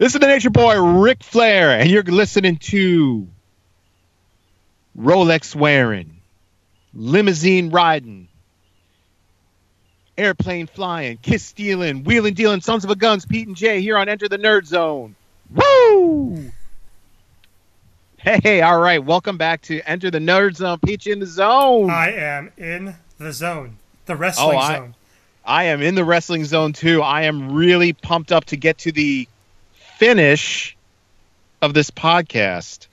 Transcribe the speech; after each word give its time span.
This 0.00 0.14
is 0.14 0.20
the 0.20 0.26
Nature 0.28 0.48
Boy 0.48 0.80
Ric 0.80 1.22
Flair, 1.22 1.78
and 1.78 1.90
you're 1.90 2.02
listening 2.02 2.56
to 2.56 3.28
Rolex 4.98 5.54
wearing, 5.54 6.22
limousine 6.94 7.68
riding, 7.68 8.28
airplane 10.16 10.68
flying, 10.68 11.18
kiss 11.18 11.44
stealing, 11.44 12.04
wheeling 12.04 12.32
dealing, 12.32 12.62
sons 12.62 12.84
of 12.84 12.90
a 12.90 12.96
guns, 12.96 13.26
Pete 13.26 13.46
and 13.46 13.54
Jay 13.54 13.82
here 13.82 13.98
on 13.98 14.08
Enter 14.08 14.26
the 14.26 14.38
Nerd 14.38 14.64
Zone. 14.64 15.16
Woo! 15.54 16.50
Hey, 18.16 18.62
all 18.62 18.80
right, 18.80 19.04
welcome 19.04 19.36
back 19.36 19.60
to 19.64 19.82
Enter 19.82 20.10
the 20.10 20.18
Nerd 20.18 20.56
Zone. 20.56 20.78
Peach 20.78 21.06
in 21.08 21.20
the 21.20 21.26
zone. 21.26 21.90
I 21.90 22.12
am 22.12 22.50
in 22.56 22.94
the 23.18 23.34
zone, 23.34 23.76
the 24.06 24.16
wrestling 24.16 24.56
Oh, 24.56 24.60
I- 24.60 24.76
zone. 24.76 24.94
I 25.44 25.64
am 25.64 25.82
in 25.82 25.94
the 25.94 26.04
wrestling 26.06 26.46
zone 26.46 26.72
too. 26.72 27.02
I 27.02 27.22
am 27.24 27.52
really 27.52 27.92
pumped 27.92 28.32
up 28.32 28.46
to 28.46 28.56
get 28.56 28.78
to 28.78 28.92
the 28.92 29.26
finish 30.00 30.78
of 31.60 31.74
this 31.74 31.90
podcast. 31.90 32.86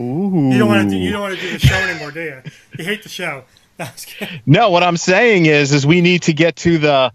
Ooh. 0.00 0.50
You 0.52 0.58
don't 0.58 0.66
want 0.66 0.90
to 0.90 0.90
do, 0.90 1.00
you 1.00 1.12
don't 1.12 1.20
want 1.20 1.36
to 1.36 1.40
do 1.40 1.52
the 1.52 1.60
show 1.60 1.76
anymore, 1.76 2.10
do 2.10 2.20
you? 2.20 2.42
You 2.76 2.84
hate 2.84 3.04
the 3.04 3.08
show. 3.08 3.44
No, 3.78 3.84
I 3.84 3.92
was 3.92 4.04
kidding. 4.04 4.40
No, 4.44 4.70
what 4.70 4.82
I'm 4.82 4.96
saying 4.96 5.46
is, 5.46 5.72
is 5.72 5.86
we 5.86 6.00
need 6.00 6.22
to 6.22 6.32
get 6.32 6.56
to 6.56 6.78
the 6.78 7.12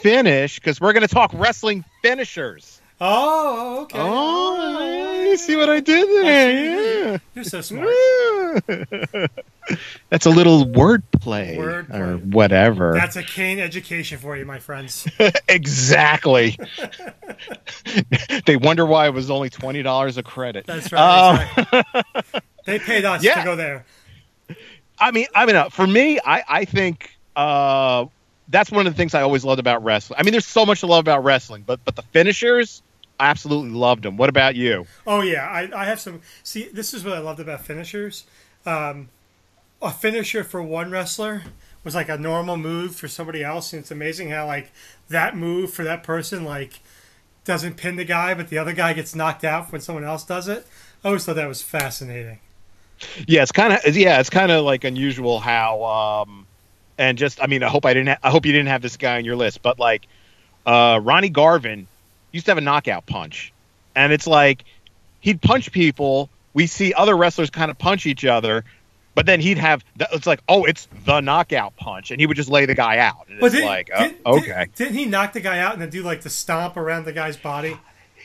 finish 0.00 0.56
because 0.56 0.82
we're 0.82 0.92
going 0.92 1.08
to 1.08 1.14
talk 1.14 1.30
wrestling 1.32 1.82
finishers. 2.02 2.75
Oh, 3.00 3.82
okay. 3.82 3.98
Oh, 4.00 5.22
you 5.28 5.36
see 5.36 5.54
what 5.56 5.68
I 5.68 5.80
did 5.80 6.08
there? 6.24 7.20
You're 7.34 7.44
so 7.44 7.60
smart. 7.60 7.88
That's 10.10 10.24
a 10.26 10.30
little 10.30 10.64
wordplay 10.66 11.56
Wordplay. 11.58 11.94
or 11.94 12.16
whatever. 12.18 12.92
That's 12.94 13.16
a 13.16 13.22
Kean 13.22 13.58
education 13.58 14.18
for 14.18 14.36
you, 14.36 14.46
my 14.46 14.58
friends. 14.60 15.06
exactly. 15.48 16.58
they 18.46 18.56
wonder 18.56 18.86
why 18.86 19.06
it 19.08 19.12
was 19.14 19.30
only 19.30 19.50
twenty 19.50 19.82
dollars 19.82 20.16
a 20.16 20.22
credit. 20.22 20.66
That's 20.66 20.90
right. 20.92 21.00
Um, 21.30 21.64
exactly. 21.74 22.40
They 22.64 22.78
paid 22.78 23.04
us 23.04 23.22
Yeah. 23.22 23.40
to 23.40 23.44
go 23.44 23.56
there. 23.56 23.84
I 24.98 25.10
mean, 25.10 25.26
I 25.34 25.44
mean, 25.46 25.56
uh, 25.56 25.68
for 25.68 25.86
me, 25.86 26.18
I, 26.24 26.42
I 26.48 26.64
think 26.64 27.10
uh, 27.34 28.06
that's 28.48 28.70
one 28.70 28.86
of 28.86 28.92
the 28.94 28.96
things 28.96 29.14
I 29.14 29.20
always 29.22 29.44
loved 29.44 29.60
about 29.60 29.84
wrestling. 29.84 30.18
I 30.18 30.22
mean, 30.22 30.32
there's 30.32 30.46
so 30.46 30.64
much 30.64 30.80
to 30.80 30.86
love 30.86 31.00
about 31.00 31.22
wrestling, 31.24 31.64
but 31.66 31.80
but 31.84 31.96
the 31.96 32.02
finishers, 32.02 32.82
absolutely 33.20 33.70
loved 33.70 34.02
them. 34.02 34.16
What 34.16 34.28
about 34.28 34.54
you? 34.56 34.86
Oh 35.06 35.22
yeah, 35.22 35.46
I, 35.48 35.70
I 35.74 35.84
have 35.86 36.00
some. 36.00 36.20
See, 36.42 36.68
this 36.72 36.94
is 36.94 37.04
what 37.04 37.14
I 37.14 37.18
loved 37.18 37.40
about 37.40 37.64
finishers. 37.64 38.24
Um, 38.64 39.08
a 39.82 39.90
finisher 39.90 40.42
for 40.42 40.62
one 40.62 40.90
wrestler 40.90 41.44
was 41.84 41.94
like 41.94 42.08
a 42.08 42.18
normal 42.18 42.56
move 42.56 42.96
for 42.96 43.08
somebody 43.08 43.44
else, 43.44 43.72
and 43.72 43.80
it's 43.80 43.90
amazing 43.90 44.30
how 44.30 44.46
like 44.46 44.72
that 45.08 45.36
move 45.36 45.72
for 45.72 45.84
that 45.84 46.02
person 46.02 46.44
like 46.44 46.80
doesn't 47.44 47.76
pin 47.76 47.96
the 47.96 48.04
guy, 48.04 48.34
but 48.34 48.48
the 48.48 48.58
other 48.58 48.72
guy 48.72 48.92
gets 48.92 49.14
knocked 49.14 49.44
out 49.44 49.70
when 49.70 49.80
someone 49.80 50.04
else 50.04 50.24
does 50.24 50.48
it. 50.48 50.66
I 51.04 51.08
always 51.08 51.24
thought 51.24 51.36
that 51.36 51.48
was 51.48 51.62
fascinating. 51.62 52.40
Yeah, 53.26 53.42
it's 53.42 53.52
kind 53.52 53.72
of 53.72 53.96
yeah, 53.96 54.20
it's 54.20 54.30
kind 54.30 54.50
of 54.50 54.64
like 54.64 54.84
unusual 54.84 55.38
how 55.38 55.84
um, 55.84 56.46
and 56.98 57.16
just 57.18 57.42
I 57.42 57.46
mean, 57.46 57.62
I 57.62 57.68
hope 57.68 57.86
I 57.86 57.94
didn't 57.94 58.08
ha- 58.08 58.18
I 58.22 58.30
hope 58.30 58.46
you 58.46 58.52
didn't 58.52 58.68
have 58.68 58.82
this 58.82 58.96
guy 58.96 59.16
on 59.16 59.24
your 59.24 59.36
list, 59.36 59.62
but 59.62 59.78
like 59.78 60.06
uh, 60.64 61.00
Ronnie 61.02 61.28
Garvin 61.28 61.86
used 62.36 62.46
to 62.46 62.50
have 62.52 62.58
a 62.58 62.62
knockout 62.62 63.06
punch, 63.06 63.52
and 63.94 64.12
it's 64.12 64.26
like 64.26 64.64
he'd 65.20 65.42
punch 65.42 65.72
people. 65.72 66.30
We 66.54 66.66
see 66.66 66.94
other 66.94 67.16
wrestlers 67.16 67.50
kind 67.50 67.70
of 67.70 67.78
punch 67.78 68.06
each 68.06 68.24
other, 68.24 68.64
but 69.14 69.26
then 69.26 69.40
he'd 69.40 69.58
have 69.58 69.84
the, 69.96 70.08
it's 70.12 70.26
like 70.26 70.40
oh, 70.48 70.64
it's 70.64 70.88
the 71.04 71.20
knockout 71.20 71.76
punch, 71.76 72.10
and 72.10 72.20
he 72.20 72.26
would 72.26 72.36
just 72.36 72.48
lay 72.48 72.66
the 72.66 72.74
guy 72.74 72.98
out. 72.98 73.26
And 73.28 73.42
it's 73.42 73.54
did- 73.54 73.64
like 73.64 73.90
uh, 73.94 74.08
did- 74.08 74.16
okay, 74.24 74.66
did, 74.74 74.84
not 74.90 74.94
he 74.94 75.04
knock 75.06 75.32
the 75.32 75.40
guy 75.40 75.58
out 75.58 75.72
and 75.72 75.82
then 75.82 75.90
do 75.90 76.02
like 76.02 76.22
the 76.22 76.30
stomp 76.30 76.76
around 76.76 77.04
the 77.04 77.12
guy's 77.12 77.36
body? 77.36 77.76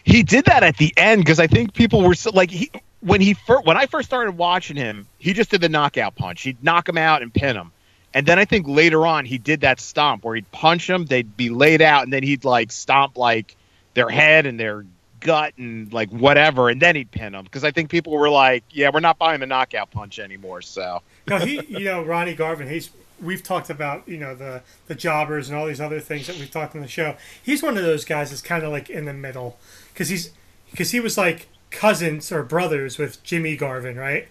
he 0.04 0.24
did 0.24 0.46
that 0.46 0.64
at 0.64 0.78
the 0.78 0.94
end 0.98 1.22
because 1.22 1.40
I 1.40 1.48
think 1.48 1.74
people 1.74 2.02
were 2.02 2.16
so, 2.16 2.32
like 2.32 2.50
he 2.50 2.72
when 3.02 3.22
he 3.22 3.34
first 3.34 3.66
when 3.66 3.78
I 3.78 3.86
first 3.86 4.08
started 4.08 4.34
watching 4.34 4.76
him, 4.76 5.08
he 5.18 5.34
just 5.34 5.52
did 5.52 5.62
the 5.62 5.70
knockout 5.70 6.16
punch. 6.16 6.42
He'd 6.42 6.64
knock 6.64 6.88
him 6.88 6.98
out 6.98 7.22
and 7.22 7.34
pin 7.34 7.56
him. 7.56 7.72
And 8.14 8.26
then 8.26 8.38
I 8.40 8.46
think 8.46 8.68
later 8.68 9.08
on 9.08 9.26
he 9.26 9.38
did 9.38 9.62
that 9.62 9.80
stomp 9.80 10.24
where 10.24 10.36
he'd 10.36 10.52
punch 10.52 10.88
them, 10.88 11.06
they'd 11.06 11.38
be 11.38 11.50
laid 11.50 11.82
out, 11.82 12.04
and 12.04 12.12
then 12.12 12.24
he'd 12.24 12.44
like 12.44 12.72
stomp 12.72 13.18
like 13.18 13.56
their 13.94 14.10
head 14.10 14.46
and 14.46 14.60
their 14.60 14.86
gut 15.20 15.54
and 15.58 15.92
like 15.94 16.10
whatever, 16.10 16.70
and 16.70 16.82
then 16.82 16.96
he'd 16.96 17.12
pin 17.12 17.34
them 17.34 17.46
because 17.46 17.64
I 17.64 17.72
think 17.72 17.90
people 17.90 18.14
were 18.14 18.30
like, 18.30 18.64
"Yeah, 18.72 18.90
we're 18.94 19.00
not 19.00 19.18
buying 19.18 19.40
the 19.40 19.46
knockout 19.46 19.92
punch 19.92 20.20
anymore." 20.20 20.62
So 20.62 21.02
No, 21.28 21.38
he, 21.40 21.64
you 21.68 21.86
know, 21.86 22.04
Ronnie 22.04 22.36
Garvin. 22.36 22.68
He's 22.68 22.90
we've 23.22 23.44
talked 23.44 23.70
about, 23.70 24.08
you 24.08 24.18
know, 24.18 24.36
the 24.36 24.64
the 24.88 24.96
jobbers 24.96 25.48
and 25.50 25.58
all 25.58 25.68
these 25.68 25.82
other 25.82 26.00
things 26.00 26.28
that 26.28 26.38
we've 26.38 26.52
talked 26.52 26.76
on 26.76 26.82
the 26.82 26.88
show. 26.88 27.16
He's 27.42 27.64
one 27.64 27.78
of 27.78 27.84
those 27.84 28.04
guys 28.04 28.32
that's 28.32 28.42
kind 28.42 28.64
of 28.64 28.72
like 28.72 28.90
in 28.90 29.06
the 29.06 29.14
middle 29.14 29.58
because 29.94 30.10
he's 30.10 30.32
because 30.72 30.92
he 30.92 31.00
was 31.00 31.18
like 31.18 31.48
cousins 31.70 32.32
or 32.32 32.44
brothers 32.44 32.98
with 32.98 33.24
Jimmy 33.24 33.56
Garvin, 33.56 33.98
right? 33.98 34.28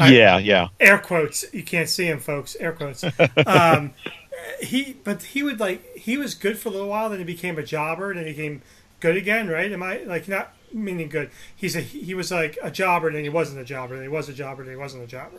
Yeah, 0.00 0.38
yeah, 0.38 0.68
Air 0.78 0.98
quotes. 0.98 1.44
You 1.52 1.64
can't 1.64 1.88
see 1.88 2.06
him, 2.06 2.20
folks. 2.20 2.56
Air 2.56 2.72
quotes. 2.72 3.04
Um, 3.46 3.94
he, 4.60 4.96
but 5.02 5.22
he 5.22 5.42
would 5.42 5.58
like 5.58 5.96
he 5.96 6.16
was 6.16 6.34
good 6.34 6.58
for 6.58 6.68
a 6.68 6.72
little 6.72 6.88
while. 6.88 7.10
Then 7.10 7.18
he 7.18 7.24
became 7.24 7.58
a 7.58 7.62
jobber. 7.64 8.14
Then 8.14 8.24
he 8.24 8.30
became 8.32 8.62
good 9.00 9.16
again, 9.16 9.48
right? 9.48 9.70
Am 9.70 9.82
I 9.82 9.98
like 9.98 10.28
not 10.28 10.54
meaning 10.72 11.08
good? 11.08 11.30
He's 11.54 11.76
a 11.76 11.80
he 11.80 12.14
was 12.14 12.30
like 12.30 12.58
a 12.62 12.70
jobber. 12.70 13.10
Then 13.12 13.22
he 13.22 13.28
wasn't 13.30 13.60
a 13.60 13.64
jobber. 13.64 13.94
Then 13.94 14.02
he 14.04 14.08
was 14.08 14.28
a 14.28 14.32
jobber. 14.32 14.62
and 14.62 14.70
he 14.70 14.76
wasn't 14.76 15.04
a 15.04 15.06
jobber. 15.06 15.38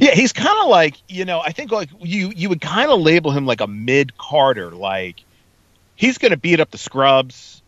yeah. 0.00 0.14
He's 0.14 0.32
kind 0.32 0.58
of 0.62 0.68
like 0.68 0.96
you 1.08 1.24
know 1.24 1.40
I 1.40 1.52
think 1.52 1.72
like 1.72 1.90
you 2.00 2.32
you 2.34 2.48
would 2.48 2.60
kind 2.60 2.90
of 2.90 3.00
label 3.00 3.30
him 3.30 3.46
like 3.46 3.60
a 3.60 3.66
mid 3.66 4.16
carder, 4.18 4.70
like 4.70 5.24
he's 5.96 6.18
going 6.18 6.30
to 6.30 6.36
beat 6.36 6.60
up 6.60 6.70
the 6.70 6.78
scrubs. 6.78 7.62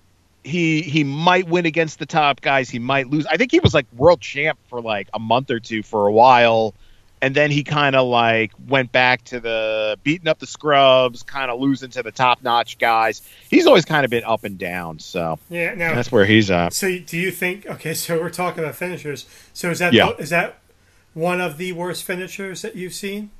He 0.44 0.82
he 0.82 1.02
might 1.02 1.48
win 1.48 1.66
against 1.66 1.98
the 1.98 2.06
top 2.06 2.40
guys. 2.40 2.70
He 2.70 2.78
might 2.78 3.10
lose. 3.10 3.26
I 3.26 3.36
think 3.36 3.50
he 3.50 3.60
was 3.60 3.74
like 3.74 3.86
world 3.92 4.20
champ 4.20 4.58
for 4.68 4.80
like 4.80 5.08
a 5.12 5.18
month 5.18 5.50
or 5.50 5.58
two 5.58 5.82
for 5.82 6.06
a 6.06 6.12
while, 6.12 6.72
and 7.22 7.34
then 7.34 7.50
he 7.50 7.64
kind 7.64 7.96
of 7.96 8.06
like 8.06 8.52
went 8.68 8.92
back 8.92 9.22
to 9.24 9.40
the 9.40 9.98
beating 10.02 10.28
up 10.28 10.38
the 10.38 10.46
scrubs, 10.46 11.22
kind 11.22 11.50
of 11.50 11.58
losing 11.60 11.90
to 11.90 12.02
the 12.02 12.12
top 12.12 12.42
notch 12.42 12.78
guys. 12.78 13.22
He's 13.50 13.66
always 13.66 13.84
kind 13.84 14.04
of 14.04 14.10
been 14.10 14.24
up 14.24 14.44
and 14.44 14.58
down, 14.58 14.98
so 14.98 15.38
Yeah. 15.48 15.74
Now 15.74 15.94
that's 15.94 16.12
where 16.12 16.26
he's 16.26 16.50
at. 16.50 16.72
So 16.74 16.98
do 16.98 17.16
you 17.16 17.30
think? 17.30 17.66
Okay, 17.66 17.94
so 17.94 18.20
we're 18.20 18.30
talking 18.30 18.62
about 18.62 18.76
finishers. 18.76 19.26
So 19.52 19.70
is 19.70 19.78
that 19.78 19.92
Yeah. 19.92 20.10
is 20.18 20.30
that 20.30 20.58
one 21.14 21.40
of 21.40 21.56
the 21.56 21.72
worst 21.72 22.04
finishers 22.04 22.60
that 22.62 22.76
you've 22.76 22.92
seen? 22.94 23.30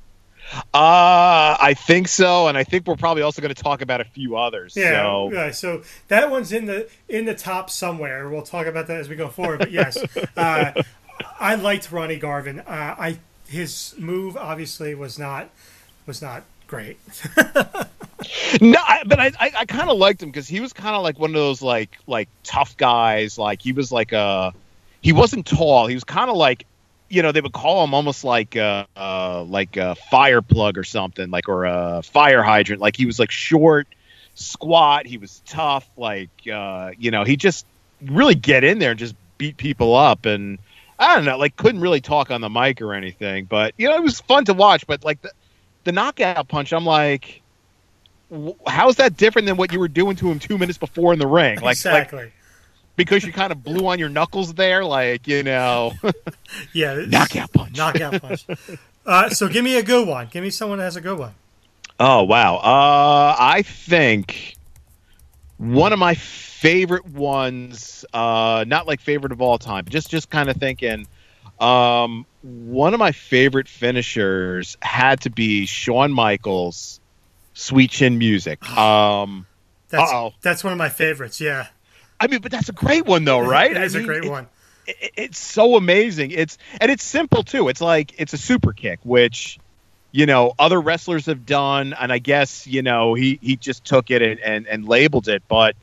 Uh 0.73 1.57
I 1.59 1.73
think 1.77 2.07
so, 2.07 2.47
and 2.47 2.57
I 2.57 2.63
think 2.63 2.87
we're 2.87 2.95
probably 2.95 3.21
also 3.23 3.41
going 3.41 3.53
to 3.53 3.61
talk 3.61 3.81
about 3.81 4.01
a 4.01 4.05
few 4.05 4.37
others. 4.37 4.75
Yeah. 4.75 4.91
So 5.03 5.31
yeah, 5.33 5.51
so 5.51 5.81
that 6.07 6.31
one's 6.31 6.51
in 6.51 6.65
the 6.65 6.89
in 7.09 7.25
the 7.25 7.35
top 7.35 7.69
somewhere. 7.69 8.29
We'll 8.29 8.41
talk 8.43 8.65
about 8.67 8.87
that 8.87 8.97
as 8.97 9.09
we 9.09 9.15
go 9.15 9.27
forward. 9.27 9.59
But 9.59 9.71
yes, 9.71 9.97
uh, 10.37 10.71
I 11.39 11.55
liked 11.55 11.91
Ronnie 11.91 12.17
Garvin. 12.17 12.59
Uh, 12.61 12.95
I 12.97 13.17
his 13.47 13.95
move 13.97 14.37
obviously 14.37 14.93
was 14.95 15.17
not 15.17 15.49
was 16.05 16.21
not 16.21 16.43
great. 16.67 16.97
No, 18.61 18.79
I, 18.79 19.03
but 19.05 19.19
I 19.19 19.31
I, 19.39 19.51
I 19.59 19.65
kind 19.65 19.89
of 19.89 19.97
liked 19.97 20.21
him 20.21 20.29
because 20.29 20.47
he 20.47 20.59
was 20.59 20.73
kind 20.73 20.95
of 20.95 21.03
like 21.03 21.19
one 21.19 21.29
of 21.29 21.35
those 21.35 21.61
like 21.61 21.97
like 22.07 22.29
tough 22.43 22.75
guys. 22.77 23.37
Like 23.37 23.61
he 23.61 23.73
was 23.73 23.91
like 23.91 24.11
a 24.11 24.53
he 25.01 25.13
wasn't 25.13 25.45
tall. 25.45 25.87
He 25.87 25.93
was 25.93 26.03
kind 26.03 26.29
of 26.29 26.35
like 26.37 26.65
you 27.09 27.21
know 27.21 27.31
they 27.31 27.41
would 27.41 27.53
call 27.53 27.83
him 27.83 27.93
almost 27.93 28.23
like 28.23 28.55
uh, 28.55 28.85
uh 28.95 29.43
like 29.43 29.77
a 29.77 29.95
fire 29.95 30.41
plug 30.41 30.77
or 30.77 30.83
something 30.83 31.29
like 31.29 31.47
or 31.47 31.65
a 31.65 32.01
fire 32.03 32.41
hydrant. 32.41 32.81
Like 32.81 32.95
he 32.95 33.05
was 33.05 33.19
like 33.19 33.31
short, 33.31 33.87
squat. 34.35 35.05
He 35.05 35.17
was 35.17 35.41
tough. 35.45 35.87
Like 35.95 36.29
uh 36.51 36.91
you 36.97 37.11
know 37.11 37.23
he 37.23 37.37
just 37.37 37.65
really 38.01 38.35
get 38.35 38.63
in 38.63 38.79
there 38.79 38.91
and 38.91 38.99
just 38.99 39.15
beat 39.37 39.57
people 39.57 39.95
up 39.95 40.25
and. 40.25 40.59
I 40.99 41.15
don't 41.15 41.25
know, 41.25 41.37
like 41.37 41.55
couldn't 41.55 41.81
really 41.81 42.01
talk 42.01 42.31
on 42.31 42.41
the 42.41 42.49
mic 42.49 42.81
or 42.81 42.93
anything, 42.93 43.45
but 43.45 43.73
you 43.77 43.87
know 43.87 43.95
it 43.95 44.03
was 44.03 44.19
fun 44.19 44.45
to 44.45 44.53
watch. 44.53 44.87
But 44.87 45.03
like 45.03 45.21
the, 45.21 45.31
the 45.83 45.91
knockout 45.91 46.47
punch, 46.47 46.73
I'm 46.73 46.85
like, 46.85 47.41
how's 48.65 48.95
that 48.95 49.15
different 49.15 49.45
than 49.47 49.57
what 49.57 49.71
you 49.71 49.79
were 49.79 49.87
doing 49.87 50.15
to 50.17 50.31
him 50.31 50.39
two 50.39 50.57
minutes 50.57 50.77
before 50.77 51.13
in 51.13 51.19
the 51.19 51.27
ring? 51.27 51.55
Like, 51.55 51.63
like 51.63 51.77
exactly. 51.77 52.31
because 52.95 53.23
you 53.23 53.31
kind 53.31 53.51
of 53.51 53.63
blew 53.63 53.87
on 53.87 53.99
your 53.99 54.09
knuckles 54.09 54.55
there, 54.55 54.83
like 54.83 55.27
you 55.27 55.43
know, 55.43 55.93
yeah. 56.73 57.05
knockout 57.07 57.53
punch. 57.53 57.77
Knockout 57.77 58.21
punch. 58.21 58.45
Uh, 59.05 59.29
so 59.29 59.47
give 59.47 59.63
me 59.63 59.77
a 59.77 59.83
good 59.83 60.07
one. 60.07 60.27
Give 60.31 60.43
me 60.43 60.49
someone 60.49 60.79
that 60.79 60.85
has 60.85 60.95
a 60.95 61.01
good 61.01 61.17
one. 61.17 61.33
Oh 61.99 62.23
wow, 62.23 62.57
uh, 62.57 63.35
I 63.39 63.61
think 63.63 64.56
one 65.57 65.93
of 65.93 65.99
my 65.99 66.15
favorite 66.15 67.05
ones, 67.05 68.05
uh, 68.13 68.65
not 68.67 68.87
like 68.87 69.01
favorite 69.01 69.31
of 69.31 69.41
all 69.41 69.57
time, 69.57 69.85
just 69.89 70.09
just 70.09 70.29
kind 70.29 70.49
of 70.49 70.57
thinking. 70.57 71.07
Um, 71.59 72.25
one 72.43 72.93
of 72.93 72.99
my 72.99 73.11
favorite 73.11 73.67
finishers 73.67 74.77
had 74.81 75.21
to 75.21 75.29
be 75.31 75.65
Shawn 75.65 76.11
Michaels, 76.11 76.99
"Sweet 77.53 77.91
Chin 77.91 78.17
Music." 78.17 78.59
Um, 78.77 79.47
That's 79.89 80.11
Uh-oh. 80.11 80.33
that's 80.41 80.63
one 80.63 80.73
of 80.73 80.77
my 80.79 80.89
favorites. 80.89 81.39
Yeah. 81.41 81.67
I 82.19 82.27
mean, 82.27 82.41
but 82.41 82.51
that's 82.51 82.69
a 82.69 82.73
great 82.73 83.05
one 83.05 83.23
though, 83.25 83.39
right? 83.39 83.71
It 83.71 83.77
is 83.81 83.95
I 83.95 83.99
a 83.99 84.01
mean, 84.01 84.07
great 84.07 84.25
it- 84.25 84.29
one. 84.29 84.47
it- 84.85 85.11
it's 85.15 85.39
so 85.39 85.75
amazing. 85.75 86.31
It's 86.31 86.57
and 86.81 86.91
it's 86.91 87.03
simple 87.03 87.43
too. 87.43 87.67
It's 87.69 87.81
like 87.81 88.13
it's 88.19 88.33
a 88.33 88.37
super 88.37 88.73
kick, 88.73 88.99
which 89.03 89.57
you 90.11 90.25
know 90.25 90.53
other 90.57 90.79
wrestlers 90.79 91.25
have 91.25 91.45
done, 91.45 91.93
and 91.93 92.11
I 92.11 92.19
guess 92.19 92.67
you 92.67 92.81
know 92.81 93.13
he 93.13 93.39
he 93.41 93.55
just 93.55 93.85
took 93.85 94.11
it 94.11 94.21
and 94.21 94.39
and, 94.39 94.67
and 94.67 94.87
labeled 94.87 95.27
it. 95.27 95.43
But 95.47 95.75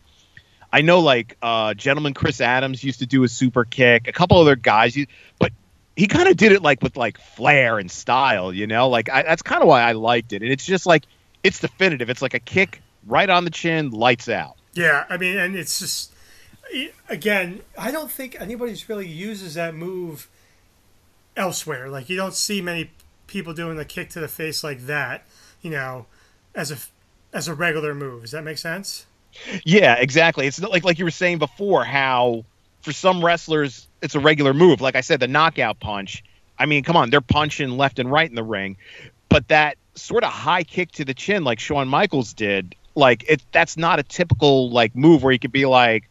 I 0.73 0.83
know 0.83 1.01
like 1.01 1.37
uh, 1.43 1.75
gentleman 1.75 2.15
Chris 2.15 2.41
Adams 2.41 2.83
used 2.83 3.01
to 3.01 3.07
do 3.07 3.23
a 3.25 3.29
super 3.29 3.65
kick. 3.65 4.09
A 4.09 4.13
couple 4.13 4.39
other 4.39 4.57
guys, 4.57 4.97
but 5.39 5.53
he 5.97 6.07
kind 6.07 6.29
of 6.29 6.37
did 6.37 6.53
it 6.53 6.63
like 6.63 6.83
with 6.83 6.97
like 6.97 7.19
flair 7.19 7.79
and 7.79 7.91
style. 7.91 8.53
You 8.53 8.67
know, 8.67 8.89
like 8.89 9.09
I, 9.11 9.23
that's 9.23 9.43
kind 9.43 9.63
of 9.63 9.69
why 9.69 9.83
I 9.83 9.93
liked 9.93 10.33
it. 10.33 10.43
And 10.43 10.51
it's 10.51 10.65
just 10.65 10.87
like 10.87 11.05
it's 11.43 11.61
definitive. 11.61 12.11
It's 12.11 12.23
like 12.23 12.35
a 12.35 12.41
kick 12.41 12.83
right 13.07 13.29
on 13.29 13.45
the 13.45 13.51
chin, 13.51 13.91
lights 13.91 14.29
out. 14.29 14.57
Yeah, 14.73 15.05
I 15.09 15.17
mean, 15.17 15.37
and 15.37 15.55
it's 15.55 15.79
just 15.79 16.13
again, 17.09 17.61
I 17.79 17.91
don't 17.91 18.11
think 18.11 18.37
anybody's 18.41 18.89
really 18.89 19.07
uses 19.07 19.55
that 19.55 19.75
move 19.75 20.29
elsewhere. 21.37 21.89
Like 21.89 22.09
you 22.09 22.17
don't 22.17 22.35
see 22.35 22.61
many 22.61 22.91
people 23.35 23.53
doing 23.53 23.77
the 23.77 23.85
kick 23.85 24.09
to 24.11 24.21
the 24.21 24.29
face 24.29 24.63
like 24.63 24.87
that. 24.87 25.27
You 25.61 25.71
know, 25.71 26.07
as 26.55 26.71
a 26.71 26.79
as 27.35 27.49
a 27.49 27.55
regular 27.55 27.95
move. 27.95 28.23
Does 28.23 28.31
that 28.31 28.45
make 28.45 28.59
sense? 28.59 29.07
Yeah, 29.65 29.97
exactly. 29.97 30.47
It's 30.47 30.63
like 30.63 30.85
like 30.85 30.99
you 30.99 31.05
were 31.05 31.11
saying 31.11 31.39
before 31.39 31.85
how 31.85 32.45
for 32.81 32.93
some 32.93 33.23
wrestlers 33.23 33.89
it's 34.01 34.15
a 34.15 34.21
regular 34.21 34.55
move. 34.55 34.81
Like 34.81 34.95
I 34.95 35.01
said, 35.01 35.21
the 35.21 35.29
knockout 35.29 35.81
punch. 35.81 36.23
I 36.59 36.67
mean, 36.67 36.85
come 36.85 36.97
on, 36.97 37.11
they're 37.11 37.21
punching 37.21 37.71
left 37.71 37.99
and 37.99 38.11
right 38.11 38.29
in 38.29 38.37
the 38.37 38.45
ring, 38.45 38.77
but 39.29 39.49
that 39.49 39.77
sort 39.97 40.23
of 40.23 40.31
high 40.31 40.63
kick 40.63 40.93
to 40.93 41.05
the 41.05 41.15
chin, 41.15 41.43
like 41.43 41.59
Shawn 41.59 41.89
Michaels 41.89 42.33
did, 42.33 42.77
like 42.95 43.25
it 43.29 43.43
that's 43.51 43.77
not 43.77 43.99
a 43.99 44.05
typical 44.05 44.71
like 44.71 44.95
move 44.95 45.25
where 45.25 45.33
you 45.33 45.41
could 45.41 45.51
be 45.51 45.67
like, 45.67 46.09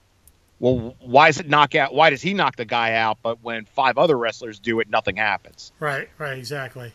well, 0.60 0.96
why 1.00 1.30
is 1.30 1.40
it 1.40 1.48
knockout? 1.48 1.94
Why 1.94 2.10
does 2.10 2.22
he 2.22 2.34
knock 2.34 2.58
the 2.58 2.66
guy 2.66 2.96
out? 2.96 3.20
But 3.24 3.42
when 3.42 3.64
five 3.66 3.98
other 3.98 4.18
wrestlers 4.18 4.60
do 4.60 4.82
it, 4.82 4.90
nothing 4.90 5.16
happens. 5.16 5.72
Right, 5.80 6.10
right, 6.18 6.38
exactly. 6.38 6.92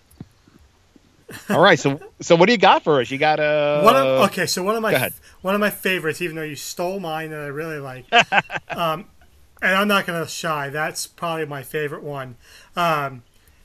All 1.51 1.61
right, 1.61 1.79
so 1.79 2.01
so 2.21 2.37
what 2.37 2.47
do 2.47 2.53
you 2.53 2.59
got 2.59 2.85
for 2.85 3.01
us? 3.01 3.11
You 3.11 3.19
got 3.19 3.39
a 3.39 3.83
one 3.85 3.97
of, 3.97 4.31
okay. 4.31 4.47
So 4.47 4.63
one 4.63 4.77
of 4.77 4.83
my 4.83 5.11
one 5.43 5.55
of 5.55 5.61
my 5.61 5.71
favorites, 5.71 6.23
even 6.23 6.37
though 6.37 6.43
you 6.43 6.57
stole 6.57 7.01
mine 7.01 7.31
that 7.31 7.41
I 7.41 7.47
really 7.47 7.79
like, 7.79 8.07
um, 8.71 9.07
and 9.61 9.75
I'm 9.75 9.89
not 9.89 10.07
going 10.07 10.23
to 10.23 10.29
shy. 10.29 10.71
That's 10.71 11.07
probably 11.07 11.47
my 11.47 11.63
favorite 11.63 12.03
one. 12.03 12.37
Um, 12.77 13.23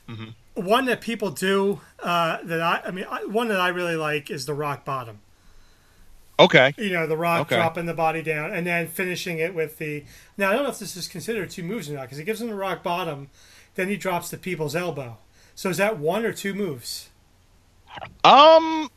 mm-hmm. 0.08 0.30
One 0.54 0.84
that 0.86 1.00
people 1.00 1.30
do 1.30 1.80
uh, 2.02 2.38
that 2.44 2.60
I, 2.60 2.82
I 2.86 2.90
mean, 2.90 3.06
I, 3.10 3.24
one 3.24 3.48
that 3.48 3.60
I 3.60 3.68
really 3.68 3.96
like 3.96 4.30
is 4.30 4.46
the 4.46 4.54
rock 4.54 4.84
bottom. 4.84 5.20
Okay. 6.38 6.74
You 6.76 6.90
know, 6.90 7.06
the 7.06 7.16
rock 7.16 7.42
okay. 7.42 7.56
dropping 7.56 7.86
the 7.86 7.94
body 7.94 8.22
down 8.22 8.52
and 8.52 8.66
then 8.66 8.88
finishing 8.88 9.38
it 9.38 9.54
with 9.54 9.78
the. 9.78 10.04
Now, 10.36 10.50
I 10.50 10.54
don't 10.54 10.64
know 10.64 10.70
if 10.70 10.78
this 10.78 10.96
is 10.96 11.08
considered 11.08 11.50
two 11.50 11.62
moves 11.62 11.88
or 11.88 11.94
not 11.94 12.02
because 12.02 12.18
he 12.18 12.24
gives 12.24 12.40
him 12.42 12.48
the 12.48 12.54
rock 12.54 12.82
bottom, 12.82 13.30
then 13.74 13.88
he 13.88 13.96
drops 13.96 14.30
the 14.30 14.36
people's 14.36 14.76
elbow. 14.76 15.18
So 15.54 15.70
is 15.70 15.76
that 15.76 15.98
one 15.98 16.24
or 16.24 16.32
two 16.32 16.52
moves? 16.52 17.08
Um, 18.24 18.88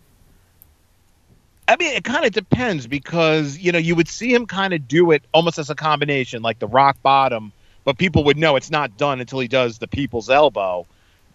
I 1.68 1.76
mean, 1.78 1.94
it 1.96 2.04
kind 2.04 2.26
of 2.26 2.32
depends 2.32 2.88
because 2.88 3.58
you 3.58 3.72
know 3.72 3.80
you 3.80 3.96
would 3.96 4.08
see 4.08 4.34
him 4.34 4.46
kind 4.46 4.74
of 4.74 4.88
do 4.88 5.12
it 5.12 5.24
almost 5.34 5.58
as 5.58 5.70
a 5.70 5.76
combination, 5.76 6.42
like 6.42 6.60
the 6.60 6.68
rock 6.68 6.98
bottom, 7.02 7.52
but 7.84 7.98
people 7.98 8.24
would 8.26 8.38
know 8.38 8.56
it's 8.56 8.72
not 8.72 8.98
done 8.98 9.20
until 9.20 9.40
he 9.40 9.48
does 9.48 9.78
the 9.78 9.88
people's 9.88 10.30
elbow. 10.30 10.86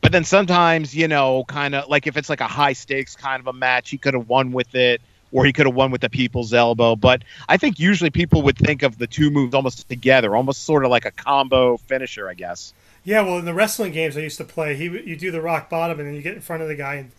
But 0.00 0.10
then 0.10 0.24
sometimes, 0.24 0.94
you 0.94 1.06
know, 1.06 1.44
kind 1.44 1.74
of 1.74 1.88
like 1.88 2.06
if 2.06 2.16
it's 2.16 2.28
like 2.28 2.40
a 2.40 2.48
high 2.48 2.72
stakes 2.72 3.14
kind 3.14 3.40
of 3.40 3.46
a 3.46 3.52
match, 3.52 3.90
he 3.90 3.98
could 3.98 4.14
have 4.14 4.28
won 4.28 4.52
with 4.52 4.74
it, 4.74 5.00
or 5.32 5.44
he 5.44 5.52
could 5.52 5.66
have 5.66 5.74
won 5.74 5.90
with 5.90 6.00
the 6.00 6.10
people's 6.10 6.52
elbow. 6.52 6.96
But 6.96 7.22
I 7.48 7.56
think 7.56 7.78
usually 7.78 8.10
people 8.10 8.42
would 8.42 8.56
think 8.56 8.82
of 8.82 8.98
the 8.98 9.06
two 9.06 9.30
moves 9.30 9.54
almost 9.54 9.88
together, 9.88 10.34
almost 10.34 10.64
sort 10.64 10.84
of 10.84 10.90
like 10.90 11.04
a 11.04 11.10
combo 11.10 11.76
finisher, 11.76 12.28
I 12.28 12.34
guess. 12.34 12.74
Yeah, 13.04 13.22
well, 13.22 13.38
in 13.38 13.44
the 13.44 13.54
wrestling 13.54 13.92
games 13.92 14.16
I 14.16 14.20
used 14.20 14.38
to 14.38 14.44
play, 14.44 14.76
he 14.76 14.84
you 14.84 15.16
do 15.16 15.30
the 15.30 15.40
rock 15.40 15.68
bottom 15.68 15.98
and 15.98 16.08
then 16.08 16.14
you 16.14 16.22
get 16.22 16.34
in 16.34 16.40
front 16.40 16.62
of 16.62 16.68
the 16.68 16.74
guy 16.74 16.94
and 16.96 17.10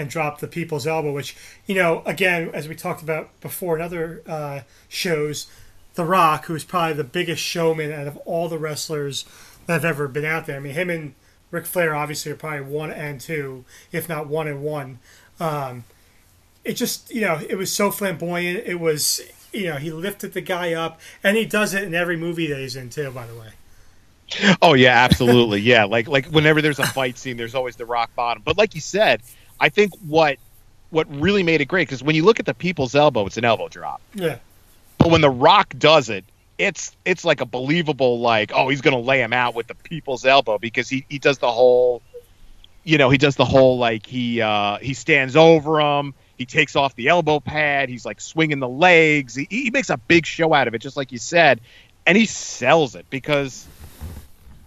and 0.00 0.08
drop 0.10 0.40
the 0.40 0.48
people's 0.48 0.86
elbow, 0.86 1.12
which, 1.12 1.36
you 1.66 1.74
know, 1.74 2.02
again, 2.06 2.50
as 2.54 2.66
we 2.66 2.74
talked 2.74 3.02
about 3.02 3.38
before 3.40 3.76
in 3.76 3.82
other 3.82 4.22
uh, 4.26 4.60
shows, 4.88 5.46
The 5.94 6.04
Rock, 6.04 6.46
who's 6.46 6.64
probably 6.64 6.94
the 6.94 7.04
biggest 7.04 7.42
showman 7.42 7.92
out 7.92 8.06
of 8.06 8.16
all 8.18 8.48
the 8.48 8.58
wrestlers 8.58 9.24
that 9.66 9.74
have 9.74 9.84
ever 9.84 10.08
been 10.08 10.24
out 10.24 10.46
there. 10.46 10.56
I 10.56 10.60
mean, 10.60 10.72
him 10.72 10.88
and 10.90 11.14
Ric 11.50 11.66
Flair 11.66 11.94
obviously 11.94 12.32
are 12.32 12.36
probably 12.36 12.62
one 12.62 12.90
and 12.90 13.20
two, 13.20 13.64
if 13.92 14.08
not 14.08 14.26
one 14.26 14.48
and 14.48 14.62
one. 14.62 15.00
Um, 15.38 15.84
it 16.64 16.74
just, 16.74 17.12
you 17.12 17.20
know, 17.20 17.40
it 17.48 17.56
was 17.56 17.72
so 17.72 17.90
flamboyant. 17.90 18.64
It 18.66 18.80
was, 18.80 19.20
you 19.52 19.64
know, 19.64 19.76
he 19.76 19.90
lifted 19.90 20.32
the 20.32 20.40
guy 20.40 20.72
up, 20.72 21.00
and 21.22 21.36
he 21.36 21.44
does 21.44 21.74
it 21.74 21.84
in 21.84 21.94
every 21.94 22.16
movie 22.16 22.46
that 22.46 22.58
he's 22.58 22.76
in 22.76 22.90
too. 22.90 23.10
By 23.10 23.26
the 23.26 23.34
way. 23.34 23.50
Oh 24.62 24.74
yeah, 24.74 24.92
absolutely. 25.04 25.60
yeah, 25.60 25.84
like 25.84 26.06
like 26.06 26.26
whenever 26.26 26.62
there's 26.62 26.78
a 26.78 26.86
fight 26.86 27.18
scene, 27.18 27.36
there's 27.36 27.54
always 27.54 27.76
the 27.76 27.86
rock 27.86 28.14
bottom. 28.14 28.42
But 28.44 28.56
like 28.56 28.74
you 28.74 28.80
said, 28.80 29.22
I 29.60 29.68
think 29.68 29.92
what 30.06 30.38
what 30.90 31.06
really 31.14 31.42
made 31.42 31.60
it 31.60 31.66
great 31.66 31.88
because 31.88 32.02
when 32.02 32.16
you 32.16 32.24
look 32.24 32.40
at 32.40 32.46
the 32.46 32.54
people's 32.54 32.94
elbow, 32.94 33.26
it's 33.26 33.36
an 33.36 33.44
elbow 33.44 33.68
drop. 33.68 34.00
Yeah. 34.14 34.38
But 34.98 35.10
when 35.10 35.20
the 35.20 35.30
Rock 35.30 35.74
does 35.78 36.08
it, 36.08 36.24
it's 36.60 36.94
it's 37.06 37.24
like 37.24 37.40
a 37.40 37.46
believable 37.46 38.20
like 38.20 38.52
oh 38.54 38.68
he's 38.68 38.82
gonna 38.82 38.98
lay 38.98 39.22
him 39.22 39.32
out 39.32 39.54
with 39.54 39.66
the 39.66 39.74
people's 39.74 40.26
elbow 40.26 40.58
because 40.58 40.90
he 40.90 41.06
he 41.08 41.18
does 41.18 41.38
the 41.38 41.50
whole 41.50 42.02
you 42.84 42.98
know 42.98 43.08
he 43.08 43.16
does 43.16 43.36
the 43.36 43.46
whole 43.46 43.78
like 43.78 44.04
he 44.04 44.42
uh 44.42 44.76
he 44.76 44.92
stands 44.92 45.36
over 45.36 45.80
him 45.80 46.12
he 46.36 46.44
takes 46.44 46.76
off 46.76 46.94
the 46.96 47.08
elbow 47.08 47.40
pad 47.40 47.88
he's 47.88 48.04
like 48.04 48.20
swinging 48.20 48.60
the 48.60 48.68
legs 48.68 49.34
he, 49.34 49.46
he 49.48 49.70
makes 49.70 49.88
a 49.88 49.96
big 49.96 50.26
show 50.26 50.52
out 50.52 50.68
of 50.68 50.74
it 50.74 50.80
just 50.80 50.98
like 50.98 51.12
you 51.12 51.18
said 51.18 51.62
and 52.06 52.16
he 52.18 52.26
sells 52.26 52.94
it 52.94 53.06
because 53.08 53.66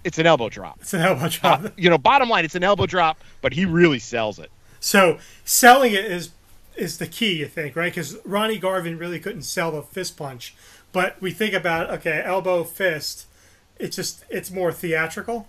it's 0.04 0.18
an 0.18 0.26
elbow 0.26 0.50
drop 0.50 0.80
it's 0.82 0.96
an 0.96 1.02
elbow 1.02 1.30
drop 1.30 1.64
uh, 1.64 1.70
you 1.78 1.92
know 1.92 2.00
bottom 2.00 2.28
line 2.28 2.44
it's 2.44 2.56
an 2.56 2.64
elbow 2.64 2.88
drop 2.88 3.20
but 3.42 3.54
he 3.54 3.66
really 3.66 4.00
sells 4.00 4.40
it 4.40 4.50
so 4.84 5.18
selling 5.46 5.94
it 5.94 6.04
is 6.04 6.32
is 6.76 6.98
the 6.98 7.08
key, 7.08 7.38
you 7.38 7.46
think, 7.46 7.76
right? 7.76 7.92
Because 7.92 8.18
Ronnie 8.26 8.58
Garvin 8.58 8.98
really 8.98 9.20
couldn't 9.20 9.44
sell 9.44 9.72
the 9.72 9.82
fist 9.82 10.18
punch, 10.18 10.56
but 10.92 11.20
we 11.22 11.32
think 11.32 11.54
about 11.54 11.90
okay, 11.90 12.22
elbow 12.24 12.66
fist. 12.66 13.26
It's 13.78 13.96
just 13.96 14.26
it's 14.30 14.52
more 14.52 14.74
theatrical. 14.74 15.48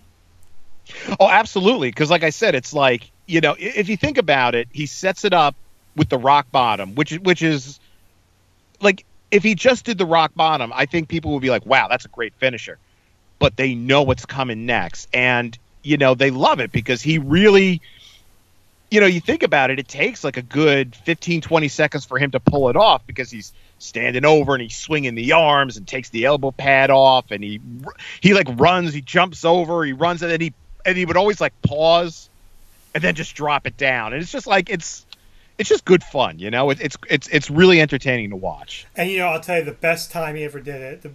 Oh, 1.19 1.29
absolutely. 1.29 1.89
Because 1.89 2.11
like 2.11 2.23
I 2.23 2.31
said, 2.31 2.55
it's 2.55 2.73
like 2.73 3.11
you 3.27 3.41
know, 3.41 3.57
if 3.59 3.89
you 3.89 3.97
think 3.97 4.19
about 4.19 4.55
it, 4.55 4.69
he 4.71 4.87
sets 4.87 5.25
it 5.25 5.33
up 5.33 5.57
with 5.97 6.11
the 6.11 6.19
rock 6.19 6.47
bottom, 6.53 6.95
which 6.95 7.13
which 7.15 7.43
is 7.43 7.81
like 8.81 9.05
if 9.33 9.43
he 9.43 9.57
just 9.57 9.85
did 9.85 9.99
the 9.99 10.07
rock 10.07 10.33
bottom, 10.37 10.73
I 10.73 10.87
think 10.87 11.09
people 11.09 11.33
would 11.33 11.43
be 11.43 11.51
like, 11.51 11.67
"Wow, 11.67 11.89
that's 11.89 12.05
a 12.05 12.09
great 12.09 12.35
finisher." 12.35 12.79
But 13.41 13.57
they 13.57 13.75
know 13.75 14.03
what's 14.03 14.27
coming 14.27 14.65
next, 14.65 15.09
and 15.13 15.59
you 15.83 15.97
know 15.97 16.15
they 16.15 16.31
love 16.31 16.61
it 16.61 16.71
because 16.71 17.03
he 17.03 17.19
really 17.19 17.81
you 18.95 19.01
know, 19.01 19.07
you 19.07 19.21
think 19.21 19.43
about 19.43 19.73
it, 19.73 19.81
it 19.81 19.89
takes 19.89 20.23
like 20.23 20.37
a 20.37 20.43
good 20.43 20.95
15, 20.95 21.41
20 21.41 21.67
seconds 21.67 22.05
for 22.05 22.17
him 22.17 22.31
to 22.31 22.39
pull 22.39 22.69
it 22.69 22.77
off 22.77 23.05
because 23.09 23.29
he's 23.29 23.53
standing 23.81 24.25
over 24.25 24.55
and 24.55 24.63
he's 24.63 24.77
swinging 24.77 25.17
the 25.17 25.33
arms 25.33 25.77
and 25.77 25.89
takes 25.89 26.11
the 26.11 26.27
elbow 26.27 26.53
pad 26.53 26.91
off 26.91 27.33
and 27.33 27.43
he 27.43 27.61
he 28.21 28.35
like 28.35 28.47
runs, 28.53 28.95
he 28.95 29.01
jumps 29.01 29.45
over, 29.45 29.85
he 29.85 29.93
runs 29.93 30.23
and 30.23 30.31
then 30.31 30.41
he 30.41 30.55
and 30.87 30.97
he 30.97 31.05
would 31.05 31.17
always 31.17 31.41
like 31.41 31.61
pause 31.63 32.31
and 32.95 33.03
then 33.03 33.17
just 33.17 33.35
drop 33.35 33.67
it 33.67 33.77
down. 33.77 34.13
And 34.13 34.23
it's 34.23 34.31
just 34.31 34.47
like 34.47 34.71
it's 34.71 35.05
it's 35.59 35.69
just 35.69 35.85
good 35.85 36.05
fun, 36.05 36.39
you 36.39 36.53
know. 36.53 36.71
It, 36.71 36.81
it's 36.81 36.97
it's 37.11 37.27
it's 37.27 37.51
really 37.51 37.81
entertaining 37.81 38.31
to 38.31 38.37
watch. 38.37 38.87
And 38.95 39.11
you 39.11 39.19
know, 39.19 39.27
I'll 39.27 39.41
tell 39.41 39.59
you 39.59 39.65
the 39.65 39.73
best 39.73 40.13
time 40.13 40.37
he 40.37 40.45
ever 40.45 40.61
did 40.61 40.81
it. 40.81 41.03
The, 41.03 41.11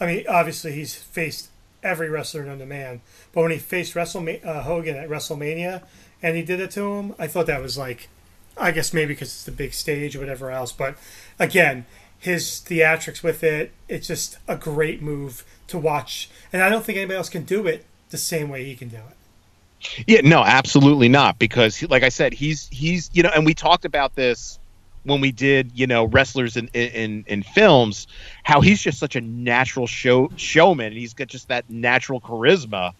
I 0.00 0.06
mean, 0.06 0.24
obviously 0.30 0.72
he's 0.72 0.94
faced 0.94 1.50
every 1.82 2.08
wrestler 2.08 2.42
known 2.44 2.58
to 2.60 2.66
man, 2.66 3.02
but 3.32 3.42
when 3.42 3.50
he 3.50 3.58
faced 3.58 3.94
WrestleMania, 3.94 4.46
uh, 4.46 4.62
Hogan 4.62 4.96
at 4.96 5.10
WrestleMania, 5.10 5.82
and 6.22 6.36
he 6.36 6.42
did 6.42 6.60
it 6.60 6.70
to 6.72 6.94
him. 6.94 7.14
I 7.18 7.26
thought 7.26 7.46
that 7.46 7.62
was 7.62 7.76
like, 7.76 8.08
I 8.56 8.70
guess 8.70 8.92
maybe 8.92 9.14
because 9.14 9.28
it's 9.28 9.44
the 9.44 9.52
big 9.52 9.74
stage 9.74 10.14
or 10.14 10.20
whatever 10.20 10.50
else. 10.50 10.72
But 10.72 10.96
again, 11.38 11.86
his 12.18 12.62
theatrics 12.64 13.22
with 13.22 13.42
it, 13.42 13.72
it's 13.88 14.06
just 14.06 14.38
a 14.46 14.56
great 14.56 15.02
move 15.02 15.44
to 15.68 15.78
watch. 15.78 16.30
And 16.52 16.62
I 16.62 16.68
don't 16.68 16.84
think 16.84 16.96
anybody 16.96 17.16
else 17.16 17.28
can 17.28 17.44
do 17.44 17.66
it 17.66 17.84
the 18.10 18.18
same 18.18 18.48
way 18.48 18.64
he 18.64 18.76
can 18.76 18.88
do 18.88 18.96
it. 18.96 20.04
Yeah, 20.06 20.20
no, 20.22 20.44
absolutely 20.44 21.08
not. 21.08 21.40
Because, 21.40 21.82
like 21.90 22.04
I 22.04 22.08
said, 22.08 22.32
he's 22.32 22.68
he's 22.68 23.10
you 23.12 23.24
know, 23.24 23.30
and 23.34 23.44
we 23.44 23.54
talked 23.54 23.84
about 23.84 24.14
this 24.14 24.60
when 25.02 25.20
we 25.20 25.32
did 25.32 25.72
you 25.74 25.88
know 25.88 26.04
wrestlers 26.04 26.56
in 26.56 26.68
in 26.68 27.24
in 27.26 27.42
films, 27.42 28.06
how 28.44 28.60
he's 28.60 28.80
just 28.80 29.00
such 29.00 29.16
a 29.16 29.20
natural 29.20 29.88
show 29.88 30.30
showman. 30.36 30.86
And 30.86 30.96
he's 30.96 31.14
got 31.14 31.26
just 31.26 31.48
that 31.48 31.68
natural 31.68 32.20
charisma 32.20 32.92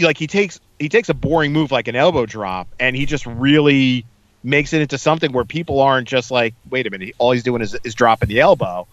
like 0.00 0.18
he 0.18 0.26
takes 0.26 0.60
he 0.78 0.88
takes 0.88 1.08
a 1.08 1.14
boring 1.14 1.52
move 1.52 1.70
like 1.70 1.88
an 1.88 1.96
elbow 1.96 2.26
drop 2.26 2.68
and 2.78 2.96
he 2.96 3.06
just 3.06 3.26
really 3.26 4.04
makes 4.42 4.72
it 4.72 4.80
into 4.80 4.96
something 4.98 5.32
where 5.32 5.44
people 5.44 5.80
aren't 5.80 6.06
just 6.06 6.30
like 6.30 6.54
wait 6.70 6.86
a 6.86 6.90
minute 6.90 7.14
all 7.18 7.32
he's 7.32 7.42
doing 7.42 7.60
is, 7.60 7.76
is 7.84 7.94
dropping 7.94 8.28
the 8.28 8.40
elbow 8.40 8.86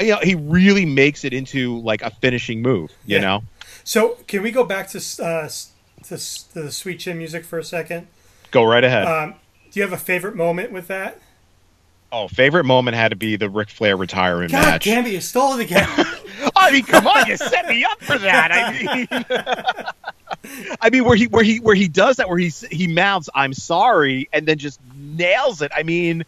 you 0.00 0.08
know 0.08 0.18
he 0.22 0.34
really 0.34 0.86
makes 0.86 1.24
it 1.24 1.32
into 1.32 1.78
like 1.80 2.02
a 2.02 2.10
finishing 2.10 2.62
move 2.62 2.90
you 3.04 3.16
yeah. 3.16 3.22
know 3.22 3.42
so 3.84 4.16
can 4.26 4.42
we 4.42 4.50
go 4.50 4.64
back 4.64 4.88
to 4.88 4.98
uh 5.22 5.48
to, 6.04 6.16
to, 6.16 6.54
the 6.54 6.70
sweet 6.70 7.00
chin 7.00 7.18
music 7.18 7.44
for 7.44 7.58
a 7.58 7.64
second 7.64 8.06
go 8.50 8.62
right 8.62 8.84
ahead 8.84 9.06
um, 9.06 9.34
do 9.70 9.80
you 9.80 9.82
have 9.82 9.92
a 9.92 10.02
favorite 10.02 10.36
moment 10.36 10.70
with 10.72 10.88
that 10.88 11.18
Oh, 12.14 12.28
favorite 12.28 12.64
moment 12.64 12.94
had 12.94 13.08
to 13.08 13.16
be 13.16 13.36
the 13.36 13.48
Ric 13.48 13.70
Flair 13.70 13.96
retirement 13.96 14.52
God 14.52 14.66
match. 14.66 14.84
damn 14.84 15.06
it, 15.06 15.12
you 15.14 15.20
stole 15.22 15.58
it 15.58 15.62
again. 15.62 15.88
I 16.56 16.70
mean, 16.70 16.84
come 16.84 17.06
on, 17.06 17.26
you 17.26 17.38
set 17.38 17.66
me 17.66 17.84
up 17.84 18.02
for 18.02 18.18
that. 18.18 18.52
I 18.52 18.72
mean, 18.82 19.08
I 20.80 20.90
mean, 20.90 21.04
where 21.04 21.16
he 21.16 21.26
where 21.26 21.44
he 21.44 21.60
where 21.60 21.74
he 21.74 21.88
does 21.88 22.16
that, 22.16 22.28
where 22.28 22.38
he 22.38 22.52
he 22.70 22.86
mouths 22.86 23.28
"I'm 23.34 23.52
sorry" 23.54 24.28
and 24.32 24.46
then 24.46 24.58
just 24.58 24.80
nails 24.94 25.62
it. 25.62 25.72
I 25.74 25.82
mean, 25.82 26.24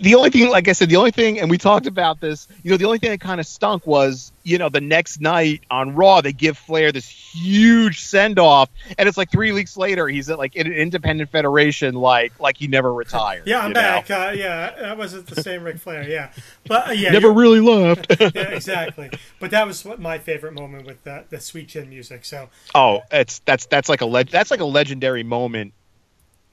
the 0.00 0.14
only 0.14 0.30
thing, 0.30 0.48
like 0.50 0.68
I 0.68 0.72
said, 0.72 0.88
the 0.88 0.96
only 0.96 1.10
thing, 1.10 1.40
and 1.40 1.50
we 1.50 1.58
talked 1.58 1.86
about 1.86 2.20
this, 2.20 2.48
you 2.62 2.70
know, 2.70 2.76
the 2.76 2.84
only 2.84 2.98
thing 2.98 3.10
that 3.10 3.20
kind 3.20 3.40
of 3.40 3.46
stunk 3.46 3.86
was, 3.86 4.32
you 4.42 4.58
know, 4.58 4.68
the 4.68 4.80
next 4.80 5.20
night 5.20 5.62
on 5.70 5.94
Raw, 5.94 6.20
they 6.20 6.32
give 6.32 6.58
Flair 6.58 6.92
this 6.92 7.08
huge 7.08 8.00
send 8.00 8.38
off, 8.38 8.68
and 8.98 9.08
it's 9.08 9.16
like 9.16 9.30
three 9.30 9.52
weeks 9.52 9.76
later, 9.76 10.08
he's 10.08 10.28
at 10.28 10.38
like 10.38 10.56
an 10.56 10.70
independent 10.70 11.30
federation, 11.30 11.94
like 11.94 12.38
like 12.38 12.58
he 12.58 12.66
never 12.66 12.92
retired. 12.92 13.44
Yeah, 13.46 13.60
I'm 13.60 13.72
back. 13.72 14.10
Uh, 14.10 14.32
yeah, 14.34 14.74
that 14.80 14.98
wasn't 14.98 15.26
the 15.26 15.40
same 15.40 15.64
Ric 15.64 15.78
Flair. 15.78 16.08
Yeah, 16.08 16.32
but 16.66 16.88
uh, 16.88 16.92
yeah, 16.92 17.10
Never 17.10 17.32
really 17.32 17.60
left. 17.60 18.06
yeah, 18.20 18.28
exactly. 18.34 19.10
But 19.40 19.50
that 19.52 19.66
was 19.66 19.84
what 19.84 20.00
my 20.00 20.18
favorite 20.18 20.52
moment 20.52 20.86
with 20.86 21.02
the, 21.04 21.24
the 21.30 21.40
sweet 21.40 21.68
chin 21.68 21.88
music. 21.88 22.24
So 22.24 22.48
oh, 22.74 23.02
it's 23.10 23.40
that's 23.40 23.66
that's 23.66 23.88
like 23.88 24.00
a 24.00 24.06
leg 24.06 24.28
that's 24.28 24.50
like 24.50 24.60
a 24.60 24.64
legendary 24.64 25.22
moment, 25.22 25.72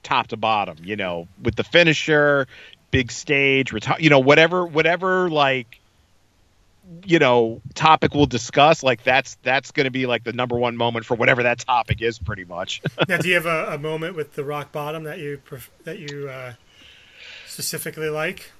top 0.03 0.27
to 0.27 0.37
bottom. 0.37 0.77
You 0.83 0.95
know, 0.95 1.27
with 1.41 1.55
the 1.55 1.63
finisher, 1.63 2.47
big 2.91 3.11
stage, 3.11 3.71
reti- 3.71 3.99
you 3.99 4.09
know, 4.09 4.19
whatever 4.19 4.65
whatever 4.65 5.29
like 5.29 5.79
you 7.05 7.19
know 7.19 7.61
topic 7.73 8.13
we'll 8.13 8.25
discuss 8.25 8.83
like 8.83 9.03
that's 9.03 9.37
that's 9.43 9.71
going 9.71 9.85
to 9.85 9.91
be 9.91 10.05
like 10.05 10.23
the 10.23 10.33
number 10.33 10.57
one 10.57 10.75
moment 10.75 11.05
for 11.05 11.15
whatever 11.15 11.43
that 11.43 11.59
topic 11.59 12.01
is 12.01 12.19
pretty 12.19 12.43
much 12.43 12.81
now, 13.07 13.17
do 13.17 13.29
you 13.29 13.35
have 13.35 13.45
a, 13.45 13.75
a 13.75 13.77
moment 13.77 14.15
with 14.15 14.33
the 14.33 14.43
rock 14.43 14.71
bottom 14.71 15.03
that 15.03 15.19
you 15.19 15.39
that 15.83 15.99
you 15.99 16.27
uh, 16.29 16.53
specifically 17.47 18.09
like? 18.09 18.51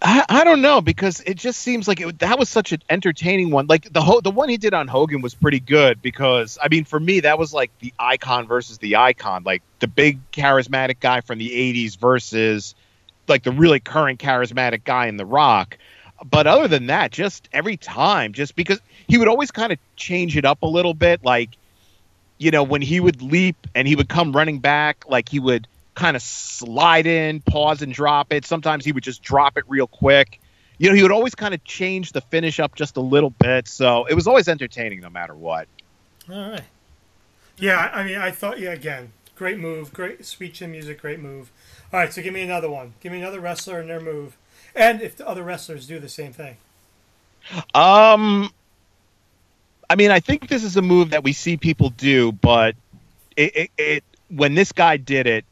I, 0.00 0.24
I 0.28 0.44
don't 0.44 0.60
know 0.60 0.80
because 0.80 1.20
it 1.26 1.34
just 1.34 1.60
seems 1.60 1.88
like 1.88 2.00
it, 2.00 2.20
that 2.20 2.38
was 2.38 2.48
such 2.48 2.70
an 2.72 2.80
entertaining 2.88 3.50
one. 3.50 3.66
Like 3.66 3.92
the 3.92 4.00
ho- 4.00 4.20
the 4.20 4.30
one 4.30 4.48
he 4.48 4.56
did 4.56 4.72
on 4.72 4.86
Hogan 4.86 5.22
was 5.22 5.34
pretty 5.34 5.58
good 5.58 6.00
because 6.00 6.56
I 6.62 6.68
mean 6.68 6.84
for 6.84 7.00
me 7.00 7.20
that 7.20 7.38
was 7.38 7.52
like 7.52 7.76
the 7.80 7.92
icon 7.98 8.46
versus 8.46 8.78
the 8.78 8.96
icon, 8.96 9.42
like 9.42 9.62
the 9.80 9.88
big 9.88 10.30
charismatic 10.30 11.00
guy 11.00 11.20
from 11.20 11.38
the 11.38 11.50
'80s 11.50 11.98
versus 11.98 12.76
like 13.28 13.42
the 13.42 13.52
really 13.52 13.80
current 13.80 14.20
charismatic 14.20 14.84
guy 14.84 15.06
in 15.06 15.16
The 15.16 15.26
Rock. 15.26 15.78
But 16.24 16.46
other 16.46 16.66
than 16.66 16.86
that, 16.86 17.12
just 17.12 17.48
every 17.52 17.76
time, 17.76 18.32
just 18.32 18.56
because 18.56 18.80
he 19.06 19.18
would 19.18 19.28
always 19.28 19.50
kind 19.50 19.72
of 19.72 19.78
change 19.96 20.36
it 20.36 20.44
up 20.44 20.62
a 20.62 20.66
little 20.66 20.94
bit, 20.94 21.24
like 21.24 21.50
you 22.38 22.50
know 22.50 22.62
when 22.62 22.82
he 22.82 23.00
would 23.00 23.22
leap 23.22 23.56
and 23.74 23.86
he 23.86 23.94
would 23.94 24.08
come 24.08 24.32
running 24.32 24.58
back, 24.58 25.04
like 25.08 25.28
he 25.28 25.38
would 25.38 25.66
kind 25.94 26.16
of 26.16 26.22
slide 26.22 27.06
in, 27.06 27.40
pause 27.40 27.82
and 27.82 27.92
drop 27.92 28.32
it. 28.32 28.44
Sometimes 28.46 28.84
he 28.84 28.92
would 28.92 29.02
just 29.02 29.22
drop 29.22 29.58
it 29.58 29.64
real 29.68 29.86
quick. 29.86 30.40
You 30.78 30.88
know, 30.88 30.94
he 30.94 31.02
would 31.02 31.10
always 31.10 31.34
kind 31.34 31.54
of 31.54 31.62
change 31.64 32.12
the 32.12 32.20
finish 32.20 32.60
up 32.60 32.76
just 32.76 32.96
a 32.96 33.00
little 33.00 33.30
bit. 33.30 33.66
So 33.66 34.04
it 34.06 34.14
was 34.14 34.28
always 34.28 34.48
entertaining 34.48 35.00
no 35.00 35.10
matter 35.10 35.34
what. 35.34 35.66
All 36.30 36.50
right. 36.50 36.62
Yeah, 37.58 37.90
I 37.92 38.04
mean, 38.04 38.16
I 38.16 38.30
thought, 38.30 38.60
yeah, 38.60 38.70
again, 38.70 39.12
great 39.34 39.58
move, 39.58 39.92
great 39.92 40.24
sweet 40.24 40.54
chin 40.54 40.70
music, 40.70 41.00
great 41.00 41.18
move. 41.18 41.50
All 41.92 42.00
right, 42.00 42.12
so 42.12 42.20
give 42.22 42.34
me 42.34 42.42
another 42.42 42.68
one. 42.70 42.92
Give 43.00 43.12
me 43.12 43.18
another 43.18 43.40
wrestler 43.40 43.80
and 43.80 43.88
their 43.88 44.00
move, 44.00 44.36
and 44.74 45.00
if 45.00 45.16
the 45.16 45.26
other 45.26 45.42
wrestlers 45.42 45.86
do 45.86 45.98
the 45.98 46.08
same 46.08 46.32
thing. 46.32 46.56
Um, 47.74 48.50
I 49.88 49.94
mean, 49.96 50.10
I 50.10 50.20
think 50.20 50.48
this 50.48 50.64
is 50.64 50.76
a 50.76 50.82
move 50.82 51.10
that 51.10 51.24
we 51.24 51.32
see 51.32 51.56
people 51.56 51.90
do, 51.90 52.32
but 52.32 52.74
it, 53.36 53.56
it, 53.56 53.70
it 53.78 54.04
when 54.28 54.54
this 54.54 54.72
guy 54.72 54.98
did 54.98 55.26
it, 55.26 55.46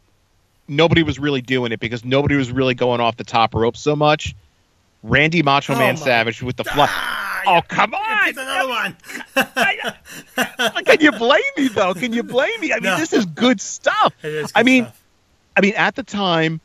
nobody 0.69 1.03
was 1.03 1.19
really 1.19 1.41
doing 1.41 1.73
it 1.73 1.81
because 1.81 2.05
nobody 2.05 2.37
was 2.37 2.53
really 2.53 2.75
going 2.75 3.01
off 3.01 3.17
the 3.17 3.25
top 3.25 3.55
rope 3.55 3.77
so 3.77 3.97
much. 3.97 4.35
Randy 5.03 5.43
Macho 5.43 5.75
Oh 5.75 5.79
Man 5.79 5.95
my- 5.95 6.01
Savage 6.01 6.43
with 6.43 6.57
the 6.57 6.65
fly. 6.65 6.87
Ah, 6.89 7.23
Oh 7.49 7.61
come 7.69 7.95
on! 7.95 8.29
another 8.31 8.69
one. 8.69 8.97
Can 10.85 11.01
you 11.01 11.13
blame 11.13 11.41
me 11.57 11.69
though? 11.69 11.95
Can 11.95 12.13
you 12.13 12.25
blame 12.25 12.61
me? 12.61 12.73
I 12.73 12.77
mean, 12.77 12.85
No. 12.85 12.97
this 12.99 13.13
is 13.13 13.25
good 13.25 13.61
stuff. 13.61 14.13
It 14.25 14.33
is 14.35 14.53
I 14.55 14.65
mean, 14.65 14.85
stuff. 14.85 15.03
I 15.57 15.61
mean, 15.61 15.75
at 15.77 15.95
the 15.95 16.03
time, 16.03 16.61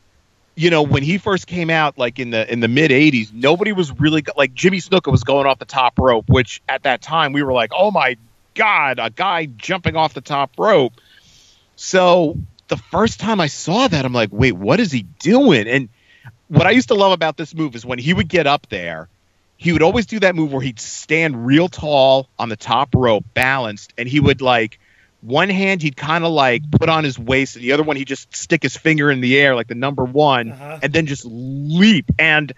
you 0.56 0.70
know, 0.70 0.82
when 0.82 1.02
he 1.02 1.18
first 1.18 1.48
came 1.48 1.70
out, 1.70 1.98
like 1.98 2.20
in 2.20 2.32
the 2.32 2.52
in 2.52 2.60
the 2.60 2.68
mid 2.68 2.92
'80s, 2.92 3.34
nobody 3.34 3.72
was 3.72 3.92
really 4.00 4.24
like 4.36 4.54
Jimmy 4.54 4.80
Snuka 4.80 5.12
was 5.12 5.24
going 5.24 5.48
off 5.48 5.60
the 5.60 5.66
top 5.66 5.98
rope, 5.98 6.30
which 6.30 6.62
at 6.68 6.84
that 6.84 7.02
time 7.02 7.34
we 7.34 7.42
were 7.42 7.54
like, 7.54 7.72
oh 7.74 7.92
my 7.92 8.18
god, 8.54 9.00
a 9.00 9.10
guy 9.10 9.46
jumping 9.46 9.96
off 9.96 10.14
the 10.14 10.22
top 10.22 10.52
rope. 10.58 10.94
So 11.78 12.38
the 12.68 12.78
first 12.78 13.20
time 13.20 13.40
I 13.40 13.48
saw 13.48 13.88
that, 13.88 14.06
I'm 14.06 14.14
like, 14.14 14.30
wait, 14.32 14.54
what 14.54 14.80
is 14.80 14.92
he 14.92 15.04
doing? 15.20 15.68
And 15.68 15.90
what 16.48 16.68
I 16.68 16.72
used 16.72 16.90
to 16.90 16.96
love 16.96 17.14
about 17.14 17.38
this 17.38 17.56
move 17.56 17.76
is 17.76 17.86
when 17.86 17.98
he 17.98 18.14
would 18.14 18.28
get 18.28 18.46
up 18.46 18.68
there, 18.70 19.08
he 19.58 19.72
would 19.72 19.82
always 19.82 20.06
do 20.06 20.20
that 20.20 20.36
move 20.36 20.52
where 20.52 20.62
he'd 20.62 20.80
stand 20.80 21.46
real 21.46 21.70
tall 21.70 22.28
on 22.38 22.50
the 22.50 22.56
top 22.58 22.94
rope, 22.94 23.24
balanced, 23.34 23.94
and 23.98 24.08
he 24.08 24.20
would 24.20 24.42
like 24.42 24.80
one 25.22 25.50
hand 25.50 25.82
he'd 25.82 25.96
kind 25.96 26.24
of 26.24 26.32
like 26.32 26.70
put 26.72 26.90
on 26.90 27.04
his 27.04 27.18
waist, 27.18 27.56
and 27.56 27.64
the 27.64 27.72
other 27.74 27.84
one 27.84 27.96
he'd 27.96 28.08
just 28.08 28.36
stick 28.36 28.64
his 28.64 28.76
finger 28.76 29.10
in 29.12 29.22
the 29.22 29.38
air 29.40 29.56
like 29.56 29.68
the 29.68 29.76
number 29.76 30.04
one, 30.04 30.52
Uh-huh. 30.52 30.80
and 30.82 30.92
then 30.94 31.06
just 31.06 31.24
leap. 31.26 32.06
And 32.20 32.52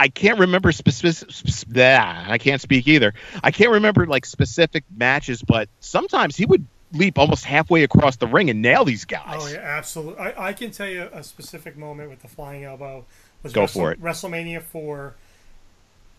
I 0.00 0.08
can't 0.08 0.38
remember 0.40 0.70
specific. 0.72 1.28
I 1.76 2.38
can't 2.38 2.60
speak 2.60 2.86
either. 2.88 3.14
I 3.42 3.50
can't 3.50 3.70
remember 3.72 4.06
like 4.06 4.26
specific 4.26 4.84
matches, 4.96 5.42
but 5.42 5.68
sometimes 5.80 6.36
he 6.36 6.46
would 6.46 6.66
leap 6.92 7.18
almost 7.18 7.44
halfway 7.44 7.82
across 7.82 8.16
the 8.16 8.26
ring 8.26 8.48
and 8.48 8.62
nail 8.62 8.84
these 8.84 9.04
guys. 9.04 9.40
Oh 9.42 9.48
yeah, 9.48 9.58
absolutely. 9.58 10.20
I, 10.20 10.48
I 10.48 10.52
can 10.52 10.70
tell 10.70 10.88
you 10.88 11.08
a 11.12 11.22
specific 11.22 11.76
moment 11.76 12.10
with 12.10 12.22
the 12.22 12.28
flying 12.28 12.64
elbow 12.64 13.04
was 13.42 13.52
Go 13.52 13.62
Wrestle- 13.62 13.80
for 13.82 13.92
it. 13.92 14.00
WrestleMania 14.02 14.62
four, 14.62 15.14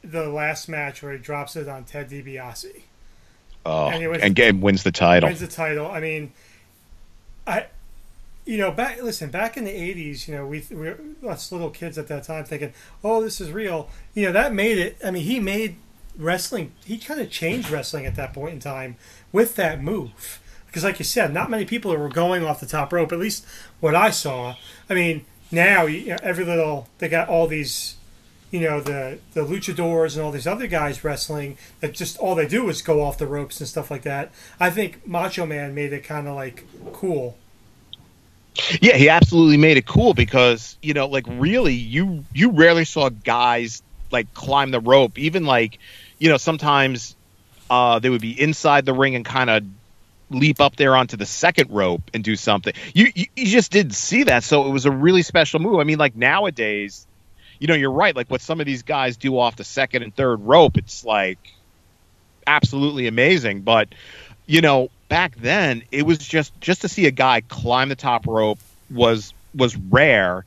the 0.04 0.28
last 0.30 0.70
match 0.70 1.02
where 1.04 1.14
he 1.14 1.18
drops 1.18 1.56
it 1.56 1.68
on 1.68 1.84
Ted 1.86 2.10
DiBiase. 2.10 2.84
Oh, 3.66 3.88
And 3.90 4.04
and 4.18 4.36
Gabe 4.36 4.62
wins 4.62 4.84
the 4.84 4.92
title. 4.92 5.30
wins 5.30 5.42
the 5.42 5.48
title. 5.48 5.88
I 5.88 6.00
mean, 6.00 6.32
I, 7.46 7.66
you 8.46 8.58
know, 8.58 8.72
back 8.72 9.02
listen 9.02 9.30
back 9.30 9.58
in 9.58 9.64
the 9.66 9.72
'80s, 9.72 10.28
you 10.28 10.36
know, 10.36 10.46
we 10.46 10.66
we 10.72 10.76
were 10.76 10.98
us 11.28 11.52
little 11.52 11.70
kids 11.70 11.98
at 11.98 12.08
that 12.08 12.24
time 12.24 12.46
thinking, 12.46 12.74
"Oh, 13.04 13.22
this 13.22 13.40
is 13.42 13.52
real." 13.52 13.90
You 14.14 14.26
know, 14.28 14.32
that 14.32 14.54
made 14.54 14.78
it. 14.78 14.98
I 15.04 15.12
mean, 15.12 15.24
he 15.24 15.40
made 15.40 15.76
wrestling. 16.18 16.72
He 16.86 16.98
kind 16.98 17.20
of 17.20 17.30
changed 17.30 17.70
wrestling 17.70 18.06
at 18.06 18.16
that 18.16 18.34
point 18.34 18.54
in 18.54 18.60
time 18.60 18.96
with 19.32 19.56
that 19.56 19.82
move. 19.82 20.40
Because, 20.68 20.84
like 20.84 21.00
you 21.00 21.06
said, 21.06 21.34
not 21.34 21.50
many 21.50 21.66
people 21.66 21.96
were 21.96 22.10
going 22.10 22.44
off 22.46 22.60
the 22.60 22.66
top 22.66 22.94
rope. 22.94 23.12
At 23.12 23.20
least 23.20 23.46
what 23.80 23.96
I 23.96 24.10
saw. 24.12 24.56
I 24.90 24.94
mean, 24.94 25.26
now 25.52 25.86
you 25.86 26.10
know, 26.10 26.18
every 26.24 26.46
little 26.46 26.88
they 27.00 27.10
got 27.10 27.28
all 27.28 27.48
these 27.48 27.96
you 28.52 28.62
know 28.62 28.82
the 28.82 29.20
the 29.34 29.42
luchadors 29.42 30.16
and 30.16 30.24
all 30.24 30.32
these 30.32 30.48
other 30.48 30.68
guys 30.68 31.04
wrestling 31.04 31.58
that 31.82 31.94
just 31.94 32.18
all 32.18 32.36
they 32.36 32.48
do 32.48 32.70
is 32.70 32.82
go 32.82 33.02
off 33.04 33.18
the 33.18 33.28
ropes 33.28 33.60
and 33.60 33.70
stuff 33.70 33.92
like 33.92 34.04
that. 34.04 34.32
I 34.60 34.70
think 34.70 35.06
Macho 35.06 35.46
Man 35.46 35.76
made 35.76 35.94
it 35.94 36.04
kind 36.04 36.28
of 36.28 36.36
like 36.36 36.66
cool. 36.94 37.38
Yeah, 38.82 38.98
he 38.98 39.10
absolutely 39.10 39.58
made 39.58 39.78
it 39.78 39.86
cool 39.86 40.14
because 40.14 40.78
you 40.82 40.94
know, 40.94 41.08
like 41.08 41.26
really, 41.28 41.74
you 41.74 42.26
you 42.34 42.52
rarely 42.52 42.86
saw 42.86 43.10
guys 43.10 43.82
like 44.12 44.34
climb 44.34 44.72
the 44.72 44.80
rope. 44.80 45.18
Even 45.18 45.46
like, 45.46 45.80
you 46.18 46.30
know, 46.30 46.38
sometimes 46.38 47.16
uh, 47.70 48.00
they 48.00 48.10
would 48.10 48.22
be 48.22 48.40
inside 48.40 48.86
the 48.86 48.94
ring 48.94 49.16
and 49.16 49.24
kind 49.24 49.50
of 49.50 49.64
leap 50.32 50.60
up 50.60 50.76
there 50.76 50.96
onto 50.96 51.18
the 51.18 51.26
second 51.26 51.72
rope 51.72 52.02
and 52.14 52.24
do 52.24 52.36
something. 52.36 52.74
You, 52.94 53.08
you 53.16 53.26
you 53.36 53.46
just 53.46 53.72
didn't 53.72 53.94
see 53.94 54.24
that, 54.24 54.44
so 54.44 54.68
it 54.68 54.72
was 54.72 54.86
a 54.86 54.92
really 54.92 55.22
special 55.22 55.60
move. 55.60 55.80
I 55.80 55.84
mean, 55.84 56.00
like 56.00 56.16
nowadays, 56.16 57.08
you 57.60 57.68
know, 57.68 57.76
you're 57.76 57.92
right. 57.92 58.16
Like 58.16 58.30
what 58.32 58.42
some 58.42 58.60
of 58.60 58.66
these 58.66 58.84
guys 58.84 59.18
do 59.18 59.38
off 59.38 59.58
the 59.58 59.64
second 59.64 60.04
and 60.04 60.16
third 60.16 60.42
rope, 60.42 60.78
it's 60.78 61.06
like 61.06 61.38
absolutely 62.48 63.08
amazing. 63.08 63.62
But 63.62 63.90
you 64.48 64.62
know, 64.62 64.90
back 65.10 65.36
then 65.36 65.84
it 65.92 66.06
was 66.06 66.18
just 66.18 66.60
just 66.62 66.82
to 66.82 66.90
see 66.90 67.06
a 67.06 67.12
guy 67.12 67.42
climb 67.42 67.90
the 67.90 67.96
top 67.96 68.26
rope 68.26 68.60
was 68.90 69.34
was 69.54 69.76
rare. 69.76 70.46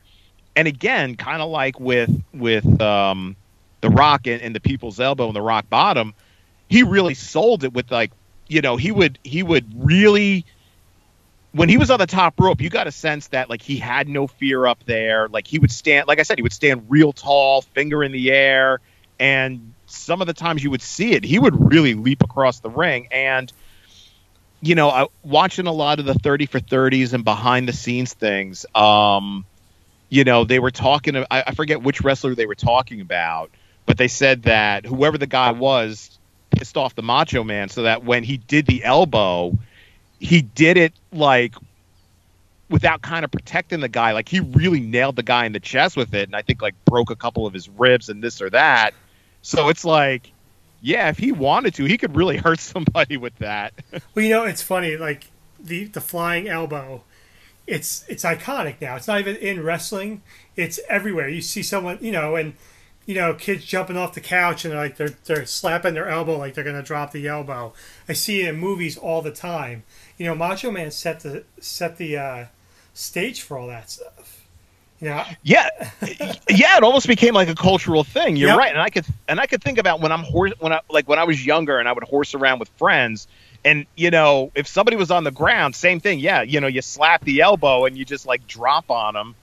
And 0.57 0.69
again, 0.69 1.17
kind 1.17 1.41
of 1.41 1.51
like 1.51 1.79
with 1.79 2.11
with 2.33 2.81
um, 2.81 3.37
the 3.81 3.91
Rock 3.91 4.27
and, 4.27 4.43
and 4.43 4.55
the 4.55 4.61
People's 4.61 4.99
Elbow 5.01 5.27
and 5.27 5.37
the 5.37 5.43
Rock 5.43 5.69
Bottom, 5.69 6.15
he 6.69 6.83
really 6.83 7.15
sold 7.15 7.65
it 7.65 7.73
with 7.73 7.91
like 7.91 8.11
you 8.49 8.61
know 8.61 8.77
he 8.77 8.91
would 8.91 9.19
he 9.23 9.43
would 9.43 9.67
really 9.77 10.45
when 11.53 11.69
he 11.69 11.77
was 11.77 11.91
on 11.91 11.99
the 11.99 12.07
top 12.07 12.41
rope, 12.41 12.61
you 12.61 12.71
got 12.71 12.87
a 12.87 12.93
sense 12.93 13.29
that 13.29 13.51
like 13.51 13.63
he 13.63 13.77
had 13.77 14.09
no 14.09 14.27
fear 14.27 14.67
up 14.67 14.85
there. 14.87 15.29
Like 15.29 15.47
he 15.47 15.59
would 15.59 15.71
stand, 15.71 16.09
like 16.09 16.19
I 16.19 16.23
said, 16.23 16.39
he 16.39 16.43
would 16.43 16.53
stand 16.53 16.87
real 16.89 17.13
tall, 17.13 17.63
finger 17.63 18.03
in 18.03 18.13
the 18.13 18.33
air, 18.33 18.81
and 19.21 19.75
some 19.87 20.21
of 20.21 20.27
the 20.27 20.33
times 20.33 20.65
you 20.65 20.71
would 20.71 20.83
see 20.83 21.13
it, 21.13 21.25
he 21.25 21.39
would 21.39 21.71
really 21.71 21.95
leap 21.95 22.23
across 22.23 22.61
the 22.61 22.71
ring. 22.71 23.09
And 23.13 23.53
you 24.63 24.75
know, 24.75 24.89
I, 24.89 25.07
watching 25.23 25.67
a 25.67 25.73
lot 25.73 25.99
of 25.99 26.07
the 26.07 26.15
thirty 26.15 26.47
for 26.47 26.61
thirties 26.61 27.13
and 27.13 27.25
behind 27.25 27.69
the 27.69 27.73
scenes 27.73 28.15
things, 28.15 28.65
um, 28.75 29.45
you 30.09 30.25
know, 30.25 30.45
they 30.45 30.59
were 30.59 30.71
talking. 30.71 31.17
I, 31.17 31.45
I 31.49 31.55
forget 31.55 31.83
which 31.83 32.01
wrestler 32.01 32.35
they 32.35 32.47
were 32.47 32.55
talking 32.55 33.01
about, 33.01 33.51
but 33.85 33.99
they 33.99 34.09
said 34.09 34.45
that 34.45 34.87
whoever 34.87 35.19
the 35.19 35.27
guy 35.27 35.51
was 35.51 36.19
pissed 36.51 36.77
off 36.77 36.95
the 36.95 37.03
Macho 37.03 37.45
Man, 37.45 37.69
so 37.69 37.83
that 37.83 38.05
when 38.05 38.25
he 38.25 38.39
did 38.39 38.67
the 38.67 38.85
elbow 38.85 39.59
he 40.23 40.43
did 40.43 40.77
it 40.77 40.93
like 41.13 41.55
without 42.69 43.03
kind 43.03 43.25
of 43.25 43.31
protecting 43.31 43.81
the 43.81 43.89
guy. 43.89 44.13
Like 44.13 44.29
he 44.29 44.41
really 44.41 44.81
nailed 44.81 45.17
the 45.17 45.23
guy 45.23 45.45
in 45.47 45.53
the 45.53 45.61
chest 45.61 45.97
with 45.97 46.15
it, 46.15 46.29
and 46.29 46.37
I 46.37 46.43
think 46.43 46.63
like 46.63 46.75
broke 46.85 47.11
a 47.11 47.17
couple 47.17 47.47
of 47.47 47.53
his 47.53 47.69
ribs 47.69 48.09
and 48.09 48.23
this 48.23 48.41
or 48.41 48.51
that. 48.51 48.95
So 49.43 49.69
it's 49.69 49.85
like, 49.85 50.31
yeah, 50.81 51.09
if 51.09 51.19
he 51.19 51.33
wanted 51.33 51.75
to, 51.75 51.85
he 51.85 51.99
could 51.99 52.17
really 52.17 52.37
hurt 52.37 52.61
somebody 52.75 53.17
with 53.17 53.37
that. 53.39 53.75
Well, 54.15 54.25
you 54.25 54.31
know, 54.31 54.45
it's 54.45 54.63
funny. 54.63 54.97
Like 54.97 55.27
the 55.59 55.85
the 55.85 56.01
flying 56.01 56.49
elbow 56.49 57.03
it's 57.67 58.05
it's 58.09 58.25
iconic 58.25 58.81
now. 58.81 58.97
It's 58.97 59.09
not 59.09 59.21
even 59.21 59.37
in 59.37 59.63
wrestling; 59.63 60.23
it's 60.57 60.81
everywhere. 60.89 61.29
You 61.29 61.41
see 61.41 61.63
someone, 61.63 61.99
you 62.01 62.13
know, 62.13 62.37
and 62.37 62.55
you 63.07 63.15
know, 63.15 63.35
kids 63.35 63.65
jumping 63.65 63.97
off 63.97 64.15
the 64.15 64.21
couch 64.21 64.65
and 64.65 64.75
like 64.75 64.97
they're 64.97 65.17
they're 65.25 65.47
slapping 65.47 65.95
their 65.95 66.09
elbow 66.09 66.39
like 66.39 66.55
they're 66.55 66.65
gonna 66.65 66.83
drop 66.83 67.13
the 67.13 67.27
elbow. 67.27 67.73
I 68.09 68.13
see 68.13 68.43
it 68.43 68.49
in 68.49 68.57
movies 68.57 68.97
all 68.97 69.23
the 69.23 69.33
time. 69.33 69.85
You 70.19 70.27
know, 70.27 70.35
Macho 70.35 70.71
Man 70.71 70.91
set 70.91 71.21
the 71.21 71.45
set 71.61 71.97
the 71.99 72.17
uh, 72.17 72.45
stage 72.95 73.43
for 73.43 73.59
all 73.59 73.67
that 73.69 73.91
stuff. 73.91 74.45
Yeah. 75.01 75.35
Yeah. 75.43 75.69
yeah, 76.49 76.77
it 76.77 76.85
almost 76.85 77.09
became 77.09 77.35
like 77.35 77.49
a 77.49 77.57
cultural 77.57 78.05
thing. 78.05 78.37
You're 78.37 78.51
Yep. 78.51 78.59
right. 78.59 78.71
And 78.73 78.81
I 78.81 78.89
could 78.91 79.05
and 79.27 79.41
I 79.41 79.47
could 79.47 79.63
think 79.63 79.79
about 79.79 80.01
when 80.01 80.13
I'm 80.13 80.23
horse 80.23 80.53
when 80.61 80.73
I 80.73 80.81
like 80.91 81.09
when 81.09 81.19
I 81.19 81.25
was 81.25 81.45
younger 81.45 81.79
and 81.79 81.89
I 81.89 81.93
would 81.93 82.05
horse 82.05 82.35
around 82.35 82.61
with 82.61 82.69
friends 82.71 83.27
and 83.65 83.87
you 83.97 84.11
know, 84.11 84.53
if 84.55 84.67
somebody 84.67 84.97
was 84.97 85.11
on 85.11 85.25
the 85.25 85.31
ground, 85.31 85.75
same 85.75 86.01
thing. 86.01 86.21
Yeah, 86.21 86.43
you 86.43 86.61
know, 86.61 86.67
you 86.69 86.83
slap 86.83 87.25
the 87.25 87.41
elbow 87.41 87.85
and 87.85 87.97
you 87.97 88.05
just 88.05 88.27
like 88.27 88.47
drop 88.47 88.91
on 88.91 89.15
them. 89.15 89.35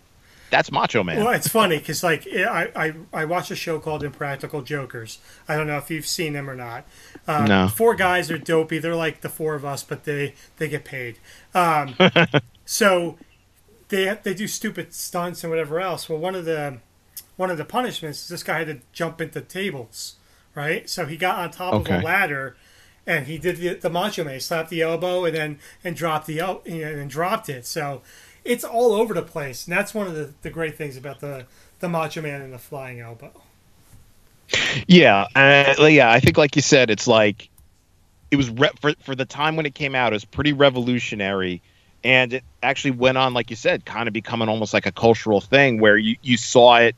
That's 0.49 0.71
Macho 0.71 1.03
Man. 1.03 1.23
Well, 1.23 1.33
it's 1.33 1.47
funny 1.47 1.77
because 1.77 2.03
like 2.03 2.25
I, 2.27 2.71
I 2.75 2.93
I 3.13 3.25
watch 3.25 3.51
a 3.51 3.55
show 3.55 3.79
called 3.79 4.03
Impractical 4.03 4.61
Jokers. 4.61 5.19
I 5.47 5.55
don't 5.55 5.67
know 5.67 5.77
if 5.77 5.91
you've 5.91 6.07
seen 6.07 6.33
them 6.33 6.49
or 6.49 6.55
not. 6.55 6.85
Uh, 7.29 7.45
No. 7.45 7.67
Four 7.67 7.95
guys 7.95 8.31
are 8.31 8.37
dopey. 8.37 8.79
They're 8.79 8.95
like 8.95 9.21
the 9.21 9.29
four 9.29 9.53
of 9.55 9.63
us, 9.63 9.83
but 9.83 10.03
they 10.03 10.33
they 10.57 10.67
get 10.67 10.83
paid. 10.83 11.17
Um, 11.53 11.95
so 12.65 13.17
they 13.89 14.17
they 14.23 14.33
do 14.33 14.47
stupid 14.47 14.93
stunts 14.93 15.43
and 15.43 15.51
whatever 15.51 15.79
else. 15.79 16.09
Well, 16.09 16.19
one 16.19 16.35
of 16.35 16.45
the 16.45 16.77
one 17.37 17.49
of 17.51 17.57
the 17.57 17.65
punishments 17.65 18.21
is 18.23 18.27
this 18.29 18.43
guy 18.43 18.59
had 18.59 18.67
to 18.67 18.79
jump 18.93 19.21
into 19.21 19.41
tables, 19.41 20.15
right? 20.55 20.89
So 20.89 21.05
he 21.05 21.17
got 21.17 21.37
on 21.39 21.51
top 21.51 21.73
of 21.73 21.81
Okay. 21.81 21.99
a 21.99 22.01
ladder. 22.01 22.55
And 23.07 23.25
he 23.25 23.39
did 23.39 23.57
the, 23.57 23.73
the 23.73 23.89
macho 23.89 24.23
man, 24.23 24.35
he 24.35 24.39
slapped 24.39 24.69
the 24.69 24.83
elbow 24.83 25.25
and 25.25 25.35
then 25.35 25.59
and 25.83 25.95
dropped 25.95 26.27
the 26.27 26.39
el- 26.39 26.61
and 26.67 27.09
dropped 27.09 27.49
it. 27.49 27.65
So 27.65 28.03
it's 28.45 28.63
all 28.63 28.91
over 28.93 29.15
the 29.15 29.23
place, 29.23 29.65
and 29.65 29.75
that's 29.75 29.95
one 29.95 30.05
of 30.05 30.13
the, 30.13 30.33
the 30.43 30.51
great 30.51 30.77
things 30.77 30.95
about 30.95 31.19
the 31.19 31.45
the 31.79 31.89
Macho 31.89 32.21
Man 32.21 32.41
and 32.41 32.53
the 32.53 32.59
flying 32.59 32.99
elbow. 32.99 33.31
Yeah, 34.87 35.27
uh, 35.35 35.85
yeah. 35.85 36.11
I 36.11 36.19
think, 36.19 36.37
like 36.37 36.55
you 36.55 36.61
said, 36.61 36.89
it's 36.89 37.07
like 37.07 37.49
it 38.31 38.35
was 38.35 38.49
re- 38.49 38.71
for 38.81 38.93
for 39.03 39.15
the 39.15 39.25
time 39.25 39.55
when 39.55 39.65
it 39.65 39.75
came 39.75 39.95
out. 39.95 40.13
It 40.13 40.15
was 40.15 40.25
pretty 40.25 40.53
revolutionary, 40.53 41.61
and 42.03 42.33
it 42.33 42.43
actually 42.63 42.91
went 42.91 43.17
on, 43.17 43.33
like 43.33 43.49
you 43.49 43.55
said, 43.55 43.85
kind 43.85 44.07
of 44.07 44.13
becoming 44.13 44.49
almost 44.49 44.73
like 44.73 44.85
a 44.85 44.91
cultural 44.91 45.41
thing 45.41 45.79
where 45.79 45.97
you 45.97 46.15
you 46.21 46.37
saw 46.37 46.77
it, 46.77 46.95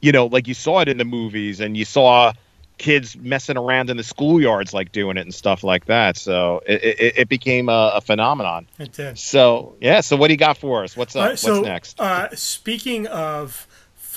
you 0.00 0.12
know, 0.12 0.26
like 0.26 0.48
you 0.48 0.54
saw 0.54 0.80
it 0.80 0.88
in 0.88 0.98
the 0.98 1.04
movies, 1.04 1.60
and 1.60 1.76
you 1.76 1.84
saw 1.84 2.32
kids 2.78 3.16
messing 3.16 3.56
around 3.56 3.90
in 3.90 3.96
the 3.96 4.02
schoolyards, 4.02 4.72
like 4.72 4.92
doing 4.92 5.16
it 5.16 5.22
and 5.22 5.34
stuff 5.34 5.62
like 5.62 5.84
that. 5.86 6.16
So 6.16 6.62
it 6.66 6.82
it, 6.82 7.18
it 7.18 7.28
became 7.28 7.68
a, 7.68 7.92
a 7.94 8.00
phenomenon. 8.00 8.66
It 8.78 8.92
did. 8.92 9.18
So 9.18 9.76
yeah. 9.80 10.00
So 10.00 10.16
what 10.16 10.28
do 10.28 10.34
you 10.34 10.38
got 10.38 10.58
for 10.58 10.82
us? 10.82 10.96
What's 10.96 11.14
up? 11.14 11.28
Right, 11.28 11.38
so, 11.38 11.58
What's 11.58 11.66
next? 11.66 12.00
Uh, 12.00 12.34
speaking 12.34 13.06
of 13.06 13.67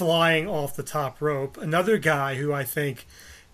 flying 0.02 0.48
off 0.48 0.76
the 0.76 0.82
top 0.82 1.22
rope, 1.22 1.58
another 1.58 2.00
guy 2.00 2.34
who 2.34 2.52
I 2.52 2.64
think 2.64 3.06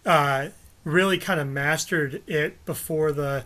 uh, 0.06 0.48
really 0.86 1.18
kind 1.18 1.42
of 1.42 1.48
mastered 1.50 2.24
it 2.26 2.64
before 2.66 3.12
the 3.12 3.44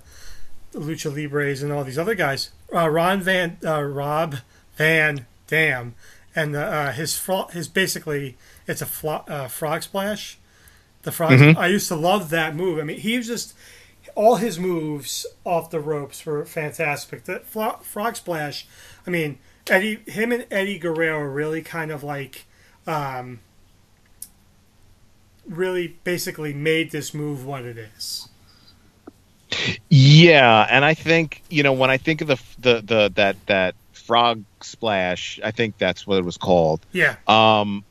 Lucha 0.74 1.12
Libres 1.12 1.64
and 1.64 1.72
all 1.72 1.84
these 1.84 1.98
other 1.98 2.14
guys, 2.14 2.52
uh, 2.72 2.88
Ron 2.88 3.20
Van 3.22 3.58
uh, 3.66 3.82
Rob 3.82 4.36
Van 4.76 5.26
Dam, 5.48 5.96
and 6.36 6.56
uh, 6.56 6.92
his 6.92 7.18
fro- 7.18 7.48
his 7.48 7.68
basically 7.68 8.38
it's 8.68 8.84
a 8.84 8.86
flo- 8.86 9.26
uh, 9.28 9.48
frog 9.48 9.82
splash. 9.82 10.38
The 11.02 11.12
frog. 11.12 11.32
I 11.58 11.66
used 11.66 11.88
to 11.88 11.96
love 11.96 12.30
that 12.30 12.56
move. 12.56 12.78
I 12.78 12.84
mean, 12.84 13.00
he 13.00 13.18
was 13.18 13.26
just 13.26 13.56
all 14.14 14.36
his 14.36 14.60
moves 14.60 15.26
off 15.44 15.72
the 15.72 15.80
ropes 15.80 16.24
were 16.24 16.46
fantastic. 16.46 17.24
The 17.24 17.40
flo- 17.40 17.80
frog 17.82 18.16
splash. 18.16 18.68
I 19.08 19.10
mean, 19.10 19.40
Eddie, 19.68 20.02
him 20.06 20.32
and 20.32 20.46
Eddie 20.52 20.78
Guerrero 20.78 21.22
really 21.22 21.64
kind 21.64 21.90
of 21.90 22.04
like, 22.04 22.46
um, 22.92 23.40
really 25.48 25.96
basically 26.04 26.54
made 26.54 26.92
this 26.92 27.14
move 27.14 27.46
what 27.46 27.64
it 27.66 27.78
is. 27.78 28.28
Yeah, 29.90 30.66
and 30.70 30.86
I 30.86 30.94
think 30.94 31.44
you 31.50 31.64
know 31.64 31.74
when 31.74 31.90
I 31.90 31.98
think 31.98 32.22
of 32.22 32.28
the 32.28 32.38
the 32.60 32.82
the 32.82 33.12
that 33.16 33.36
that 33.48 33.76
frog 33.94 34.44
splash, 34.62 35.40
I 35.44 35.52
think 35.52 35.78
that's 35.78 36.08
what 36.08 36.18
it 36.18 36.26
was 36.26 36.38
called. 36.38 36.80
Yeah, 36.92 37.16
Um, 37.28 37.84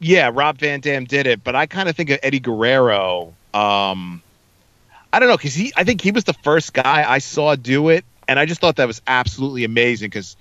yeah, 0.00 0.30
Rob 0.32 0.58
Van 0.58 0.80
Dam 0.80 1.04
did 1.04 1.26
it, 1.26 1.44
but 1.44 1.54
I 1.54 1.66
kind 1.66 1.88
of 1.88 1.96
think 1.96 2.10
of 2.10 2.18
Eddie 2.22 2.40
Guerrero. 2.40 3.34
Um, 3.54 4.22
I 5.12 5.18
don't 5.18 5.28
know 5.28 5.36
because 5.36 5.54
he, 5.54 5.72
I 5.76 5.84
think 5.84 6.00
he 6.00 6.10
was 6.10 6.24
the 6.24 6.34
first 6.34 6.72
guy 6.74 7.04
I 7.06 7.18
saw 7.18 7.56
do 7.56 7.90
it, 7.90 8.04
and 8.28 8.38
I 8.38 8.46
just 8.46 8.60
thought 8.60 8.76
that 8.76 8.86
was 8.86 9.00
absolutely 9.06 9.64
amazing 9.64 10.08
because, 10.08 10.36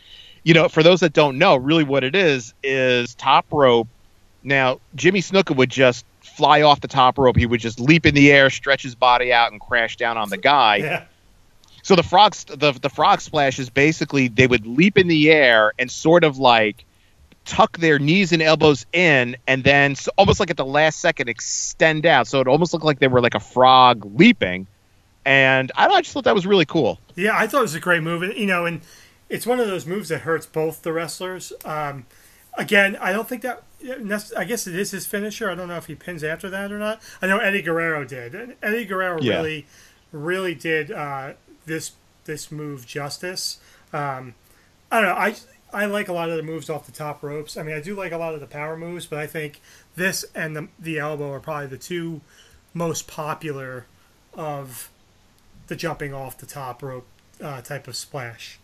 you 0.45 0.53
know, 0.53 0.69
for 0.69 0.84
those 0.84 1.01
that 1.01 1.12
don't 1.12 1.38
know, 1.38 1.58
really 1.58 1.84
what 1.84 2.03
it 2.05 2.15
is 2.15 2.53
is 2.63 3.15
top 3.15 3.47
rope. 3.51 3.88
Now 4.43 4.79
Jimmy 4.93 5.21
Snuka 5.21 5.55
would 5.55 5.71
just 5.71 6.05
fly 6.21 6.62
off 6.62 6.79
the 6.79 6.88
top 6.88 7.17
rope. 7.17 7.36
He 7.36 7.47
would 7.47 7.60
just 7.60 7.79
leap 7.79 8.05
in 8.05 8.13
the 8.13 8.31
air, 8.31 8.49
stretch 8.49 8.84
his 8.84 8.93
body 8.95 9.34
out, 9.34 9.51
and 9.51 9.60
crash 9.60 9.97
down 9.97 10.17
on 10.17 10.29
the 10.29 10.38
guy. 10.38 10.75
yeah, 10.77 11.05
So 11.81 11.95
the 11.95 12.03
frog 12.03 12.36
the 12.36 12.71
the 12.73 12.89
frog 12.89 13.21
splash 13.21 13.58
is 13.58 13.71
basically 13.71 14.27
they 14.27 14.45
would 14.45 14.67
leap 14.67 14.97
in 14.99 15.08
the 15.08 15.31
air 15.31 15.73
and 15.79 15.89
sort 15.91 16.23
of 16.23 16.38
like 16.38 16.86
tuck 17.45 17.77
their 17.79 17.97
knees 17.97 18.31
and 18.31 18.41
elbows 18.41 18.86
in, 18.93 19.38
and 19.47 19.63
then 19.63 19.93
s 19.93 20.08
almost 20.15 20.39
like 20.39 20.51
at 20.51 20.58
the 20.58 20.65
last 20.65 20.99
second 20.99 21.27
extend 21.27 22.05
out. 22.05 22.27
So 22.27 22.39
it 22.39 22.47
almost 22.47 22.71
looked 22.71 22.86
like 22.86 22.99
they 22.99 23.08
were 23.08 23.21
like 23.21 23.36
a 23.36 23.39
frog 23.39 24.05
leaping. 24.15 24.67
And 25.25 25.71
I, 25.75 25.88
I 25.88 26.01
just 26.01 26.13
thought 26.13 26.25
that 26.25 26.36
was 26.36 26.45
really 26.45 26.65
cool. 26.65 26.99
yeah. 27.15 27.36
I 27.36 27.47
thought 27.47 27.60
it 27.60 27.62
was 27.62 27.73
a 27.73 27.79
great 27.79 28.03
move, 28.03 28.21
you 28.38 28.45
know, 28.45 28.65
and 28.65 28.81
it's 29.29 29.45
one 29.45 29.59
of 29.59 29.67
those 29.67 29.85
moves 29.85 30.09
that 30.09 30.19
hurts 30.21 30.45
both 30.45 30.81
the 30.83 30.93
wrestlers. 30.93 31.51
Um, 31.63 32.05
again, 32.57 32.95
I 32.97 33.11
don't 33.11 33.27
think 33.27 33.41
that. 33.43 33.63
I 34.35 34.45
guess 34.45 34.65
it 34.65 34.75
is 34.75 34.91
his 34.91 35.05
finisher. 35.05 35.49
I 35.51 35.55
don't 35.55 35.67
know 35.67 35.77
if 35.77 35.85
he 35.85 35.93
pins 35.95 36.23
after 36.23 36.49
that 36.49 36.71
or 36.71 36.79
not. 36.79 37.01
I 37.21 37.27
know 37.27 37.38
Eddie 37.38 37.61
Guerrero 37.61 38.03
did. 38.03 38.55
Eddie 38.63 38.85
Guerrero 38.85 39.21
Yeah. 39.21 39.35
really, 39.38 39.67
really 40.11 40.55
did 40.55 40.91
uh, 40.91 41.33
this 41.65 41.91
this 42.25 42.51
move 42.51 42.88
justice. 42.88 43.59
Um, 43.93 44.33
I 44.91 45.01
don't 45.01 45.09
know. 45.09 45.15
I 45.21 45.35
I 45.73 45.85
like 45.85 46.07
a 46.07 46.13
lot 46.13 46.29
of 46.29 46.38
the 46.38 46.43
moves 46.43 46.69
off 46.69 46.85
the 46.85 46.91
top 46.91 47.21
ropes. 47.21 47.57
I 47.57 47.63
mean, 47.63 47.75
I 47.75 47.81
do 47.81 47.95
like 47.95 48.11
a 48.11 48.17
lot 48.17 48.33
of 48.33 48.39
the 48.39 48.47
power 48.47 48.75
moves, 48.77 49.05
but 49.05 49.19
I 49.19 49.27
think 49.27 49.61
this 49.95 50.25
and 50.33 50.55
the 50.55 50.67
the 50.79 50.97
elbow 50.97 51.31
are 51.31 51.39
probably 51.39 51.67
the 51.67 51.77
two 51.77 52.21
most 52.73 53.07
popular 53.07 53.85
of 54.33 54.89
the 55.67 55.75
jumping 55.75 56.13
off 56.13 56.38
the 56.38 56.45
top 56.45 56.81
rope 56.81 57.05
uh, 57.41 57.61
type 57.61 57.88
of 57.88 57.95
splash. 57.95 58.57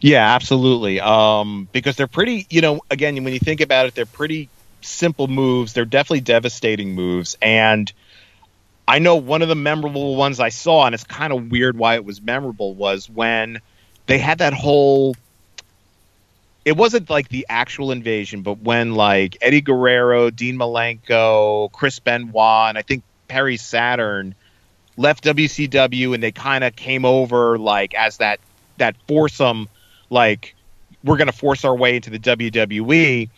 Yeah, 0.00 0.34
absolutely. 0.34 1.00
Um, 1.00 1.68
because 1.72 1.96
they're 1.96 2.06
pretty, 2.06 2.46
you 2.50 2.60
know, 2.60 2.80
again, 2.90 3.22
when 3.24 3.32
you 3.32 3.38
think 3.38 3.60
about 3.60 3.86
it, 3.86 3.94
they're 3.94 4.06
pretty 4.06 4.48
simple 4.80 5.28
moves. 5.28 5.72
They're 5.72 5.84
definitely 5.84 6.20
devastating 6.20 6.94
moves. 6.94 7.36
And 7.42 7.92
I 8.86 8.98
know 8.98 9.16
one 9.16 9.42
of 9.42 9.48
the 9.48 9.54
memorable 9.54 10.16
ones 10.16 10.40
I 10.40 10.50
saw, 10.50 10.86
and 10.86 10.94
it's 10.94 11.04
kind 11.04 11.32
of 11.32 11.50
weird 11.50 11.76
why 11.76 11.94
it 11.94 12.04
was 12.04 12.20
memorable, 12.20 12.74
was 12.74 13.08
when 13.08 13.60
they 14.06 14.18
had 14.18 14.38
that 14.38 14.52
whole. 14.52 15.16
It 16.64 16.76
wasn't 16.76 17.10
like 17.10 17.28
the 17.28 17.46
actual 17.48 17.90
invasion, 17.92 18.40
but 18.42 18.60
when 18.60 18.94
like 18.94 19.36
Eddie 19.42 19.60
Guerrero, 19.60 20.30
Dean 20.30 20.56
Malenko, 20.56 21.70
Chris 21.72 21.98
Benoit, 21.98 22.70
and 22.70 22.78
I 22.78 22.82
think 22.82 23.02
Perry 23.28 23.58
Saturn 23.58 24.34
left 24.96 25.24
WCW, 25.24 26.14
and 26.14 26.22
they 26.22 26.32
kind 26.32 26.64
of 26.64 26.74
came 26.74 27.04
over 27.04 27.58
like 27.58 27.94
as 27.94 28.18
that 28.18 28.40
that 28.78 28.96
foursome, 29.08 29.68
like 30.10 30.54
we're 31.02 31.16
going 31.16 31.26
to 31.28 31.36
force 31.36 31.64
our 31.64 31.74
way 31.74 31.96
into 31.96 32.10
the 32.10 32.18
WWE. 32.18 33.28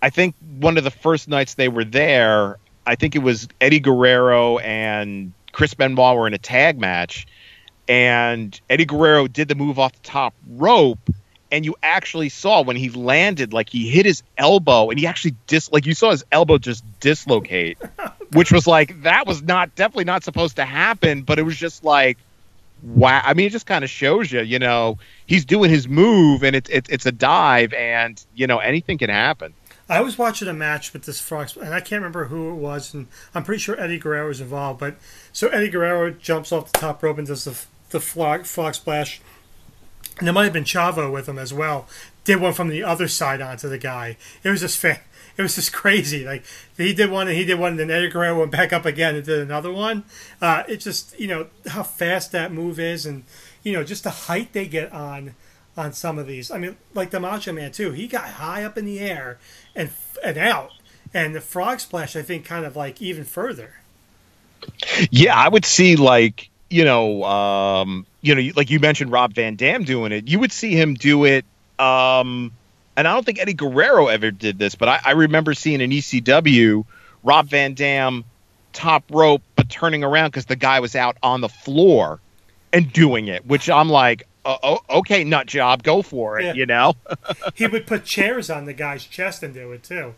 I 0.00 0.10
think 0.10 0.34
one 0.58 0.78
of 0.78 0.84
the 0.84 0.90
first 0.90 1.28
nights 1.28 1.54
they 1.54 1.68
were 1.68 1.84
there, 1.84 2.58
I 2.86 2.94
think 2.94 3.14
it 3.14 3.20
was 3.20 3.48
Eddie 3.60 3.80
Guerrero 3.80 4.58
and 4.58 5.32
Chris 5.52 5.74
Benoit 5.74 6.16
were 6.16 6.26
in 6.26 6.34
a 6.34 6.38
tag 6.38 6.78
match, 6.78 7.26
and 7.88 8.58
Eddie 8.70 8.86
Guerrero 8.86 9.28
did 9.28 9.48
the 9.48 9.54
move 9.54 9.78
off 9.78 9.92
the 9.92 10.08
top 10.08 10.34
rope, 10.48 11.10
and 11.50 11.64
you 11.64 11.76
actually 11.82 12.30
saw 12.30 12.62
when 12.62 12.76
he 12.76 12.88
landed, 12.88 13.52
like 13.52 13.68
he 13.68 13.88
hit 13.88 14.06
his 14.06 14.22
elbow, 14.38 14.90
and 14.90 14.98
he 14.98 15.06
actually 15.06 15.36
dis, 15.46 15.70
like 15.70 15.86
you 15.86 15.94
saw 15.94 16.10
his 16.10 16.24
elbow 16.32 16.58
just 16.58 16.84
dislocate, 17.00 17.78
which 18.32 18.50
was 18.50 18.66
like 18.66 19.02
that 19.02 19.26
was 19.26 19.42
not 19.42 19.74
definitely 19.74 20.04
not 20.04 20.24
supposed 20.24 20.56
to 20.56 20.64
happen, 20.64 21.22
but 21.22 21.38
it 21.38 21.42
was 21.42 21.56
just 21.56 21.84
like 21.84 22.18
wow. 22.82 23.22
I 23.24 23.34
mean, 23.34 23.46
it 23.46 23.50
just 23.50 23.66
kind 23.66 23.84
of 23.84 23.90
shows 23.90 24.30
you, 24.32 24.40
you 24.42 24.58
know, 24.58 24.98
he's 25.26 25.44
doing 25.44 25.70
his 25.70 25.88
move, 25.88 26.42
and 26.42 26.54
it's 26.54 26.68
it's 26.70 26.90
it's 26.90 27.06
a 27.06 27.12
dive, 27.12 27.72
and 27.72 28.24
you 28.34 28.46
know 28.46 28.58
anything 28.58 28.98
can 28.98 29.10
happen. 29.10 29.54
I 29.88 30.00
was 30.00 30.16
watching 30.16 30.48
a 30.48 30.54
match 30.54 30.92
with 30.92 31.04
this 31.04 31.20
frog, 31.20 31.50
and 31.60 31.74
I 31.74 31.80
can't 31.80 32.00
remember 32.00 32.26
who 32.26 32.50
it 32.50 32.54
was, 32.54 32.94
and 32.94 33.08
I'm 33.34 33.44
pretty 33.44 33.60
sure 33.60 33.78
Eddie 33.78 33.98
Guerrero 33.98 34.28
was 34.28 34.40
involved. 34.40 34.80
But 34.80 34.96
so 35.32 35.48
Eddie 35.48 35.68
Guerrero 35.70 36.10
jumps 36.10 36.52
off 36.52 36.72
the 36.72 36.78
top 36.78 37.02
rope 37.02 37.18
and 37.18 37.26
does 37.26 37.44
the 37.44 37.58
the 37.90 38.00
frog, 38.00 38.46
frog 38.46 38.74
splash, 38.74 39.20
and 40.18 40.26
there 40.26 40.32
might 40.32 40.44
have 40.44 40.52
been 40.52 40.64
Chavo 40.64 41.12
with 41.12 41.28
him 41.28 41.38
as 41.38 41.52
well. 41.52 41.86
Did 42.24 42.40
one 42.40 42.52
from 42.52 42.68
the 42.68 42.82
other 42.82 43.08
side 43.08 43.40
onto 43.40 43.68
the 43.68 43.78
guy. 43.78 44.16
It 44.42 44.50
was 44.50 44.60
just 44.60 44.78
it 45.36 45.42
was 45.42 45.54
just 45.54 45.72
crazy. 45.72 46.24
Like 46.24 46.44
he 46.76 46.94
did 46.94 47.10
one 47.10 47.28
and 47.28 47.36
he 47.36 47.44
did 47.44 47.58
one, 47.58 47.72
and 47.72 47.80
then 47.80 47.90
Eddie 47.90 48.08
Guerrero 48.08 48.38
went 48.38 48.50
back 48.50 48.72
up 48.72 48.84
again 48.84 49.14
and 49.14 49.24
did 49.24 49.40
another 49.40 49.72
one. 49.72 50.04
Uh, 50.40 50.64
it 50.68 50.78
just 50.78 51.18
you 51.18 51.26
know 51.26 51.46
how 51.68 51.82
fast 51.82 52.32
that 52.32 52.52
move 52.52 52.78
is, 52.78 53.06
and 53.06 53.24
you 53.62 53.72
know 53.72 53.84
just 53.84 54.04
the 54.04 54.10
height 54.10 54.52
they 54.52 54.66
get 54.66 54.92
on 54.92 55.34
on 55.76 55.92
some 55.92 56.18
of 56.18 56.26
these. 56.26 56.50
I 56.50 56.58
mean, 56.58 56.76
like 56.94 57.10
the 57.10 57.20
Macho 57.20 57.52
Man 57.52 57.72
too. 57.72 57.92
He 57.92 58.06
got 58.06 58.24
high 58.24 58.64
up 58.64 58.76
in 58.76 58.84
the 58.84 59.00
air 59.00 59.38
and 59.74 59.90
and 60.24 60.38
out, 60.38 60.72
and 61.12 61.34
the 61.34 61.40
Frog 61.40 61.80
Splash 61.80 62.16
I 62.16 62.22
think 62.22 62.44
kind 62.44 62.64
of 62.64 62.76
like 62.76 63.00
even 63.00 63.24
further. 63.24 63.74
Yeah, 65.10 65.36
I 65.36 65.48
would 65.48 65.64
see 65.64 65.96
like 65.96 66.48
you 66.72 66.84
know, 66.84 67.22
um, 67.24 68.06
you 68.22 68.34
know, 68.34 68.52
like 68.56 68.70
you 68.70 68.80
mentioned 68.80 69.12
Rob 69.12 69.34
Van 69.34 69.56
Dam 69.56 69.84
doing 69.84 70.10
it. 70.10 70.26
You 70.28 70.38
would 70.38 70.52
see 70.52 70.72
him 70.72 70.94
do 70.94 71.24
it. 71.24 71.44
Um, 71.78 72.52
and 72.96 73.06
I 73.08 73.12
don't 73.14 73.24
think 73.24 73.40
Eddie 73.40 73.54
Guerrero 73.54 74.08
ever 74.08 74.30
did 74.30 74.58
this, 74.58 74.74
but 74.74 74.88
I, 74.88 75.00
I 75.04 75.10
remember 75.12 75.54
seeing 75.54 75.80
an 75.82 75.90
ECW 75.90 76.84
Rob 77.22 77.46
Van 77.48 77.74
Dam 77.74 78.24
top 78.72 79.04
rope, 79.10 79.42
but 79.56 79.68
turning 79.68 80.02
around 80.04 80.28
because 80.30 80.46
the 80.46 80.56
guy 80.56 80.80
was 80.80 80.96
out 80.96 81.16
on 81.22 81.40
the 81.40 81.48
floor 81.48 82.20
and 82.72 82.92
doing 82.92 83.28
it, 83.28 83.46
which 83.46 83.68
I'm 83.70 83.88
like, 83.88 84.24
uh, 84.44 84.56
oh, 84.62 84.78
okay, 84.90 85.24
nut 85.24 85.46
job, 85.46 85.82
go 85.82 86.02
for 86.02 86.40
it, 86.40 86.44
Yeah. 86.46 86.52
you 86.54 86.66
know? 86.66 86.94
he 87.54 87.66
would 87.66 87.86
put 87.86 88.04
chairs 88.04 88.50
on 88.50 88.64
the 88.64 88.72
guy's 88.72 89.04
chest 89.04 89.42
and 89.42 89.52
do 89.54 89.72
it 89.72 89.82
too. 89.84 90.14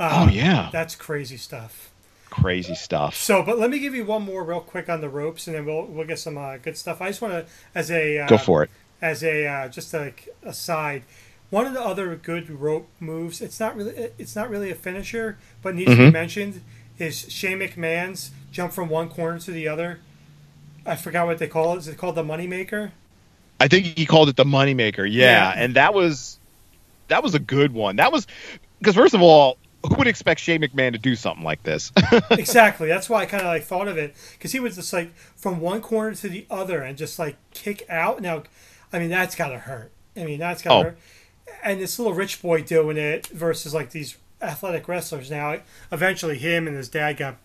oh, 0.00 0.28
yeah. 0.28 0.70
That's 0.72 0.94
crazy 0.94 1.36
stuff. 1.36 1.90
Crazy 2.30 2.74
stuff. 2.74 3.14
So, 3.16 3.42
but 3.42 3.58
let 3.58 3.70
me 3.70 3.78
give 3.78 3.94
you 3.94 4.04
one 4.04 4.22
more 4.22 4.44
real 4.44 4.60
quick 4.60 4.88
on 4.88 5.00
the 5.00 5.08
ropes, 5.08 5.46
and 5.46 5.56
then 5.56 5.64
we'll 5.64 5.86
we'll 5.86 6.06
get 6.06 6.18
some 6.18 6.36
uh, 6.36 6.58
good 6.58 6.76
stuff. 6.76 7.00
I 7.00 7.08
just 7.08 7.22
want 7.22 7.32
to, 7.34 7.46
as 7.74 7.90
a 7.90 8.18
uh, 8.18 8.26
Go 8.28 8.36
for 8.36 8.62
it. 8.62 8.70
as 9.00 9.22
a 9.24 9.46
uh, 9.46 9.68
just 9.68 9.94
a 9.94 10.12
aside, 10.42 11.04
one 11.50 11.66
of 11.66 11.74
the 11.74 11.80
other 11.80 12.14
good 12.16 12.50
rope 12.50 12.88
moves. 13.00 13.40
It's 13.40 13.60
not 13.60 13.76
really 13.76 14.10
it's 14.18 14.34
not 14.36 14.50
really 14.50 14.70
a 14.70 14.74
finisher, 14.74 15.38
but 15.62 15.74
needs 15.74 15.90
to 15.90 15.96
be 15.96 16.02
mm-hmm. 16.04 16.12
mentioned 16.12 16.62
is 16.98 17.30
Shane 17.30 17.58
McMahon's 17.58 18.30
jump 18.50 18.72
from 18.72 18.88
one 18.88 19.08
corner 19.08 19.38
to 19.40 19.50
the 19.50 19.68
other. 19.68 20.00
I 20.84 20.96
forgot 20.96 21.26
what 21.26 21.38
they 21.38 21.48
call 21.48 21.74
it. 21.74 21.78
Is 21.78 21.88
it 21.88 21.98
called 21.98 22.14
the 22.14 22.22
moneymaker? 22.22 22.92
I 23.60 23.68
think 23.68 23.98
he 23.98 24.06
called 24.06 24.28
it 24.28 24.36
the 24.36 24.44
moneymaker. 24.44 25.06
Yeah, 25.10 25.52
Yeah. 25.52 25.52
and 25.56 25.74
that 25.74 25.94
was 25.94 26.38
that 27.08 27.22
was 27.22 27.34
a 27.34 27.38
good 27.38 27.72
one. 27.72 27.96
That 27.96 28.12
was 28.12 28.26
because 28.78 28.94
first 28.94 29.14
of 29.14 29.22
all, 29.22 29.58
who 29.86 29.94
would 29.96 30.06
expect 30.06 30.40
Shane 30.40 30.62
McMahon 30.62 30.92
to 30.92 30.98
do 30.98 31.14
something 31.14 31.44
like 31.44 31.62
this? 31.62 31.92
exactly. 32.30 32.88
That's 32.88 33.08
why 33.08 33.22
I 33.22 33.26
kind 33.26 33.42
of 33.42 33.48
like 33.48 33.64
thought 33.64 33.88
of 33.88 33.96
it 33.96 34.14
because 34.32 34.52
he 34.52 34.60
was 34.60 34.76
just 34.76 34.92
like 34.92 35.14
from 35.36 35.60
one 35.60 35.80
corner 35.80 36.14
to 36.14 36.28
the 36.28 36.46
other 36.50 36.82
and 36.82 36.98
just 36.98 37.18
like 37.18 37.36
kick 37.52 37.84
out. 37.88 38.20
Now, 38.20 38.42
I 38.92 38.98
mean 38.98 39.10
that's 39.10 39.34
gotta 39.34 39.58
hurt. 39.58 39.92
I 40.16 40.24
mean 40.24 40.38
that's 40.38 40.62
gotta 40.62 40.76
Oh. 40.76 40.82
hurt. 40.90 40.98
And 41.62 41.80
this 41.80 41.98
little 41.98 42.14
rich 42.14 42.42
boy 42.42 42.62
doing 42.62 42.96
it 42.96 43.26
versus 43.28 43.74
like 43.74 43.90
these 43.90 44.16
athletic 44.40 44.88
wrestlers. 44.88 45.30
Now, 45.30 45.60
eventually, 45.90 46.38
him 46.38 46.66
and 46.66 46.76
his 46.76 46.88
dad 46.88 47.16
got 47.16 47.36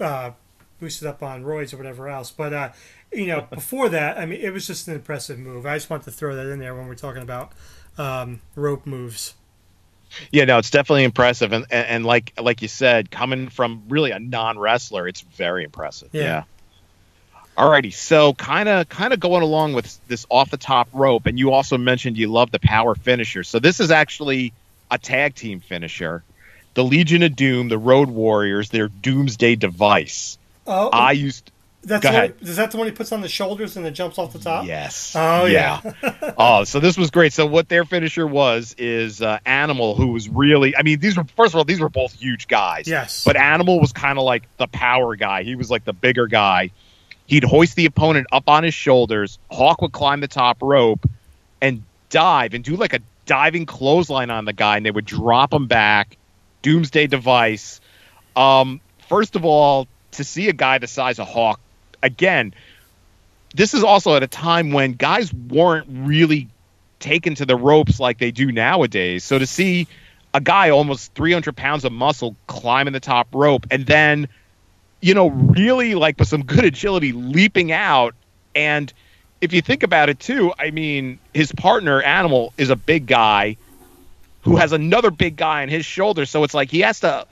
uh, 0.00 0.32
boosted 0.80 1.06
up 1.06 1.22
on 1.22 1.44
roids 1.44 1.72
or 1.72 1.76
whatever 1.76 2.08
else. 2.08 2.30
But 2.30 2.52
uh, 2.52 2.70
you 3.12 3.26
know, 3.26 3.42
before 3.50 3.88
that, 3.88 4.18
I 4.18 4.26
mean, 4.26 4.40
it 4.40 4.52
was 4.52 4.66
just 4.66 4.88
an 4.88 4.94
impressive 4.94 5.38
move. 5.38 5.66
I 5.66 5.76
just 5.76 5.90
want 5.90 6.04
to 6.04 6.10
throw 6.10 6.34
that 6.34 6.46
in 6.46 6.58
there 6.58 6.74
when 6.74 6.86
we're 6.86 6.94
talking 6.94 7.22
about 7.22 7.52
um, 7.98 8.40
rope 8.54 8.86
moves. 8.86 9.34
yeah, 10.30 10.44
no, 10.44 10.58
it's 10.58 10.70
definitely 10.70 11.04
impressive, 11.04 11.52
and, 11.52 11.66
and 11.70 11.86
and 11.86 12.06
like 12.06 12.32
like 12.40 12.62
you 12.62 12.68
said, 12.68 13.10
coming 13.10 13.48
from 13.48 13.84
really 13.88 14.10
a 14.10 14.18
non 14.18 14.58
wrestler, 14.58 15.08
it's 15.08 15.22
very 15.22 15.64
impressive. 15.64 16.10
Yeah. 16.12 16.22
Yeah. 16.22 16.44
Alrighty, 17.56 17.92
so 17.92 18.32
kind 18.32 18.68
of 18.68 18.88
kind 18.88 19.12
of 19.12 19.20
going 19.20 19.42
along 19.42 19.74
with 19.74 19.98
this 20.08 20.24
off 20.30 20.50
the 20.50 20.56
top 20.56 20.88
rope, 20.92 21.26
and 21.26 21.38
you 21.38 21.52
also 21.52 21.76
mentioned 21.76 22.16
you 22.16 22.28
love 22.28 22.50
the 22.50 22.58
power 22.58 22.94
finisher. 22.94 23.44
So 23.44 23.58
this 23.58 23.78
is 23.78 23.90
actually 23.90 24.54
a 24.90 24.98
tag 24.98 25.34
team 25.34 25.60
finisher. 25.60 26.22
The 26.74 26.82
Legion 26.82 27.22
of 27.22 27.36
Doom, 27.36 27.68
the 27.68 27.76
Road 27.76 28.08
Warriors, 28.08 28.70
their 28.70 28.88
Doomsday 28.88 29.56
device. 29.56 30.38
Oh, 30.66 30.88
I 30.88 31.12
used 31.12 31.52
that's 31.84 32.02
go 32.02 32.10
the 32.10 32.14
one, 32.14 32.24
ahead. 32.24 32.36
is 32.40 32.56
that 32.56 32.70
the 32.70 32.76
one 32.76 32.86
he 32.86 32.92
puts 32.92 33.10
on 33.10 33.22
the 33.22 33.28
shoulders 33.28 33.76
and 33.76 33.84
then 33.84 33.92
jumps 33.92 34.16
off 34.16 34.32
the 34.32 34.38
top? 34.38 34.66
Yes. 34.66 35.14
Oh, 35.16 35.46
yeah. 35.46 35.80
oh, 36.38 36.64
so 36.64 36.78
this 36.78 36.96
was 36.96 37.10
great. 37.10 37.32
So 37.32 37.44
what 37.46 37.68
their 37.68 37.84
finisher 37.84 38.26
was 38.26 38.74
is 38.78 39.20
uh, 39.20 39.40
Animal, 39.44 39.96
who 39.96 40.08
was 40.08 40.28
really. 40.28 40.76
I 40.76 40.82
mean, 40.82 41.00
these 41.00 41.16
were 41.16 41.24
first 41.36 41.54
of 41.54 41.58
all, 41.58 41.64
these 41.64 41.80
were 41.80 41.88
both 41.88 42.12
huge 42.12 42.46
guys. 42.46 42.86
Yes. 42.86 43.24
But 43.24 43.36
Animal 43.36 43.80
was 43.80 43.92
kind 43.92 44.18
of 44.18 44.24
like 44.24 44.44
the 44.58 44.68
power 44.68 45.16
guy. 45.16 45.42
He 45.42 45.56
was 45.56 45.70
like 45.70 45.84
the 45.84 45.92
bigger 45.92 46.28
guy. 46.28 46.70
He'd 47.26 47.44
hoist 47.44 47.76
the 47.76 47.86
opponent 47.86 48.26
up 48.32 48.48
on 48.48 48.64
his 48.64 48.74
shoulders. 48.74 49.38
Hawk 49.50 49.80
would 49.82 49.92
climb 49.92 50.20
the 50.20 50.28
top 50.28 50.58
rope 50.62 51.08
and 51.60 51.82
dive 52.10 52.54
and 52.54 52.62
do 52.62 52.76
like 52.76 52.92
a 52.92 53.00
diving 53.26 53.66
clothesline 53.66 54.30
on 54.30 54.44
the 54.44 54.52
guy, 54.52 54.76
and 54.76 54.84
they 54.84 54.90
would 54.90 55.06
drop 55.06 55.52
him 55.52 55.66
back. 55.66 56.16
Doomsday 56.62 57.06
device. 57.08 57.80
Um, 58.36 58.80
first 59.08 59.36
of 59.36 59.44
all, 59.44 59.88
to 60.12 60.24
see 60.24 60.48
a 60.48 60.52
guy 60.52 60.78
the 60.78 60.86
size 60.86 61.18
of 61.18 61.26
Hawk, 61.26 61.60
again, 62.02 62.54
this 63.54 63.74
is 63.74 63.82
also 63.82 64.14
at 64.16 64.22
a 64.22 64.28
time 64.28 64.72
when 64.72 64.92
guys 64.92 65.32
weren't 65.32 65.86
really 65.88 66.48
taken 67.00 67.34
to 67.34 67.44
the 67.44 67.56
ropes 67.56 68.00
like 68.00 68.18
they 68.18 68.30
do 68.30 68.52
nowadays. 68.52 69.24
So 69.24 69.38
to 69.38 69.46
see 69.46 69.88
a 70.32 70.40
guy 70.40 70.70
almost 70.70 71.12
300 71.14 71.54
pounds 71.56 71.84
of 71.84 71.92
muscle 71.92 72.36
climbing 72.46 72.92
the 72.92 73.00
top 73.00 73.28
rope 73.32 73.66
and 73.70 73.84
then, 73.84 74.28
you 75.02 75.12
know, 75.12 75.28
really 75.28 75.94
like 75.94 76.18
with 76.18 76.28
some 76.28 76.44
good 76.44 76.64
agility 76.64 77.12
leaping 77.12 77.72
out. 77.72 78.14
And 78.54 78.90
if 79.42 79.52
you 79.52 79.60
think 79.60 79.82
about 79.82 80.08
it 80.08 80.20
too, 80.20 80.54
I 80.58 80.70
mean, 80.70 81.18
his 81.34 81.52
partner, 81.52 82.00
Animal, 82.00 82.54
is 82.56 82.70
a 82.70 82.76
big 82.76 83.06
guy 83.06 83.58
who 84.42 84.56
has 84.56 84.72
another 84.72 85.10
big 85.10 85.36
guy 85.36 85.62
on 85.62 85.68
his 85.68 85.84
shoulder. 85.84 86.24
So 86.24 86.44
it's 86.44 86.54
like 86.54 86.70
he 86.70 86.80
has 86.80 87.00
to. 87.00 87.26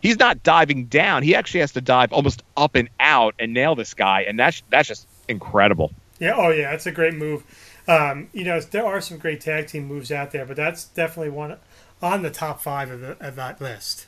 He's 0.00 0.18
not 0.18 0.42
diving 0.42 0.84
down. 0.84 1.24
He 1.24 1.34
actually 1.34 1.60
has 1.60 1.72
to 1.72 1.80
dive 1.80 2.12
almost 2.12 2.42
up 2.56 2.76
and 2.76 2.88
out 3.00 3.34
and 3.38 3.52
nail 3.52 3.74
this 3.74 3.92
guy, 3.92 4.22
and 4.22 4.38
that's 4.38 4.62
that's 4.70 4.86
just 4.86 5.08
incredible. 5.28 5.90
Yeah, 6.20 6.34
oh 6.36 6.50
yeah, 6.50 6.70
that's 6.70 6.86
a 6.86 6.92
great 6.92 7.14
move. 7.14 7.42
Um, 7.88 8.28
you 8.32 8.44
know, 8.44 8.60
there 8.60 8.86
are 8.86 9.00
some 9.00 9.18
great 9.18 9.40
tag 9.40 9.66
team 9.66 9.86
moves 9.86 10.12
out 10.12 10.30
there, 10.30 10.44
but 10.44 10.56
that's 10.56 10.84
definitely 10.84 11.30
one 11.30 11.56
on 12.02 12.22
the 12.22 12.30
top 12.30 12.60
five 12.60 12.90
of, 12.90 13.00
the, 13.00 13.16
of 13.26 13.36
that 13.36 13.60
list. 13.60 14.06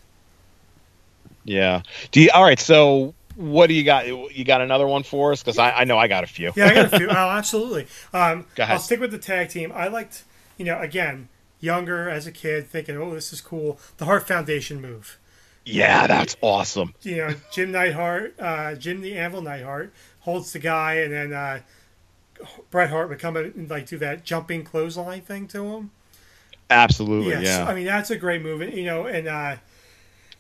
Yeah. 1.48 1.82
Do 2.11 2.20
you? 2.20 2.30
All 2.32 2.42
right. 2.42 2.58
So 2.61 3.14
what 3.37 3.68
do 3.68 3.74
you 3.74 3.84
got? 3.84 4.06
You 4.06 4.44
got 4.44 4.61
another 4.61 4.87
one 4.87 5.02
for 5.02 5.32
us? 5.32 5.42
Because 5.42 5.58
I, 5.58 5.70
I 5.70 5.84
know 5.84 5.96
I 5.98 6.08
got 6.08 6.24
a 6.24 6.26
few. 6.26 6.52
Yeah, 6.54 6.66
I 6.66 6.74
got 6.74 6.92
a 6.92 6.98
few. 6.98 7.08
oh, 7.08 7.12
absolutely. 7.14 7.87
Um, 8.12 8.46
Go 8.54 8.64
ahead. 8.64 8.74
I'll 8.74 8.80
stick 8.80 9.00
with 9.00 9.11
the 9.11 9.18
tag 9.18 9.48
team. 9.48 9.72
I 9.74 9.88
liked, 9.88 10.24
you 10.56 10.64
know, 10.64 10.78
again, 10.80 11.28
younger 11.61 12.08
as 12.08 12.26
a 12.26 12.32
kid, 12.32 12.68
thinking, 12.68 12.96
oh, 12.96 13.14
this 13.14 13.32
is 13.32 13.40
cool. 13.40 13.78
The 13.96 14.04
Heart 14.04 14.26
Foundation 14.28 14.80
move. 14.80 15.18
Yeah, 15.64 16.06
that's 16.06 16.37
awesome. 16.40 16.94
You 17.02 17.16
know, 17.16 17.34
Jim 17.52 17.72
Neidhart, 17.72 18.34
uh, 18.40 18.74
Jim 18.74 19.00
the 19.02 19.16
Anvil 19.16 19.42
Neidhart 19.42 19.92
holds 20.20 20.52
the 20.52 20.58
guy, 20.58 20.94
and 20.94 21.12
then 21.12 21.32
uh, 21.32 21.61
Bret 22.70 22.90
Hart 22.90 23.08
would 23.11 23.18
come 23.18 23.37
in 23.37 23.44
and 23.56 23.70
like 23.70 23.87
do 23.87 23.98
that 23.98 24.24
jumping 24.24 24.64
clothesline 24.64 25.20
thing 25.20 25.46
to 25.48 25.64
him. 25.74 25.90
Absolutely. 26.70 27.30
Yes, 27.30 27.44
Yeah. 27.44 27.66
I 27.66 27.74
mean 27.74 27.87
that's 27.87 28.11
a 28.11 28.16
great 28.16 28.42
move, 28.42 28.62
you 28.62 28.84
know, 28.84 29.06
and 29.06 29.28
uh, 29.28 29.56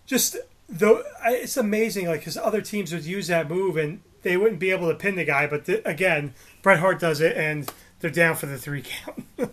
just 0.06 0.36
though 0.68 1.02
it's 1.24 1.56
amazing, 1.56 2.06
like 2.06 2.22
his 2.22 2.36
other 2.36 2.60
teams 2.60 2.92
would 2.92 3.04
use 3.04 3.28
that 3.28 3.48
move 3.48 3.76
and 3.76 4.00
they 4.22 4.36
wouldn't 4.36 4.60
be 4.60 4.70
able 4.70 4.88
to 4.88 4.94
pin 4.94 5.16
the 5.16 5.24
guy, 5.24 5.46
but 5.46 5.68
again, 5.84 6.34
Bret 6.62 6.80
Hart 6.80 6.98
does 6.98 7.20
it, 7.20 7.36
and 7.36 7.70
they're 8.00 8.10
down 8.10 8.36
for 8.36 8.46
the 8.46 8.58
three 8.58 8.82
count. 8.82 9.24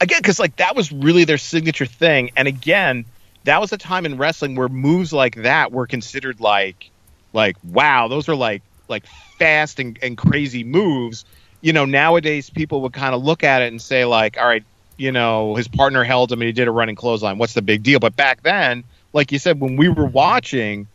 again 0.00 0.20
because 0.20 0.38
like 0.38 0.56
that 0.56 0.76
was 0.76 0.92
really 0.92 1.24
their 1.24 1.38
signature 1.38 1.86
thing. 1.86 2.30
And 2.36 2.48
again 2.48 3.04
that 3.44 3.60
was 3.60 3.72
a 3.72 3.78
time 3.78 4.06
in 4.06 4.18
wrestling 4.18 4.54
where 4.54 4.68
moves 4.68 5.12
like 5.12 5.36
that 5.36 5.72
were 5.72 5.86
considered 5.86 6.40
like 6.40 6.90
like 7.32 7.56
wow 7.64 8.08
those 8.08 8.28
are 8.28 8.34
like 8.36 8.62
like 8.88 9.06
fast 9.38 9.80
and, 9.80 9.98
and 10.02 10.16
crazy 10.16 10.64
moves. 10.64 11.24
You 11.60 11.72
know 11.72 11.84
nowadays 11.84 12.50
people 12.50 12.82
would 12.82 12.92
kind 12.92 13.14
of 13.14 13.22
look 13.22 13.44
at 13.44 13.62
it 13.62 13.68
and 13.68 13.80
say 13.80 14.04
like 14.04 14.38
all 14.38 14.46
right 14.46 14.64
you 14.96 15.12
know 15.12 15.54
his 15.54 15.68
partner 15.68 16.04
held 16.04 16.30
him 16.30 16.40
and 16.42 16.46
he 16.46 16.52
did 16.52 16.68
a 16.68 16.72
running 16.72 16.96
clothesline. 16.96 17.38
What's 17.38 17.54
the 17.54 17.62
big 17.62 17.82
deal? 17.82 17.98
But 17.98 18.16
back 18.16 18.42
then 18.42 18.84
like 19.12 19.32
you 19.32 19.38
said 19.38 19.60
when 19.60 19.76
we 19.76 19.88
were 19.88 20.06
watching 20.06 20.86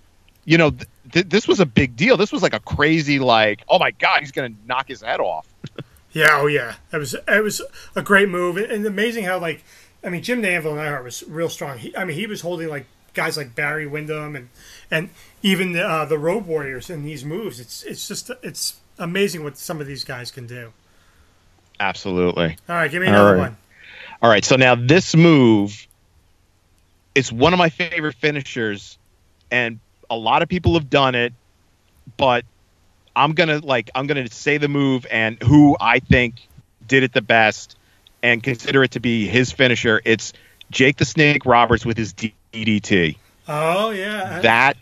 you 0.45 0.57
know 0.57 0.71
th- 0.71 0.87
th- 1.11 1.29
this 1.29 1.47
was 1.47 1.59
a 1.59 1.65
big 1.65 1.95
deal 1.95 2.17
this 2.17 2.31
was 2.31 2.41
like 2.41 2.53
a 2.53 2.59
crazy 2.59 3.19
like 3.19 3.63
oh 3.69 3.79
my 3.79 3.91
god 3.91 4.19
he's 4.21 4.31
gonna 4.31 4.53
knock 4.67 4.87
his 4.87 5.01
head 5.01 5.19
off 5.19 5.47
yeah, 6.11 6.39
oh 6.39 6.47
yeah, 6.47 6.75
it 6.91 6.97
was 6.97 7.13
it 7.13 7.43
was 7.43 7.61
a 7.95 8.01
great 8.01 8.29
move, 8.29 8.57
and, 8.57 8.71
and 8.71 8.85
amazing 8.85 9.23
how 9.25 9.39
like 9.39 9.63
I 10.03 10.09
mean 10.09 10.23
Jim 10.23 10.41
the 10.41 10.49
Anvil 10.49 10.75
Neidhart 10.75 11.03
was 11.03 11.23
real 11.27 11.49
strong. 11.49 11.77
He, 11.77 11.95
I 11.95 12.05
mean 12.05 12.17
he 12.17 12.27
was 12.27 12.41
holding 12.41 12.69
like 12.69 12.85
guys 13.13 13.37
like 13.37 13.55
Barry 13.55 13.85
Windham 13.85 14.35
and 14.35 14.49
and 14.89 15.09
even 15.43 15.73
the, 15.73 15.87
uh, 15.87 16.05
the 16.05 16.17
Road 16.17 16.45
Warriors 16.45 16.89
in 16.89 17.03
these 17.03 17.23
moves. 17.25 17.59
It's 17.59 17.83
it's 17.83 18.07
just 18.07 18.31
it's 18.41 18.77
amazing 18.97 19.43
what 19.43 19.57
some 19.57 19.79
of 19.79 19.87
these 19.87 20.03
guys 20.03 20.31
can 20.31 20.47
do. 20.47 20.73
absolutely 21.79 22.57
All 22.67 22.75
right, 22.75 22.89
give 22.89 23.01
me 23.01 23.07
another 23.07 23.33
right. 23.33 23.39
one. 23.39 23.57
All 24.21 24.29
right, 24.29 24.43
so 24.43 24.55
now 24.55 24.73
this 24.73 25.15
move, 25.15 25.86
it's 27.17 27.31
one 27.31 27.51
of 27.51 27.57
my 27.57 27.69
favorite 27.69 28.13
finishers, 28.13 28.99
and 29.49 29.79
a 30.07 30.15
lot 30.15 30.43
of 30.43 30.49
people 30.49 30.75
have 30.75 30.87
done 30.87 31.15
it, 31.15 31.33
but 32.15 32.45
I'm 33.15 33.33
gonna 33.33 33.57
like 33.57 33.89
I'm 33.95 34.05
gonna 34.05 34.29
say 34.29 34.59
the 34.59 34.67
move 34.67 35.07
and 35.09 35.41
who 35.41 35.75
I 35.79 35.97
think 35.97 36.35
did 36.87 37.01
it 37.01 37.13
the 37.13 37.23
best, 37.23 37.75
and 38.21 38.43
consider 38.43 38.83
it 38.83 38.91
to 38.91 38.99
be 38.99 39.25
his 39.25 39.51
finisher. 39.51 39.99
It's 40.05 40.33
Jake 40.69 40.97
the 40.97 41.05
Snake 41.05 41.43
Roberts 41.47 41.87
with 41.87 41.97
his 41.97 42.13
DDT. 42.13 43.17
Oh 43.47 43.89
yeah, 43.89 44.41
That 44.41 44.77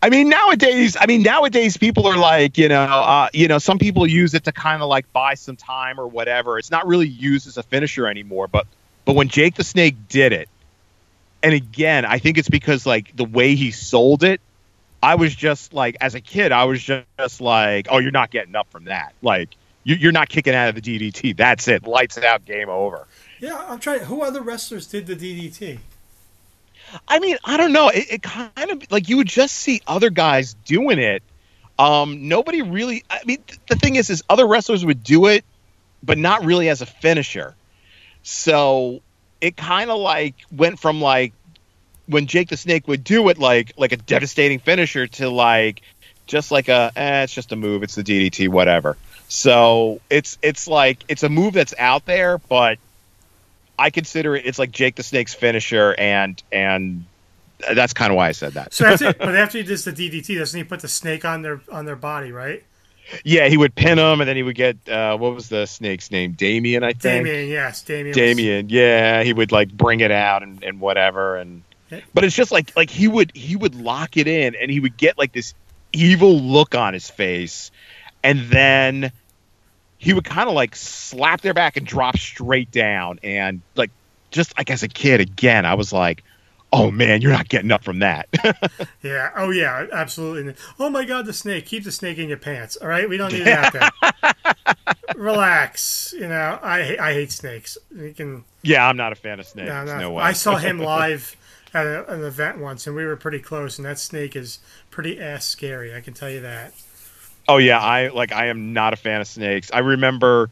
I 0.00 0.10
mean, 0.10 0.28
nowadays, 0.28 0.96
I 0.98 1.06
mean, 1.06 1.22
nowadays 1.22 1.76
people 1.76 2.06
are 2.06 2.16
like, 2.16 2.58
you 2.58 2.68
know, 2.68 2.84
uh, 2.84 3.28
you 3.32 3.48
know, 3.48 3.58
some 3.58 3.78
people 3.80 4.06
use 4.06 4.34
it 4.34 4.44
to 4.44 4.52
kind 4.52 4.82
of 4.82 4.88
like 4.88 5.12
buy 5.12 5.34
some 5.34 5.56
time 5.56 5.98
or 5.98 6.06
whatever. 6.06 6.60
It's 6.60 6.70
not 6.70 6.86
really 6.86 7.08
used 7.08 7.48
as 7.48 7.56
a 7.56 7.64
finisher 7.64 8.06
anymore. 8.06 8.46
But, 8.46 8.68
but 9.04 9.16
when 9.16 9.26
Jake 9.26 9.56
the 9.56 9.64
Snake 9.64 9.96
did 10.08 10.32
it, 10.32 10.48
and 11.42 11.54
again, 11.54 12.04
I 12.04 12.18
think 12.18 12.38
it's 12.38 12.48
because 12.48 12.86
like 12.86 13.16
the 13.16 13.24
way 13.24 13.54
he 13.54 13.70
sold 13.70 14.24
it, 14.24 14.40
I 15.02 15.14
was 15.14 15.34
just 15.34 15.72
like, 15.72 15.96
as 16.00 16.14
a 16.14 16.20
kid, 16.20 16.50
I 16.52 16.64
was 16.64 16.82
just, 16.82 17.06
just 17.18 17.40
like, 17.40 17.86
oh, 17.90 17.98
you're 17.98 18.10
not 18.10 18.30
getting 18.30 18.56
up 18.56 18.70
from 18.70 18.86
that. 18.86 19.14
Like, 19.22 19.50
you, 19.84 19.94
you're 19.94 20.12
not 20.12 20.28
kicking 20.28 20.54
out 20.54 20.68
of 20.68 20.74
the 20.74 20.80
DDT. 20.80 21.36
That's 21.36 21.68
it. 21.68 21.86
Lights 21.86 22.18
out. 22.18 22.44
Game 22.44 22.68
over. 22.68 23.06
Yeah, 23.40 23.64
I'm 23.68 23.78
trying. 23.78 24.00
Who 24.00 24.22
other 24.22 24.42
wrestlers 24.42 24.86
did 24.86 25.06
the 25.06 25.14
DDT? 25.14 25.78
I 27.06 27.18
mean, 27.20 27.36
I 27.44 27.56
don't 27.56 27.72
know. 27.72 27.88
It, 27.88 28.06
it 28.10 28.22
kind 28.22 28.70
of 28.70 28.90
like 28.90 29.08
you 29.08 29.18
would 29.18 29.28
just 29.28 29.54
see 29.54 29.80
other 29.86 30.10
guys 30.10 30.54
doing 30.64 30.98
it. 30.98 31.22
Um, 31.78 32.28
nobody 32.28 32.62
really. 32.62 33.04
I 33.08 33.20
mean, 33.24 33.38
th- 33.46 33.60
the 33.68 33.76
thing 33.76 33.96
is, 33.96 34.10
is 34.10 34.24
other 34.28 34.46
wrestlers 34.46 34.84
would 34.84 35.04
do 35.04 35.26
it, 35.26 35.44
but 36.02 36.18
not 36.18 36.44
really 36.44 36.68
as 36.68 36.82
a 36.82 36.86
finisher. 36.86 37.54
So 38.22 39.00
it 39.40 39.56
kind 39.56 39.90
of 39.90 39.98
like 39.98 40.34
went 40.50 40.78
from 40.78 41.00
like 41.00 41.32
when 42.06 42.26
Jake 42.26 42.48
the 42.48 42.56
Snake 42.56 42.88
would 42.88 43.04
do 43.04 43.28
it 43.28 43.38
like 43.38 43.72
like 43.76 43.92
a 43.92 43.96
devastating 43.96 44.58
finisher 44.58 45.06
to 45.06 45.28
like 45.28 45.82
just 46.26 46.50
like 46.50 46.68
a 46.68 46.92
eh, 46.96 47.22
it's 47.22 47.32
just 47.32 47.52
a 47.52 47.56
move, 47.56 47.82
it's 47.82 47.94
the 47.94 48.02
DDT, 48.04 48.48
whatever. 48.48 48.96
So 49.28 50.00
it's 50.08 50.38
it's 50.42 50.68
like 50.68 51.04
it's 51.08 51.22
a 51.22 51.28
move 51.28 51.54
that's 51.54 51.74
out 51.78 52.06
there, 52.06 52.38
but 52.38 52.78
I 53.78 53.90
consider 53.90 54.36
it 54.36 54.46
it's 54.46 54.58
like 54.58 54.70
Jake 54.70 54.96
the 54.96 55.02
Snake's 55.02 55.34
finisher, 55.34 55.94
and 55.98 56.42
and 56.50 57.04
that's 57.74 57.92
kind 57.92 58.10
of 58.10 58.16
why 58.16 58.28
I 58.28 58.32
said 58.32 58.52
that. 58.54 58.72
So 58.72 58.84
that's 58.84 59.02
it. 59.02 59.18
But 59.18 59.36
after 59.36 59.58
he 59.58 59.64
does 59.64 59.84
the 59.84 59.92
DDT, 59.92 60.38
doesn't 60.38 60.56
he 60.56 60.64
put 60.64 60.80
the 60.80 60.88
snake 60.88 61.24
on 61.24 61.42
their 61.42 61.60
on 61.70 61.84
their 61.84 61.96
body, 61.96 62.32
right? 62.32 62.64
Yeah, 63.24 63.48
he 63.48 63.56
would 63.56 63.74
pin 63.74 63.98
him, 63.98 64.20
and 64.20 64.28
then 64.28 64.36
he 64.36 64.42
would 64.42 64.54
get 64.56 64.76
uh, 64.88 65.16
what 65.16 65.34
was 65.34 65.48
the 65.48 65.66
snake's 65.66 66.10
name? 66.10 66.32
Damien, 66.32 66.82
I 66.84 66.92
think. 66.92 67.26
Damien, 67.26 67.48
yes, 67.48 67.82
Damien. 67.82 68.06
was- 68.08 68.16
Damien, 68.16 68.68
yeah, 68.68 69.22
he 69.22 69.32
would 69.32 69.52
like 69.52 69.70
bring 69.72 70.00
it 70.00 70.10
out 70.10 70.42
and, 70.42 70.62
and 70.62 70.80
whatever, 70.80 71.36
and 71.36 71.62
but 72.12 72.24
it's 72.24 72.36
just 72.36 72.52
like 72.52 72.76
like 72.76 72.90
he 72.90 73.08
would 73.08 73.32
he 73.34 73.56
would 73.56 73.74
lock 73.74 74.16
it 74.16 74.28
in, 74.28 74.54
and 74.54 74.70
he 74.70 74.80
would 74.80 74.96
get 74.96 75.16
like 75.18 75.32
this 75.32 75.54
evil 75.92 76.38
look 76.38 76.74
on 76.74 76.92
his 76.94 77.08
face, 77.08 77.70
and 78.22 78.40
then 78.50 79.10
he 79.96 80.12
would 80.12 80.24
kind 80.24 80.48
of 80.48 80.54
like 80.54 80.76
slap 80.76 81.40
their 81.40 81.54
back 81.54 81.76
and 81.76 81.86
drop 81.86 82.16
straight 82.18 82.70
down, 82.70 83.18
and 83.22 83.62
like 83.74 83.90
just 84.30 84.56
like 84.58 84.70
as 84.70 84.82
a 84.82 84.88
kid, 84.88 85.20
again, 85.20 85.64
I 85.64 85.74
was 85.74 85.92
like, 85.92 86.22
oh 86.72 86.90
man, 86.90 87.20
you're 87.22 87.32
not 87.32 87.48
getting 87.48 87.70
up 87.72 87.84
from 87.84 87.98
that. 88.00 88.28
Yeah. 89.02 89.30
Oh 89.36 89.50
yeah, 89.50 89.86
absolutely. 89.92 90.54
Oh 90.78 90.90
my 90.90 91.04
God, 91.04 91.24
the 91.26 91.32
snake! 91.32 91.66
Keep 91.66 91.84
the 91.84 91.92
snake 91.92 92.18
in 92.18 92.28
your 92.28 92.36
pants. 92.36 92.76
All 92.76 92.88
right, 92.88 93.08
we 93.08 93.16
don't 93.16 93.32
need 93.32 93.44
that. 93.44 93.92
Relax. 95.16 96.12
You 96.16 96.28
know, 96.28 96.58
I 96.62 96.96
I 97.00 97.12
hate 97.12 97.32
snakes. 97.32 97.78
You 97.94 98.12
can. 98.12 98.44
yeah, 98.62 98.86
I'm 98.86 98.96
not 98.96 99.12
a 99.12 99.14
fan 99.14 99.40
of 99.40 99.46
snakes. 99.46 99.68
No, 99.68 99.84
No, 99.84 99.98
no. 99.98 100.10
way. 100.12 100.22
I 100.24 100.32
saw 100.32 100.56
him 100.56 100.78
live 100.80 101.36
at 101.74 101.86
a, 101.86 102.12
an 102.12 102.24
event 102.24 102.58
once, 102.58 102.86
and 102.86 102.94
we 102.96 103.04
were 103.04 103.16
pretty 103.16 103.38
close. 103.38 103.78
And 103.78 103.86
that 103.86 103.98
snake 103.98 104.36
is 104.36 104.58
pretty 104.90 105.20
ass 105.20 105.46
scary. 105.46 105.94
I 105.94 106.00
can 106.00 106.14
tell 106.14 106.30
you 106.30 106.40
that. 106.40 106.72
Oh 107.48 107.56
yeah, 107.58 107.78
I 107.80 108.08
like 108.08 108.32
I 108.32 108.46
am 108.46 108.72
not 108.72 108.92
a 108.92 108.96
fan 108.96 109.20
of 109.20 109.26
snakes. 109.26 109.70
I 109.72 109.78
remember 109.78 110.50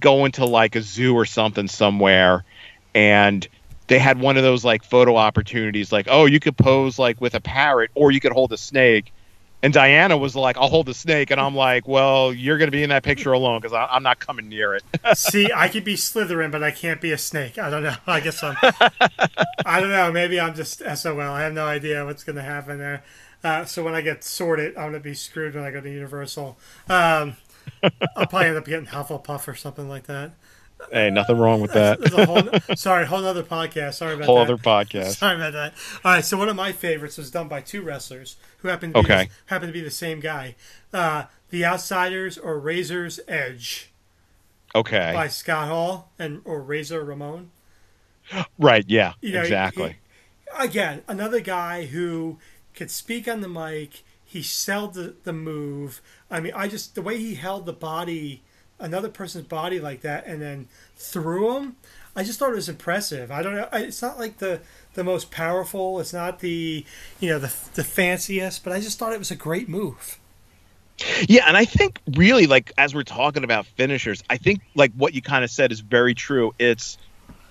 going 0.00 0.32
to 0.32 0.44
like 0.46 0.74
a 0.76 0.82
zoo 0.82 1.14
or 1.14 1.24
something 1.26 1.68
somewhere 1.68 2.44
and 2.94 3.46
they 3.86 3.98
had 3.98 4.20
one 4.20 4.36
of 4.36 4.42
those 4.42 4.64
like 4.64 4.84
photo 4.84 5.16
opportunities 5.16 5.92
like, 5.92 6.06
"Oh, 6.10 6.26
you 6.26 6.40
could 6.40 6.56
pose 6.56 6.98
like 6.98 7.20
with 7.20 7.34
a 7.34 7.40
parrot 7.40 7.90
or 7.94 8.10
you 8.10 8.20
could 8.20 8.32
hold 8.32 8.52
a 8.52 8.56
snake." 8.56 9.12
And 9.64 9.72
Diana 9.72 10.16
was 10.16 10.34
like, 10.34 10.56
"I'll 10.56 10.68
hold 10.68 10.86
the 10.86 10.94
snake." 10.94 11.30
And 11.30 11.40
I'm 11.40 11.54
like, 11.54 11.86
"Well, 11.86 12.32
you're 12.32 12.58
going 12.58 12.68
to 12.68 12.76
be 12.76 12.82
in 12.82 12.90
that 12.90 13.02
picture 13.02 13.32
alone 13.32 13.60
cuz 13.60 13.72
I'm 13.72 14.02
not 14.02 14.18
coming 14.18 14.48
near 14.48 14.74
it." 14.74 14.82
See, 15.14 15.50
I 15.54 15.68
could 15.68 15.84
be 15.84 15.94
Slytherin, 15.94 16.50
but 16.50 16.62
I 16.62 16.70
can't 16.70 17.00
be 17.00 17.12
a 17.12 17.18
snake. 17.18 17.58
I 17.58 17.70
don't 17.70 17.82
know. 17.82 17.96
I 18.06 18.20
guess 18.20 18.42
I'm. 18.42 18.56
I 19.64 19.80
don't 19.80 19.90
know. 19.90 20.10
Maybe 20.10 20.40
I'm 20.40 20.54
just 20.54 20.82
SOL. 20.96 21.20
I 21.20 21.42
have 21.42 21.52
no 21.52 21.66
idea 21.66 22.04
what's 22.04 22.24
going 22.24 22.36
to 22.36 22.42
happen 22.42 22.78
there. 22.78 23.04
Uh, 23.44 23.64
so 23.64 23.82
when 23.82 23.94
I 23.94 24.00
get 24.00 24.22
sorted, 24.22 24.76
I'm 24.76 24.90
going 24.90 24.92
to 24.94 25.00
be 25.00 25.14
screwed 25.14 25.54
when 25.54 25.64
I 25.64 25.70
go 25.72 25.80
to 25.80 25.90
Universal. 25.90 26.56
Um, 26.88 27.36
I'll 28.16 28.26
probably 28.26 28.48
end 28.48 28.56
up 28.56 28.64
getting 28.64 28.86
Hufflepuff 28.86 29.48
or 29.48 29.54
something 29.54 29.88
like 29.88 30.04
that. 30.04 30.32
Hey, 30.90 31.10
nothing 31.10 31.38
wrong 31.38 31.60
with 31.60 31.72
that. 31.72 31.98
Whole, 32.08 32.76
sorry, 32.76 33.06
whole 33.06 33.24
other 33.24 33.42
podcast. 33.42 33.94
Sorry 33.94 34.14
about 34.14 34.20
that. 34.20 34.26
Whole 34.26 34.36
that. 34.36 34.52
other 34.52 34.56
podcast. 34.56 35.16
Sorry 35.16 35.36
about 35.36 35.52
that. 35.52 35.74
All 36.04 36.12
right, 36.12 36.24
so 36.24 36.36
one 36.36 36.48
of 36.48 36.56
my 36.56 36.72
favorites 36.72 37.18
was 37.18 37.30
done 37.30 37.48
by 37.48 37.60
two 37.60 37.82
wrestlers 37.82 38.36
who 38.58 38.68
happened 38.68 38.94
to 38.94 39.02
be 39.02 39.06
Okay. 39.12 39.24
the, 39.26 39.30
happen 39.54 39.68
to 39.68 39.72
be 39.72 39.80
the 39.82 39.90
same 39.90 40.20
guy. 40.20 40.54
Uh, 40.92 41.24
the 41.50 41.64
Outsiders 41.64 42.38
or 42.38 42.58
Razor's 42.58 43.20
Edge 43.28 43.90
Okay. 44.74 45.12
by 45.14 45.28
Scott 45.28 45.68
Hall 45.68 46.10
and 46.18 46.40
or 46.44 46.62
Razor 46.62 47.04
Ramon. 47.04 47.50
Right, 48.58 48.84
yeah. 48.88 49.12
You 49.20 49.32
know, 49.32 49.42
exactly. 49.42 49.90
he- 49.90 50.64
again, 50.64 51.02
another 51.08 51.40
guy 51.40 51.86
who 51.86 52.38
could 52.74 52.90
speak 52.90 53.28
on 53.28 53.40
the 53.40 53.48
mic. 53.48 54.02
He 54.24 54.42
sold 54.42 54.94
the, 54.94 55.14
the 55.24 55.32
move. 55.34 56.00
I 56.30 56.40
mean, 56.40 56.52
I 56.56 56.66
just 56.68 56.94
the 56.94 57.02
way 57.02 57.18
he 57.18 57.34
held 57.34 57.66
the 57.66 57.72
body, 57.74 58.42
another 58.82 59.08
person's 59.08 59.46
body 59.46 59.80
like 59.80 60.02
that, 60.02 60.26
and 60.26 60.42
then 60.42 60.68
threw 60.96 61.56
him. 61.56 61.76
I 62.14 62.24
just 62.24 62.38
thought 62.38 62.50
it 62.52 62.56
was 62.56 62.68
impressive. 62.68 63.30
I 63.30 63.42
don't 63.42 63.54
know. 63.54 63.68
I- 63.72 63.80
It's 63.84 64.02
not 64.02 64.18
like 64.18 64.38
the 64.38 64.60
the 64.94 65.02
most 65.04 65.30
powerful. 65.30 65.98
It's 66.00 66.12
not 66.12 66.40
the 66.40 66.84
you 67.20 67.28
know 67.30 67.38
the 67.38 67.52
the 67.74 67.84
fanciest, 67.84 68.62
but 68.64 68.72
I 68.72 68.80
just 68.80 68.98
thought 68.98 69.12
it 69.12 69.18
was 69.18 69.30
a 69.30 69.36
great 69.36 69.68
move. 69.68 70.18
Yeah, 71.28 71.44
and 71.48 71.56
I 71.56 71.64
think 71.64 71.98
really 72.16 72.46
like 72.46 72.70
as 72.78 72.94
we're 72.94 73.02
talking 73.02 73.44
about 73.44 73.66
finishers, 73.66 74.22
I 74.30 74.36
think 74.36 74.60
like 74.74 74.92
what 74.92 75.14
you 75.14 75.22
kind 75.22 75.42
of 75.42 75.50
said 75.50 75.72
is 75.72 75.80
very 75.80 76.14
true. 76.14 76.54
It's 76.58 76.98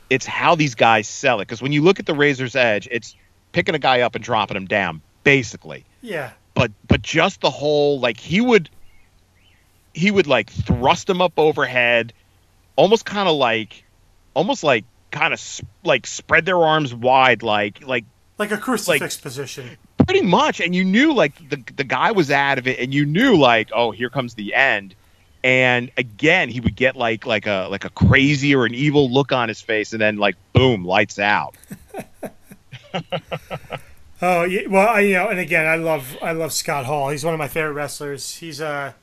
it's 0.10 0.26
how 0.26 0.56
these 0.56 0.76
guys 0.76 1.08
sell 1.08 1.40
it 1.40 1.48
because 1.48 1.62
when 1.62 1.72
you 1.72 1.82
look 1.82 2.00
at 2.00 2.06
the 2.06 2.14
Razor's 2.14 2.56
Edge, 2.56 2.88
it's 2.92 3.16
picking 3.52 3.76
a 3.76 3.80
guy 3.80 4.02
up 4.02 4.16
and 4.16 4.24
dropping 4.24 4.58
him 4.58 4.68
down 4.68 5.02
basically. 5.24 5.86
Yeah, 6.02 6.32
But 6.54 6.72
but 6.88 7.02
just 7.02 7.42
the 7.42 7.50
whole 7.50 8.00
like 8.00 8.18
he 8.20 8.40
would 8.42 8.70
he 9.94 10.12
would 10.12 10.28
like 10.28 10.50
thrust 10.50 11.10
him 11.10 11.22
up 11.22 11.34
overhead, 11.38 12.14
almost 12.76 13.06
kind 13.06 13.28
of 13.28 13.36
like 13.36 13.84
almost 14.34 14.64
like 14.64 14.86
kind 15.12 15.34
of 15.34 15.62
like 15.84 16.08
spread 16.08 16.46
their 16.46 16.58
arms 16.58 16.94
wide 16.94 17.44
like 17.44 17.86
like 17.86 18.06
like 18.38 18.52
a 18.52 18.58
crucifix 18.58 19.18
position. 19.18 19.78
pretty 20.06 20.22
much 20.22 20.62
and 20.62 20.74
you 20.74 20.86
knew 20.86 21.14
like 21.14 21.34
the 21.50 21.62
the 21.76 21.84
guy 21.84 22.12
was 22.12 22.32
out 22.32 22.58
of 22.58 22.66
it 22.66 22.80
and 22.80 22.94
you 22.94 23.06
knew 23.06 23.36
like 23.36 23.70
oh 23.74 23.92
here 23.92 24.10
comes 24.10 24.36
the 24.36 24.54
end 24.54 24.96
and 25.44 25.92
again 25.98 26.48
he 26.48 26.62
would 26.62 26.76
get 26.78 26.96
like 26.96 27.26
like 27.26 27.46
a 27.46 27.68
like 27.70 27.84
a 27.84 27.90
crazy 27.90 28.56
or 28.56 28.66
an 28.66 28.74
evil 28.74 29.12
look 29.12 29.34
on 29.34 29.50
his 29.50 29.62
face 29.62 29.92
and 29.92 30.02
then 30.02 30.16
like 30.16 30.36
boom 30.54 30.86
lights 30.86 31.20
out 31.20 31.56
Oh 34.24 34.44
yeah, 34.44 34.68
well, 34.68 34.88
I, 34.88 35.00
you 35.00 35.14
know, 35.16 35.30
and 35.30 35.40
again, 35.40 35.66
I 35.66 35.78
love 35.78 36.16
I 36.22 36.32
love 36.34 36.54
Scott 36.54 36.86
Hall. 36.86 37.10
He's 37.10 37.26
one 37.26 37.34
of 37.34 37.40
my 37.40 37.48
favorite 37.48 37.74
wrestlers. 37.74 38.36
He's 38.36 38.62
uh 38.62 38.94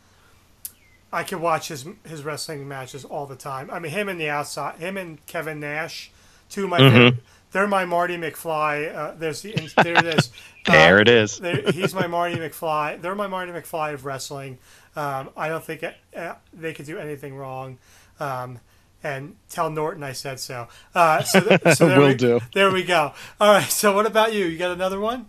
I 1.12 1.22
can 1.22 1.40
watch 1.40 1.68
his 1.68 1.86
his 2.06 2.22
wrestling 2.22 2.68
matches 2.68 3.04
all 3.04 3.26
the 3.26 3.36
time. 3.36 3.70
I 3.70 3.78
mean, 3.78 3.92
him 3.92 4.08
and 4.08 4.20
the 4.20 4.28
outside, 4.28 4.76
him 4.76 4.96
and 4.96 5.24
Kevin 5.26 5.60
Nash, 5.60 6.10
two 6.48 6.64
of 6.64 6.70
my 6.70 6.78
favorite. 6.78 7.14
They're 7.50 7.66
my 7.66 7.86
Marty 7.86 8.16
McFly. 8.18 8.94
Uh, 8.94 9.14
there's 9.16 9.40
the 9.40 9.52
there 9.82 9.98
it 9.98 10.06
is. 10.06 10.30
Uh, 10.68 10.72
there 10.72 11.00
it 11.00 11.08
is 11.08 11.40
he's 11.74 11.94
my 11.94 12.06
Marty 12.06 12.36
McFly. 12.36 13.00
They're 13.00 13.14
my 13.14 13.26
Marty 13.26 13.52
McFly 13.52 13.94
of 13.94 14.04
wrestling. 14.04 14.58
Um, 14.96 15.30
I 15.34 15.48
don't 15.48 15.64
think 15.64 15.82
uh, 16.14 16.34
they 16.52 16.74
could 16.74 16.84
do 16.84 16.98
anything 16.98 17.34
wrong. 17.34 17.78
Um, 18.20 18.60
and 19.02 19.36
tell 19.48 19.70
Norton 19.70 20.02
I 20.02 20.12
said 20.12 20.40
so. 20.40 20.68
Uh, 20.94 21.22
so, 21.22 21.40
th- 21.40 21.74
so 21.74 21.88
there 21.88 22.00
Will 22.00 22.08
we, 22.08 22.14
do. 22.16 22.40
There 22.52 22.70
we 22.70 22.82
go. 22.82 23.14
All 23.40 23.50
right. 23.50 23.70
So 23.70 23.94
what 23.94 24.04
about 24.04 24.34
you? 24.34 24.44
You 24.44 24.58
got 24.58 24.72
another 24.72 25.00
one? 25.00 25.26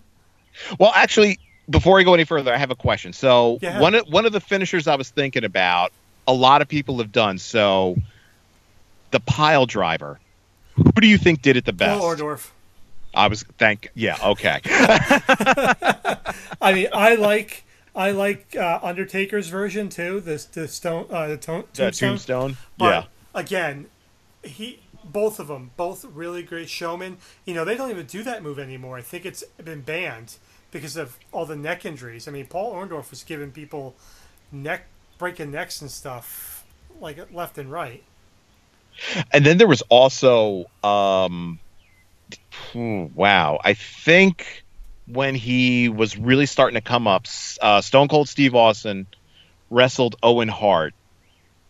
well 0.77 0.91
actually 0.93 1.39
before 1.69 1.99
I 1.99 2.03
go 2.03 2.13
any 2.13 2.23
further 2.25 2.53
I 2.53 2.57
have 2.57 2.71
a 2.71 2.75
question 2.75 3.13
so 3.13 3.59
Yeah. 3.61 3.79
one 3.79 3.95
of 3.95 4.07
one 4.07 4.25
of 4.25 4.31
the 4.31 4.39
finishers 4.41 4.87
I 4.87 4.95
was 4.95 5.09
thinking 5.09 5.43
about 5.43 5.91
a 6.27 6.33
lot 6.33 6.61
of 6.61 6.67
people 6.67 6.97
have 6.99 7.11
done 7.11 7.37
so 7.37 7.95
the 9.11 9.19
pile 9.19 9.65
driver 9.65 10.19
who 10.75 10.91
do 11.01 11.07
you 11.07 11.17
think 11.17 11.41
did 11.41 11.57
it 11.57 11.65
the 11.65 11.73
best 11.73 11.99
Paul 11.99 12.15
Orndorff. 12.15 12.49
I 13.13 13.27
was 13.27 13.43
thank 13.57 13.89
yeah 13.95 14.17
okay 14.23 14.59
I 16.61 16.73
mean, 16.73 16.87
I 16.93 17.15
like 17.15 17.63
I 17.95 18.11
like 18.11 18.55
uh, 18.55 18.79
Undertaker's 18.83 19.47
version 19.49 19.89
too. 19.89 20.19
This 20.19 20.45
the 20.45 20.67
stone 20.67 21.07
uh, 21.09 21.27
the 21.27 21.37
to- 21.37 21.65
that 21.73 21.93
tombstone. 21.95 22.09
tombstone 22.09 22.57
But 22.77 22.85
yeah 22.85 23.03
again, 23.41 23.87
he 24.43 24.79
both 25.03 25.39
of 25.39 25.47
them 25.47 25.71
both 25.75 26.05
really 26.05 26.43
great 26.43 26.69
showmen. 26.69 27.17
You 27.45 27.53
know, 27.55 27.65
they 27.65 27.75
don't 27.75 27.89
even 27.89 28.05
do 28.05 28.21
that 28.23 28.43
move 28.43 28.59
anymore. 28.59 28.97
I 28.97 29.01
think 29.01 29.25
it's 29.25 29.43
been 29.63 29.81
banned 29.81 30.35
because 30.71 30.97
of 30.97 31.17
all 31.31 31.45
the 31.45 31.55
neck 31.55 31.85
injuries. 31.85 32.27
I 32.27 32.31
mean, 32.31 32.47
Paul 32.47 32.73
Orndorff 32.73 33.09
was 33.09 33.23
giving 33.23 33.51
people 33.51 33.95
neck 34.51 34.85
breaking 35.17 35.51
necks 35.51 35.81
and 35.81 35.91
stuff 35.91 36.65
like 36.99 37.31
left 37.33 37.57
and 37.57 37.71
right. 37.71 38.03
and 39.31 39.45
then 39.45 39.57
there 39.57 39.67
was 39.67 39.83
also 39.89 40.65
um 40.83 41.59
wow 42.75 43.59
i 43.63 43.73
think 43.73 44.63
when 45.09 45.35
he 45.35 45.89
was 45.89 46.17
really 46.17 46.45
starting 46.45 46.75
to 46.75 46.81
come 46.81 47.07
up. 47.07 47.25
Uh, 47.61 47.81
Stone 47.81 48.07
Cold 48.07 48.29
Steve 48.29 48.55
Austin 48.55 49.07
wrestled 49.69 50.15
Owen 50.21 50.47
Hart, 50.47 50.93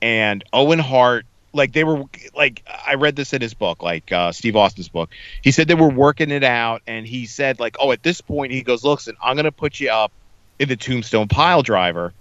and 0.01 0.43
Owen 0.53 0.79
Hart, 0.79 1.25
like 1.53 1.73
they 1.73 1.83
were, 1.83 2.03
like 2.35 2.63
I 2.85 2.95
read 2.95 3.15
this 3.15 3.33
in 3.33 3.41
his 3.41 3.53
book, 3.53 3.81
like 3.81 4.11
uh, 4.11 4.31
Steve 4.31 4.55
Austin's 4.55 4.89
book. 4.89 5.09
He 5.41 5.51
said 5.51 5.67
they 5.67 5.75
were 5.75 5.89
working 5.89 6.31
it 6.31 6.43
out, 6.43 6.81
and 6.87 7.07
he 7.07 7.25
said 7.25 7.59
like, 7.59 7.77
oh, 7.79 7.91
at 7.91 8.03
this 8.03 8.21
point, 8.21 8.51
he 8.51 8.61
goes, 8.61 8.83
listen, 8.83 9.15
I'm 9.21 9.35
gonna 9.35 9.51
put 9.51 9.79
you 9.79 9.89
up 9.89 10.11
in 10.59 10.69
the 10.69 10.75
Tombstone 10.75 11.27
Pile 11.27 11.61
Driver. 11.63 12.13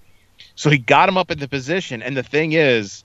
So 0.54 0.70
he 0.70 0.78
got 0.78 1.08
him 1.08 1.16
up 1.16 1.30
in 1.30 1.38
the 1.38 1.48
position, 1.48 2.02
and 2.02 2.16
the 2.16 2.22
thing 2.22 2.52
is, 2.52 3.04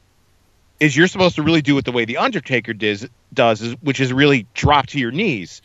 is 0.79 0.95
you're 0.95 1.07
supposed 1.07 1.36
to 1.36 1.43
really 1.43 1.62
do 1.62 1.77
it 1.77 1.86
the 1.86 1.91
way 1.91 2.05
the 2.05 2.17
Undertaker 2.17 2.73
does, 2.73 3.07
does 3.33 3.62
is, 3.62 3.73
which 3.81 3.99
is 3.99 4.13
really 4.13 4.45
drop 4.53 4.88
to 4.88 4.99
your 4.99 5.12
knees. 5.12 5.62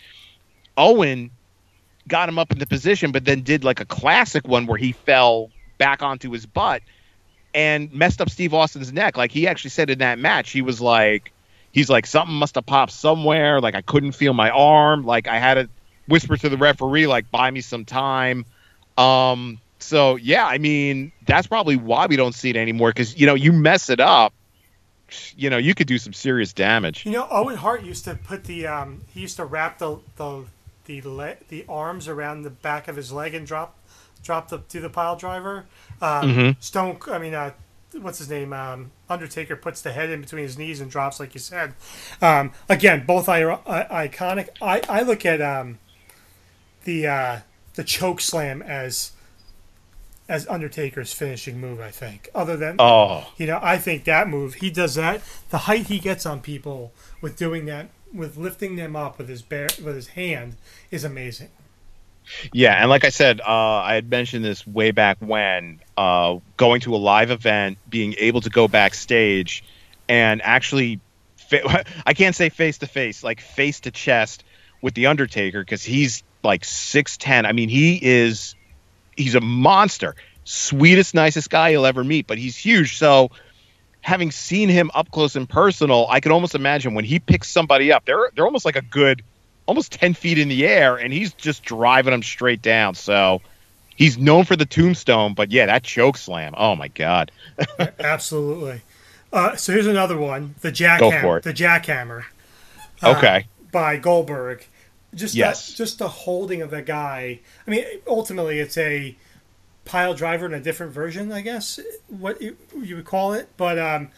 Owen 0.77 1.31
got 2.07 2.29
him 2.29 2.39
up 2.39 2.51
in 2.51 2.59
the 2.59 2.67
position, 2.67 3.13
but 3.13 3.25
then 3.25 3.43
did 3.43 3.65
like 3.65 3.81
a 3.81 3.85
classic 3.85 4.47
one 4.49 4.67
where 4.67 4.79
he 4.79 4.93
fell 4.93 5.51
back 5.77 6.03
onto 6.03 6.31
his 6.31 6.47
butt 6.47 6.83
and 7.59 7.93
messed 7.93 8.21
up 8.21 8.31
Steve 8.31 8.55
Austin's 8.55 8.93
neck. 8.93 9.17
Like 9.17 9.33
he 9.33 9.49
actually 9.49 9.71
said 9.71 9.91
in 9.91 9.99
that 9.99 10.21
match, 10.21 10.53
he 10.53 10.63
was 10.63 10.81
like, 10.81 11.33
he's 11.73 11.91
like 11.91 12.07
something 12.07 12.37
must 12.37 12.55
have 12.55 12.65
popped 12.65 12.93
somewhere. 12.93 13.61
Like 13.61 13.75
I 13.75 13.81
couldn't 13.81 14.13
feel 14.13 14.33
my 14.33 14.51
arm. 14.51 15.05
Like 15.05 15.27
I 15.27 15.41
had 15.41 15.55
to 15.55 15.69
whisper 16.07 16.37
to 16.37 16.49
the 16.49 16.57
referee, 16.57 17.09
like 17.09 17.33
buy 17.33 17.51
me 17.51 17.61
some 17.61 17.85
time. 17.85 18.45
Um, 18.97 19.59
so 19.81 20.15
yeah, 20.15 20.47
I 20.47 20.59
mean 20.59 21.11
that's 21.27 21.49
probably 21.49 21.75
why 21.75 22.07
we 22.07 22.15
don't 22.15 22.33
see 22.33 22.51
it 22.51 22.57
anymore 22.57 22.91
because 22.91 23.19
you 23.19 23.27
know 23.27 23.35
you 23.35 23.53
mess 23.53 23.91
it 23.91 23.99
up, 23.99 24.33
you 25.37 25.51
know 25.51 25.59
you 25.59 25.75
could 25.75 25.89
do 25.89 25.99
some 25.99 26.13
serious 26.13 26.53
damage. 26.53 27.07
You 27.07 27.13
know, 27.13 27.27
Owen 27.29 27.57
Hart 27.57 27.83
used 27.83 28.05
to 28.05 28.15
put 28.15 28.45
the 28.45 28.69
um, 28.69 29.01
he 29.13 29.21
used 29.21 29.35
to 29.35 29.45
wrap 29.45 29.79
the 29.79 29.99
the 30.15 30.45
the 30.85 31.01
le- 31.03 31.37
the 31.49 31.65
arms 31.69 32.07
around 32.07 32.43
the 32.43 32.51
back 32.51 32.87
of 32.87 32.95
his 32.95 33.11
leg 33.11 33.35
and 33.35 33.45
drop 33.45 33.75
drop 34.23 34.49
the 34.49 34.59
to 34.59 34.81
the 34.81 34.91
pile 34.91 35.17
driver. 35.17 35.67
Um, 36.01 36.35
Mhm. 36.35 36.63
Stone, 36.63 36.99
I 37.09 37.19
mean, 37.19 37.35
uh, 37.35 37.53
what's 38.01 38.19
his 38.19 38.29
name? 38.31 38.53
Um, 38.53 38.91
Undertaker 39.11 39.57
puts 39.57 39.81
the 39.81 39.93
head 39.93 40.11
in 40.11 40.21
between 40.21 40.43
his 40.43 40.59
knees 40.59 40.81
and 40.81 40.91
drops, 40.91 41.19
like 41.19 41.35
you 41.35 41.41
said. 41.41 41.75
Um, 42.21 42.53
again, 42.69 43.05
both 43.07 43.29
I- 43.29 43.43
I- 43.67 44.09
iconic. 44.09 44.49
I, 44.61 44.83
I 44.89 45.03
look 45.03 45.25
at 45.25 45.41
um, 45.41 45.79
the 46.85 47.07
uh, 47.07 47.39
the 47.75 47.85
choke 47.85 48.21
slam 48.21 48.63
as 48.63 49.13
as 50.29 50.47
Undertaker's 50.49 51.13
finishing 51.13 51.59
move. 51.61 51.81
I 51.81 51.91
think, 51.91 52.29
other 52.35 52.57
than 52.57 52.77
Oh, 52.79 53.33
you 53.39 53.47
know, 53.47 53.59
I 53.63 53.79
think 53.79 54.05
that 54.05 54.29
move 54.29 54.55
he 54.55 54.71
does 54.71 54.95
that. 54.97 55.23
The 55.51 55.59
height 55.59 55.87
he 55.87 55.99
gets 55.99 56.27
on 56.27 56.41
people 56.41 56.93
with 57.23 57.37
doing 57.39 57.65
that, 57.67 57.89
with 58.13 58.37
lifting 58.37 58.77
them 58.77 58.95
up 58.95 59.17
with 59.19 59.29
his 59.29 59.41
bare 59.43 59.69
with 59.83 59.95
his 59.95 60.09
hand, 60.09 60.57
is 60.91 61.03
amazing. 61.05 61.49
Yeah, 62.53 62.75
and 62.75 62.91
like 62.91 63.05
I 63.05 63.09
said, 63.11 63.41
uh, 63.41 63.45
I 63.47 63.95
had 63.95 64.11
mentioned 64.11 64.45
this 64.45 64.67
way 64.67 64.91
back 64.91 65.19
when 65.21 65.81
uh, 65.97 66.39
going 66.57 66.81
to 66.83 66.95
a 66.95 66.99
live 66.99 67.31
event, 67.31 67.79
being 67.89 68.15
able 68.19 68.41
to 68.43 68.51
go 68.51 68.69
backstage, 68.69 69.65
and 70.09 70.41
actually, 70.43 71.01
fa- 71.37 71.85
I 72.07 72.15
can't 72.15 72.35
say 72.35 72.49
face 72.49 72.79
to 72.79 72.87
face, 72.87 73.23
like 73.23 73.41
face 73.41 73.81
to 73.81 73.91
chest 73.91 74.45
with 74.83 74.95
the 74.95 75.07
Undertaker 75.07 75.61
because 75.61 75.83
he's 75.83 76.23
like 76.43 76.65
six 76.65 77.17
ten. 77.17 77.47
I 77.47 77.53
mean, 77.53 77.69
he 77.69 77.99
is 78.01 78.55
he's 79.17 79.35
a 79.35 79.41
monster, 79.41 80.15
sweetest, 80.45 81.15
nicest 81.15 81.51
guy 81.51 81.71
you'll 81.71 81.87
ever 81.87 82.05
meet, 82.05 82.27
but 82.27 82.39
he's 82.39 82.57
huge. 82.57 82.97
So, 82.99 83.31
having 84.01 84.31
seen 84.31 84.69
him 84.69 84.91
up 84.95 85.11
close 85.11 85.37
and 85.37 85.49
personal, 85.49 86.07
I 86.09 86.21
can 86.21 86.33
almost 86.33 86.55
imagine 86.55 86.95
when 86.95 87.05
he 87.05 87.19
picks 87.19 87.49
somebody 87.51 87.93
up, 87.93 88.05
they're 88.05 88.31
they're 88.35 88.47
almost 88.47 88.65
like 88.65 88.77
a 88.77 88.83
good 88.83 89.23
almost 89.69 89.93
10 89.93 90.15
feet 90.15 90.39
in 90.39 90.49
the 90.49 90.67
air 90.67 90.97
and 90.97 91.13
he's 91.13 91.33
just 91.35 91.63
driving 91.63 92.11
them 92.11 92.23
straight 92.23 92.63
down. 92.63 92.95
So 92.95 93.41
he's 93.95 94.19
known 94.19 94.45
for 94.45 94.57
the 94.57 94.67
tombstone, 94.67 95.35
but 95.35 95.53
yeah, 95.53 95.67
that 95.67 95.85
choke 95.85 96.17
slam. 96.17 96.55
Oh 96.57 96.75
my 96.75 96.89
God. 96.89 97.31
Absolutely. 98.01 98.81
Uh, 99.33 99.55
so 99.57 99.73
here's 99.75 99.87
another 99.87 100.17
one: 100.17 100.55
the 100.63 100.73
jackhammer. 100.73 101.43
The 101.43 101.53
jackhammer 101.53 102.25
Uh, 103.03 103.11
Okay. 103.11 103.47
by 103.71 103.99
Goldberg. 103.99 104.67
Just 105.15 105.35
Yes. 105.35 105.69
that, 105.69 105.77
just 105.77 105.99
the 105.99 106.09
holding 106.09 106.63
of 106.63 106.71
the 106.71 106.83
guy. 106.83 107.41
I 107.67 107.71
mean, 107.71 107.85
ultimately, 108.07 108.59
it's 108.59 108.79
a 108.79 109.17
pile 109.85 110.15
driver 110.15 110.47
in 110.47 110.55
a 110.55 110.61
different 110.61 110.93
version, 110.93 111.31
I 111.33 111.41
guess, 111.43 111.79
what 112.09 112.41
you, 112.43 112.57
you 112.83 112.97
would 112.97 113.05
call 113.07 113.33
it. 113.35 113.49
But 113.59 113.79
um, 113.79 114.09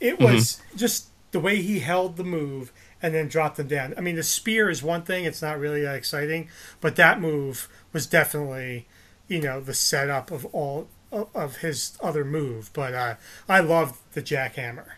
it 0.00 0.20
was 0.20 0.60
just 0.76 1.08
the 1.32 1.40
way 1.40 1.62
he 1.62 1.80
held 1.80 2.16
the 2.16 2.24
move 2.24 2.72
and 3.02 3.14
then 3.14 3.28
drop 3.28 3.56
them 3.56 3.68
down. 3.68 3.94
I 3.96 4.00
mean, 4.00 4.16
the 4.16 4.22
spear 4.22 4.70
is 4.70 4.82
one 4.82 5.02
thing; 5.02 5.24
it's 5.24 5.42
not 5.42 5.58
really 5.58 5.82
that 5.82 5.96
exciting, 5.96 6.48
but 6.80 6.96
that 6.96 7.20
move 7.20 7.68
was 7.92 8.06
definitely, 8.06 8.86
you 9.28 9.40
know, 9.40 9.60
the 9.60 9.74
setup 9.74 10.30
of 10.30 10.44
all 10.46 10.88
of- 11.12 11.58
his 11.58 11.96
other 12.02 12.24
move. 12.24 12.70
But 12.72 12.94
uh, 12.94 13.14
I 13.48 13.60
love 13.60 13.98
the 14.12 14.22
jackhammer. 14.22 14.92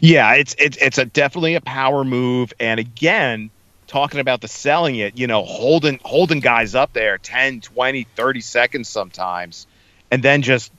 Yeah, 0.00 0.34
it's 0.34 0.54
it's 0.58 0.76
it's 0.78 0.98
a 0.98 1.04
definitely 1.04 1.54
a 1.54 1.60
power 1.60 2.04
move. 2.04 2.52
And 2.58 2.80
again, 2.80 3.50
talking 3.86 4.20
about 4.20 4.40
the 4.40 4.48
selling 4.48 4.96
it, 4.96 5.18
you 5.18 5.26
know, 5.26 5.44
holding 5.44 5.98
holding 6.02 6.40
guys 6.40 6.74
up 6.74 6.92
there 6.92 7.18
10, 7.18 7.60
20, 7.60 8.04
30 8.04 8.40
seconds 8.40 8.88
sometimes, 8.88 9.66
and 10.10 10.22
then 10.22 10.42
just 10.42 10.72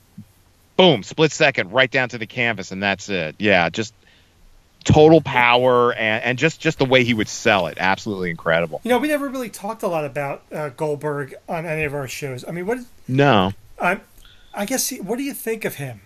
boom, 0.76 1.02
split 1.02 1.32
second 1.32 1.72
right 1.72 1.90
down 1.90 2.08
to 2.10 2.18
the 2.18 2.26
canvas, 2.26 2.70
and 2.70 2.82
that's 2.82 3.08
it. 3.08 3.36
Yeah, 3.38 3.68
just 3.70 3.94
total 4.82 5.20
power 5.20 5.92
and, 5.92 6.24
and 6.24 6.38
just 6.38 6.60
just 6.60 6.78
the 6.78 6.84
way 6.84 7.04
he 7.04 7.14
would 7.14 7.28
sell 7.28 7.66
it. 7.66 7.78
Absolutely 7.78 8.30
incredible. 8.30 8.80
You 8.84 8.90
know, 8.90 8.98
we 8.98 9.08
never 9.08 9.28
really 9.28 9.50
talked 9.50 9.82
a 9.82 9.88
lot 9.88 10.04
about 10.04 10.42
uh, 10.52 10.70
Goldberg 10.70 11.34
on 11.48 11.66
any 11.66 11.84
of 11.84 11.94
our 11.94 12.08
shows. 12.08 12.44
I 12.46 12.52
mean, 12.52 12.66
what? 12.66 12.78
No. 13.08 13.52
Um, 13.78 14.00
I 14.54 14.66
guess. 14.66 14.88
He, 14.88 15.00
what 15.00 15.18
do 15.18 15.24
you 15.24 15.34
think 15.34 15.64
of 15.64 15.76
him? 15.76 16.00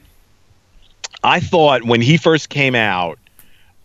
I 1.23 1.41
thought 1.41 1.83
when 1.83 2.01
he 2.01 2.17
first 2.17 2.49
came 2.49 2.75
out, 2.75 3.19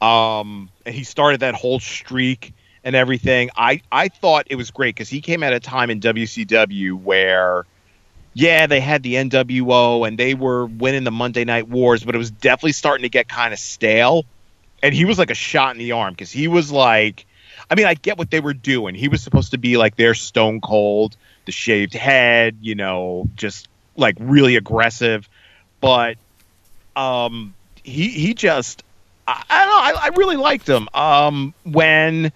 um, 0.02 0.70
and 0.86 0.94
he 0.94 1.04
started 1.04 1.42
that 1.42 1.56
whole 1.56 1.80
streak 1.80 2.54
and 2.84 2.96
everything, 2.96 3.50
I, 3.56 3.82
I 3.92 4.08
thought 4.08 4.48
it 4.50 4.56
was 4.56 4.72
great 4.72 4.96
because 4.96 5.10
he 5.10 5.22
came 5.22 5.44
at 5.44 5.54
a 5.54 5.60
time 5.60 5.90
in 5.90 6.00
WCW 6.00 6.94
where, 6.94 7.66
yeah, 8.34 8.68
they 8.68 8.80
had 8.80 9.04
the 9.04 9.16
NWO 9.16 10.08
and 10.08 10.18
they 10.18 10.34
were 10.34 10.66
winning 10.66 11.04
the 11.04 11.12
Monday 11.12 11.46
Night 11.46 11.68
Wars, 11.68 12.04
but 12.04 12.16
it 12.16 12.18
was 12.18 12.32
definitely 12.32 12.72
starting 12.72 13.04
to 13.04 13.10
get 13.10 13.28
kind 13.28 13.54
of 13.54 13.60
stale. 13.60 14.26
And 14.84 14.94
he 14.94 15.06
was 15.06 15.20
like 15.20 15.32
a 15.32 15.36
shot 15.36 15.76
in 15.76 15.80
the 15.80 15.92
arm 15.92 16.14
because 16.14 16.32
he 16.32 16.48
was 16.48 16.72
like, 16.72 17.26
I 17.70 17.76
mean, 17.76 17.86
I 17.86 17.94
get 17.94 18.18
what 18.18 18.32
they 18.32 18.40
were 18.40 18.54
doing. 18.54 18.96
He 18.96 19.08
was 19.08 19.22
supposed 19.22 19.52
to 19.52 19.58
be 19.58 19.78
like 19.78 19.96
their 19.96 20.14
Stone 20.14 20.62
Cold, 20.62 21.16
the 21.46 21.52
shaved 21.52 21.94
head, 21.94 22.58
you 22.62 22.76
know, 22.76 23.30
just 23.36 23.68
like 23.96 24.16
really 24.20 24.56
aggressive. 24.56 25.30
But 25.80 26.18
um, 26.96 27.54
he 27.84 28.10
he 28.10 28.34
just 28.34 28.84
I, 29.28 29.44
I 29.50 29.66
don't 29.66 29.70
know. 29.70 30.00
I, 30.00 30.06
I 30.06 30.08
really 30.16 30.38
liked 30.38 30.68
him. 30.68 30.90
Um, 30.94 31.54
when 31.64 32.32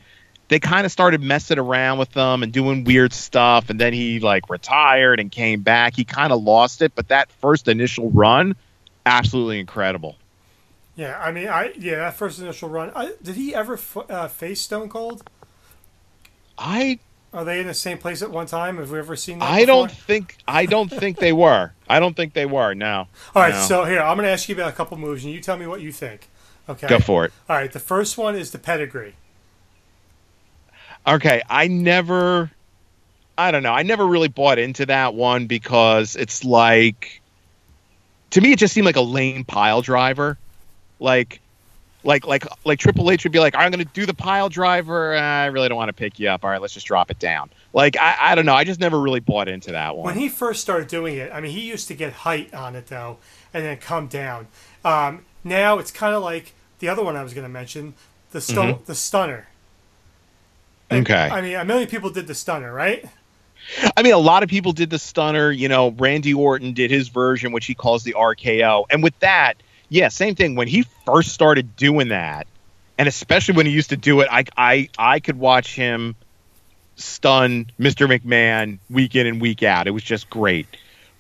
they 0.48 0.60
kind 0.60 0.86
of 0.86 0.92
started 0.92 1.22
messing 1.22 1.58
around 1.58 1.98
with 1.98 2.12
them 2.12 2.44
and 2.44 2.52
doing 2.52 2.84
weird 2.84 3.14
stuff, 3.14 3.70
and 3.70 3.80
then 3.80 3.94
he 3.94 4.20
like 4.20 4.50
retired 4.50 5.20
and 5.20 5.32
came 5.32 5.62
back. 5.62 5.96
He 5.96 6.04
kind 6.06 6.32
of 6.32 6.44
lost 6.44 6.82
it, 6.82 6.94
but 6.96 7.08
that 7.10 7.32
first 7.42 7.68
initial 7.68 8.12
run, 8.12 8.56
absolutely 9.06 9.60
incredible. 9.60 10.16
Yeah, 10.96 11.20
I 11.22 11.32
mean, 11.32 11.48
I 11.48 11.74
yeah, 11.78 11.98
that 11.98 12.14
first 12.16 12.40
initial 12.40 12.70
run. 12.70 12.92
I, 12.96 13.14
did 13.22 13.36
he 13.36 13.54
ever 13.54 13.74
f- 13.74 13.98
uh, 14.10 14.28
face 14.30 14.62
Stone 14.62 14.90
Cold? 14.90 15.30
I 16.58 17.00
Are 17.34 17.44
they 17.44 17.60
in 17.60 17.68
the 17.68 17.74
same 17.74 17.98
place 17.98 18.22
at 18.22 18.32
one 18.32 18.48
time? 18.48 18.78
Have 18.78 18.92
we 18.92 19.00
ever 19.00 19.16
seen 19.18 19.40
that? 19.40 19.46
I 19.46 19.62
before? 19.66 19.66
don't 19.66 19.92
think 19.92 20.38
I 20.48 20.66
don't 20.66 20.90
think 20.90 21.18
they 21.20 21.34
were. 21.34 21.74
I 21.90 22.00
don't 22.00 22.16
think 22.16 22.34
they 22.34 22.46
were. 22.46 22.74
No. 22.74 23.08
All 23.36 23.42
right, 23.42 23.54
No. 23.54 23.60
so 23.62 23.84
here 23.84 24.00
I'm 24.00 24.16
going 24.16 24.26
to 24.26 24.32
ask 24.32 24.48
you 24.48 24.56
about 24.56 24.70
a 24.70 24.76
couple 24.76 24.98
moves, 24.98 25.26
and 25.26 25.34
you 25.34 25.42
tell 25.42 25.58
me 25.58 25.68
what 25.68 25.82
you 25.82 25.92
think. 25.92 26.30
Okay. 26.70 26.88
Go 26.88 27.00
for 27.00 27.26
it. 27.26 27.34
All 27.50 27.56
right, 27.58 27.72
the 27.72 27.80
first 27.80 28.18
one 28.18 28.36
is 28.36 28.52
the 28.52 28.58
pedigree. 28.58 29.16
Okay, 31.08 31.42
I 31.50 31.68
never 31.68 32.50
I 33.38 33.52
don't 33.52 33.64
know. 33.64 33.74
I 33.74 33.84
never 33.84 34.08
really 34.08 34.30
bought 34.30 34.58
into 34.60 34.86
that 34.88 35.14
one 35.14 35.46
because 35.48 36.16
it's 36.16 36.44
like 36.44 37.22
to 38.32 38.42
me 38.42 38.54
it 38.54 38.60
just 38.60 38.74
seemed 38.74 38.86
like 38.86 38.96
a 38.96 39.02
lame 39.02 39.44
pile 39.44 39.82
driver. 39.82 40.38
Like 41.00 41.42
like 42.04 42.26
like 42.26 42.46
like 42.66 42.80
Triple 42.80 43.10
H 43.12 43.24
would 43.24 43.32
be 43.32 43.40
like, 43.40 43.56
I'm 43.56 43.72
gonna 43.72 43.86
do 43.86 44.06
the 44.06 44.14
pile 44.14 44.50
driver. 44.50 45.16
Uh, 45.16 45.20
I 45.20 45.46
really 45.48 45.68
don't 45.70 45.78
want 45.78 45.90
to 45.90 45.94
pick 45.94 46.20
you 46.20 46.30
up. 46.30 46.44
All 46.44 46.50
right, 46.50 46.62
let's 46.62 46.74
just 46.74 46.86
drop 46.86 47.12
it 47.12 47.20
down. 47.20 47.50
Like 47.74 47.98
I, 47.98 48.16
I 48.20 48.36
don't 48.36 48.46
know. 48.46 48.54
I 48.54 48.64
just 48.64 48.80
never 48.80 49.00
really 49.00 49.20
bought 49.20 49.48
into 49.48 49.72
that 49.72 49.96
one. 49.96 50.06
When 50.06 50.16
he 50.18 50.30
first 50.30 50.62
started 50.62 50.88
doing 50.88 51.18
it, 51.18 51.32
I 51.34 51.42
mean, 51.42 51.52
he 51.52 51.62
used 51.62 51.88
to 51.90 51.96
get 51.96 52.14
height 52.14 52.54
on 52.54 52.76
it 52.76 52.88
though, 52.88 53.18
and 53.54 53.66
then 53.66 53.78
come 53.78 54.08
down. 54.08 54.48
Um, 54.84 55.26
now 55.44 55.80
it's 55.80 55.92
kind 55.92 56.16
of 56.16 56.24
like 56.24 56.54
the 56.80 56.90
other 56.90 57.04
one 57.04 57.16
I 57.16 57.24
was 57.24 57.34
going 57.34 57.46
to 57.46 57.50
mention, 57.50 57.94
the 58.32 58.42
stu- 58.42 58.80
the 58.86 58.96
stunner. 58.96 59.48
And, 60.90 61.06
Mm-hmm. 61.06 61.12
Okay. 61.14 61.36
I 61.36 61.42
mean, 61.42 61.56
a 61.56 61.66
million 61.66 61.90
people 61.90 62.12
did 62.12 62.28
the 62.28 62.36
stunner, 62.36 62.72
right? 62.72 63.04
I 63.98 64.04
mean, 64.04 64.14
a 64.14 64.20
lot 64.20 64.44
of 64.44 64.50
people 64.50 64.72
did 64.72 64.92
the 64.92 65.00
stunner. 65.00 65.50
You 65.50 65.68
know, 65.68 65.90
Randy 65.90 66.34
Orton 66.34 66.74
did 66.74 66.92
his 66.92 67.08
version, 67.08 67.52
which 67.52 67.66
he 67.66 67.74
calls 67.74 68.04
the 68.04 68.14
RKO. 68.14 68.86
And 68.92 69.02
with 69.02 69.18
that, 69.20 69.56
yeah, 69.90 70.08
same 70.10 70.36
thing. 70.36 70.56
When 70.56 70.68
he 70.68 70.86
first 71.06 71.34
started 71.34 71.76
doing 71.76 72.10
that, 72.10 72.48
and 72.98 73.08
especially 73.08 73.56
when 73.56 73.66
he 73.66 73.72
used 73.72 73.90
to 73.90 73.98
do 73.98 74.22
it, 74.22 74.28
I 74.32 74.46
I 74.58 74.90
I 74.98 75.20
could 75.20 75.38
watch 75.38 75.76
him 75.76 76.16
stun 76.96 77.68
Mr. 77.80 78.08
McMahon 78.08 78.80
week 78.90 79.16
in 79.16 79.28
and 79.28 79.42
week 79.42 79.64
out. 79.64 79.88
It 79.88 79.92
was 79.92 80.04
just 80.04 80.30
great. 80.30 80.68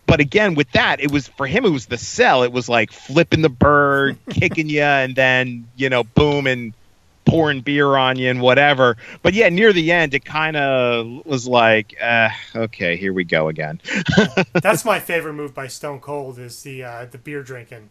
But 0.08 0.20
again, 0.20 0.56
with 0.56 0.72
that, 0.72 1.02
it 1.02 1.12
was 1.12 1.28
for 1.28 1.48
him. 1.48 1.66
It 1.66 1.72
was 1.72 1.88
the 1.88 1.98
sell. 1.98 2.44
It 2.44 2.52
was 2.52 2.70
like 2.70 2.92
flipping 2.92 3.42
the 3.42 3.50
bird, 3.50 4.18
kicking 4.30 4.70
you, 4.70 4.82
and 4.82 5.16
then 5.16 5.68
you 5.76 5.90
know, 5.90 6.04
boom, 6.04 6.48
and 6.48 6.74
pouring 7.26 7.62
beer 7.62 7.96
on 7.96 8.18
you 8.18 8.30
and 8.30 8.40
whatever. 8.40 8.98
But 9.24 9.34
yeah, 9.34 9.50
near 9.50 9.74
the 9.74 9.92
end, 9.92 10.14
it 10.14 10.24
kind 10.24 10.56
of 10.56 11.26
was 11.26 11.48
like, 11.48 11.96
uh, 12.02 12.30
okay, 12.56 12.96
here 12.98 13.14
we 13.14 13.24
go 13.24 13.48
again. 13.50 13.82
That's 14.54 14.86
my 14.86 15.00
favorite 15.00 15.34
move 15.34 15.54
by 15.54 15.68
Stone 15.68 16.00
Cold 16.02 16.40
is 16.40 16.62
the 16.64 16.84
uh, 16.84 17.06
the 17.06 17.18
beer 17.18 17.44
drinking. 17.44 17.90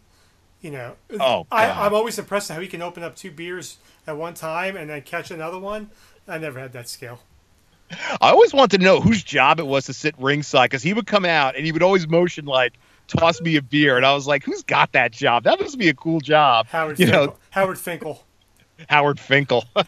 You 0.65 0.71
know, 0.71 0.95
Oh, 1.19 1.45
I, 1.51 1.69
I'm 1.69 1.93
always 1.93 2.17
impressed 2.17 2.49
at 2.49 2.55
how 2.55 2.59
he 2.59 2.67
can 2.67 2.81
open 2.81 3.03
up 3.03 3.15
two 3.15 3.29
beers 3.29 3.77
at 4.07 4.17
one 4.17 4.33
time 4.33 4.75
and 4.75 4.89
then 4.89 5.03
catch 5.03 5.29
another 5.29 5.59
one. 5.59 5.91
I 6.27 6.39
never 6.39 6.59
had 6.59 6.73
that 6.73 6.89
skill. 6.89 7.19
I 7.91 8.31
always 8.31 8.51
wanted 8.51 8.79
to 8.79 8.83
know 8.83 8.99
whose 8.99 9.23
job 9.23 9.59
it 9.59 9.67
was 9.67 9.85
to 9.85 9.93
sit 9.93 10.15
ringside 10.17 10.71
because 10.71 10.81
he 10.81 10.91
would 10.91 11.05
come 11.05 11.23
out 11.23 11.55
and 11.55 11.67
he 11.67 11.71
would 11.71 11.83
always 11.83 12.07
motion 12.07 12.45
like, 12.45 12.73
toss 13.05 13.39
me 13.41 13.57
a 13.57 13.61
beer. 13.61 13.95
And 13.95 14.07
I 14.07 14.15
was 14.15 14.25
like, 14.25 14.43
who's 14.43 14.63
got 14.63 14.93
that 14.93 15.11
job? 15.11 15.43
That 15.43 15.59
must 15.59 15.77
be 15.77 15.87
a 15.89 15.93
cool 15.93 16.19
job. 16.19 16.65
Howard 16.65 16.97
you 16.97 17.05
Finkel. 17.05 17.25
know, 17.27 17.35
Howard 17.51 17.77
Finkel. 17.77 18.23
Howard 18.89 19.19
Finkel. 19.19 19.63
All 19.75 19.83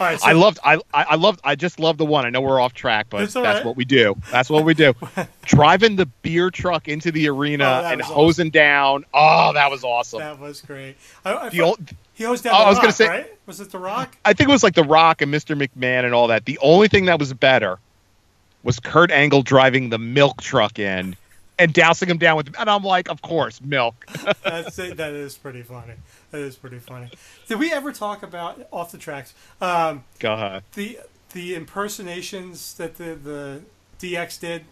right, 0.00 0.18
so 0.20 0.26
I 0.28 0.32
loved 0.32 0.58
I 0.64 0.78
I 0.94 1.16
loved 1.16 1.40
I 1.44 1.54
just 1.56 1.78
love 1.80 1.98
the 1.98 2.04
one. 2.06 2.24
I 2.24 2.30
know 2.30 2.40
we're 2.40 2.60
off 2.60 2.72
track, 2.72 3.06
but 3.10 3.18
That's 3.20 3.36
right. 3.36 3.64
what 3.64 3.76
we 3.76 3.84
do. 3.84 4.14
That's 4.30 4.48
what 4.48 4.64
we 4.64 4.74
do. 4.74 4.94
Driving 5.44 5.96
the 5.96 6.06
beer 6.06 6.50
truck 6.50 6.88
into 6.88 7.10
the 7.12 7.28
arena 7.28 7.82
Oh, 7.84 7.86
and 7.92 8.00
hosing 8.00 8.50
down. 8.50 9.04
Oh, 9.12 9.52
that 9.54 9.70
was 9.70 9.84
awesome. 9.84 10.20
that 10.20 10.38
was 10.38 10.60
great. 10.60 10.96
I, 11.24 11.34
I, 11.34 11.48
the 11.48 11.60
old, 11.62 11.78
he 12.14 12.24
hosed 12.24 12.44
down 12.44 12.54
Oh, 12.54 12.58
the 12.60 12.64
I 12.64 12.68
was 12.70 12.78
gonna 12.78 12.92
say- 12.92 13.08
right? 13.08 13.38
Was 13.46 13.60
it 13.60 13.70
the 13.72 13.78
Rock? 13.78 14.16
I 14.24 14.32
think 14.34 14.48
it 14.48 14.52
was 14.52 14.62
like 14.62 14.74
The 14.76 14.84
Rock 14.84 15.20
and 15.20 15.34
Mr. 15.34 15.56
McMahon 15.60 16.04
and 16.04 16.14
all 16.14 16.28
that. 16.28 16.44
The 16.44 16.58
only 16.62 16.86
thing 16.86 17.06
that 17.06 17.18
was 17.18 17.32
better 17.34 17.78
was 18.62 18.78
Kurt 18.78 19.10
Angle 19.10 19.42
driving 19.42 19.88
the 19.90 19.98
milk 19.98 20.40
truck 20.40 20.78
in 20.78 21.16
and 21.62 21.72
dousing 21.72 22.08
him 22.08 22.18
down 22.18 22.36
with 22.36 22.54
and 22.58 22.68
I'm 22.68 22.82
like, 22.82 23.08
of 23.08 23.22
course, 23.22 23.60
milk. 23.60 24.06
That's 24.44 24.78
it. 24.78 24.96
That 24.96 25.12
is 25.12 25.36
pretty 25.36 25.62
funny. 25.62 25.94
That 26.30 26.40
is 26.40 26.56
pretty 26.56 26.78
funny. 26.78 27.10
Did 27.48 27.58
we 27.58 27.72
ever 27.72 27.92
talk 27.92 28.22
about 28.22 28.66
off 28.72 28.92
the 28.92 28.98
tracks 28.98 29.34
um, 29.60 30.04
Go 30.18 30.32
ahead. 30.34 30.62
the 30.74 30.98
the 31.32 31.54
impersonations 31.54 32.74
that 32.74 32.96
the 32.96 33.14
the 33.14 33.62
DX 34.00 34.40
did? 34.40 34.64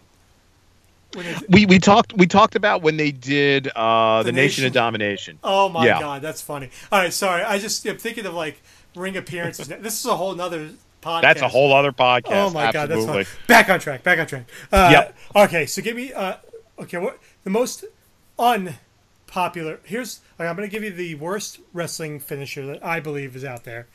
It, 1.13 1.49
We 1.49 1.65
we 1.65 1.77
talked 1.79 2.13
we 2.17 2.25
talked 2.25 2.55
about 2.55 2.81
when 2.81 2.95
they 2.97 3.11
did 3.11 3.67
uh, 3.75 4.23
the, 4.23 4.27
The 4.27 4.31
Nation, 4.31 4.63
Nation. 4.63 4.65
of 4.67 4.73
Domination. 4.73 5.39
oh 5.43 5.67
my 5.69 5.85
Yeah. 5.85 5.99
god, 5.99 6.21
that's 6.21 6.41
funny. 6.41 6.69
All 6.91 6.99
right, 6.99 7.11
sorry. 7.13 7.43
I 7.43 7.57
just 7.59 7.85
I'm 7.85 7.97
thinking 7.97 8.25
of 8.25 8.33
like 8.33 8.61
ring 8.95 9.17
appearances. 9.17 9.67
this 9.79 9.99
is 9.99 10.05
a 10.05 10.15
whole 10.15 10.33
nother 10.35 10.69
podcast. 11.01 11.21
That's 11.23 11.41
a 11.41 11.47
whole 11.49 11.73
other 11.73 11.91
podcast. 11.91 12.31
Oh 12.31 12.49
my 12.51 12.71
god, 12.71 12.87
that's 12.89 12.99
absolutely. 12.99 13.23
fun. 13.25 13.43
Back 13.47 13.69
on 13.69 13.79
track. 13.81 14.03
Back 14.03 14.19
on 14.19 14.27
track. 14.27 14.45
Uh, 14.71 14.89
Yep. 14.91 15.15
Okay, 15.47 15.65
so 15.65 15.81
give 15.81 15.95
me. 15.97 16.13
Uh, 16.13 16.35
okay, 16.81 16.97
what 16.97 17.19
the 17.43 17.49
most 17.49 17.85
unpopular? 18.37 19.79
Here's. 19.83 20.21
okay, 20.39 20.47
I'm 20.47 20.55
going 20.55 20.67
to 20.67 20.71
give 20.71 20.83
you 20.83 20.91
the 20.91 21.15
worst 21.15 21.59
wrestling 21.73 22.19
finisher 22.19 22.65
that 22.67 22.83
I 22.85 22.99
believe 22.99 23.35
is 23.35 23.45
out 23.45 23.63
there. 23.63 23.87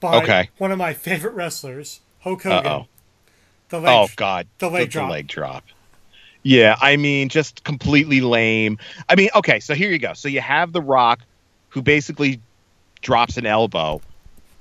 By 0.00 0.22
Okay. 0.22 0.50
One 0.58 0.72
of 0.72 0.78
my 0.78 0.92
favorite 0.92 1.34
wrestlers, 1.34 2.00
Hulk 2.20 2.42
Hogan. 2.42 2.66
Uh-oh. 2.66 2.86
The 3.70 3.80
leg. 3.80 3.88
Oh 3.88 4.08
God, 4.16 4.46
the 4.58 4.70
leg 4.70 4.90
drop. 4.90 5.10
leg 5.10 5.26
drop. 5.26 5.64
Yeah, 6.42 6.76
I 6.78 6.96
mean, 6.96 7.30
just 7.30 7.64
completely 7.64 8.20
lame. 8.20 8.78
I 9.08 9.14
mean, 9.14 9.30
okay, 9.34 9.60
so 9.60 9.74
here 9.74 9.90
you 9.90 9.98
go. 9.98 10.12
So 10.12 10.28
you 10.28 10.42
have 10.42 10.72
The 10.72 10.82
Rock, 10.82 11.20
who 11.70 11.80
basically 11.80 12.38
drops 13.00 13.38
an 13.38 13.46
elbow, 13.46 14.02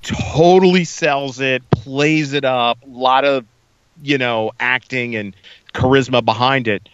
totally 0.02 0.86
sells 0.86 1.42
it, 1.42 1.70
plays 1.72 2.32
it 2.32 2.46
up, 2.46 2.78
a 2.84 2.90
lot 2.90 3.26
of, 3.26 3.46
you 4.02 4.18
know, 4.18 4.52
acting 4.62 5.18
and 5.18 5.36
charisma 5.74 6.24
behind 6.24 6.70
it. 6.70 6.88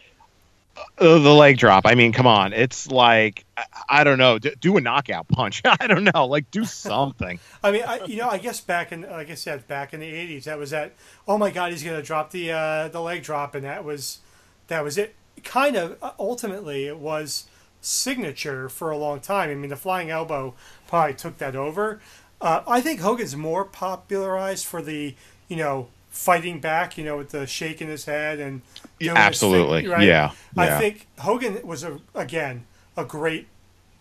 Uh, 1.00 1.18
the 1.20 1.34
leg 1.34 1.58
drop. 1.58 1.86
I 1.86 1.96
mean, 1.96 2.12
come 2.12 2.28
on. 2.28 2.52
It's 2.52 2.92
like 2.92 3.46
I, 3.56 3.64
I 3.90 4.04
don't 4.04 4.18
know. 4.18 4.38
D- 4.38 4.54
do 4.60 4.76
a 4.78 4.82
knockout 4.82 5.28
punch. 5.30 5.62
I 5.66 5.88
don't 5.88 6.04
know. 6.04 6.26
Like 6.26 6.52
do 6.52 6.66
something. 6.66 7.40
I 7.64 7.72
mean, 7.72 7.84
I, 7.88 8.04
you 8.06 8.18
know, 8.18 8.30
I 8.30 8.38
guess 8.38 8.60
back 8.60 8.92
in, 8.92 9.02
like 9.04 9.30
I 9.30 9.36
said, 9.36 9.68
back 9.68 9.94
in 9.94 10.02
the 10.02 10.12
'80s, 10.12 10.44
that 10.44 10.58
was 10.58 10.72
that. 10.72 10.94
Oh 11.28 11.38
my 11.38 11.52
God, 11.52 11.72
he's 11.72 11.84
to 11.84 12.02
drop 12.02 12.32
the 12.32 12.52
uh, 12.52 12.88
the 12.90 13.02
leg 13.02 13.24
drop, 13.24 13.56
and 13.56 13.64
that 13.64 13.84
was 13.84 14.20
that 14.68 14.84
was 14.84 14.98
it. 14.98 15.16
Kind 15.44 15.78
of 15.78 15.98
uh, 16.02 16.12
ultimately, 16.20 16.86
it 16.86 16.98
was 16.98 17.46
signature 17.82 18.68
for 18.68 18.92
a 18.92 18.98
long 18.98 19.22
time. 19.22 19.50
I 19.50 19.56
mean, 19.56 19.70
the 19.70 19.78
flying 19.78 20.10
elbow 20.10 20.54
probably 20.88 21.14
took 21.14 21.38
that 21.38 21.56
over. 21.56 22.02
Uh, 22.42 22.62
I 22.68 22.82
think 22.82 23.00
Hogan's 23.00 23.36
more 23.36 23.64
popularized 23.64 24.66
for 24.66 24.82
the 24.82 25.16
you 25.48 25.58
know 25.58 25.88
fighting 26.10 26.60
back, 26.60 26.98
you 26.98 27.04
know, 27.04 27.18
with 27.18 27.30
the 27.30 27.48
shaking 27.48 27.88
his 27.88 28.06
head 28.06 28.40
and 28.40 28.62
his 29.00 29.10
thing, 29.10 29.18
Absolutely. 29.18 29.88
right? 29.88 30.06
Yeah. 30.06 30.32
I 30.58 30.68
yeah. 30.68 30.80
think 30.80 31.08
Hogan 31.20 31.66
was 31.66 31.84
a 31.84 32.00
again 32.14 32.66
a 32.98 33.06
great 33.06 33.48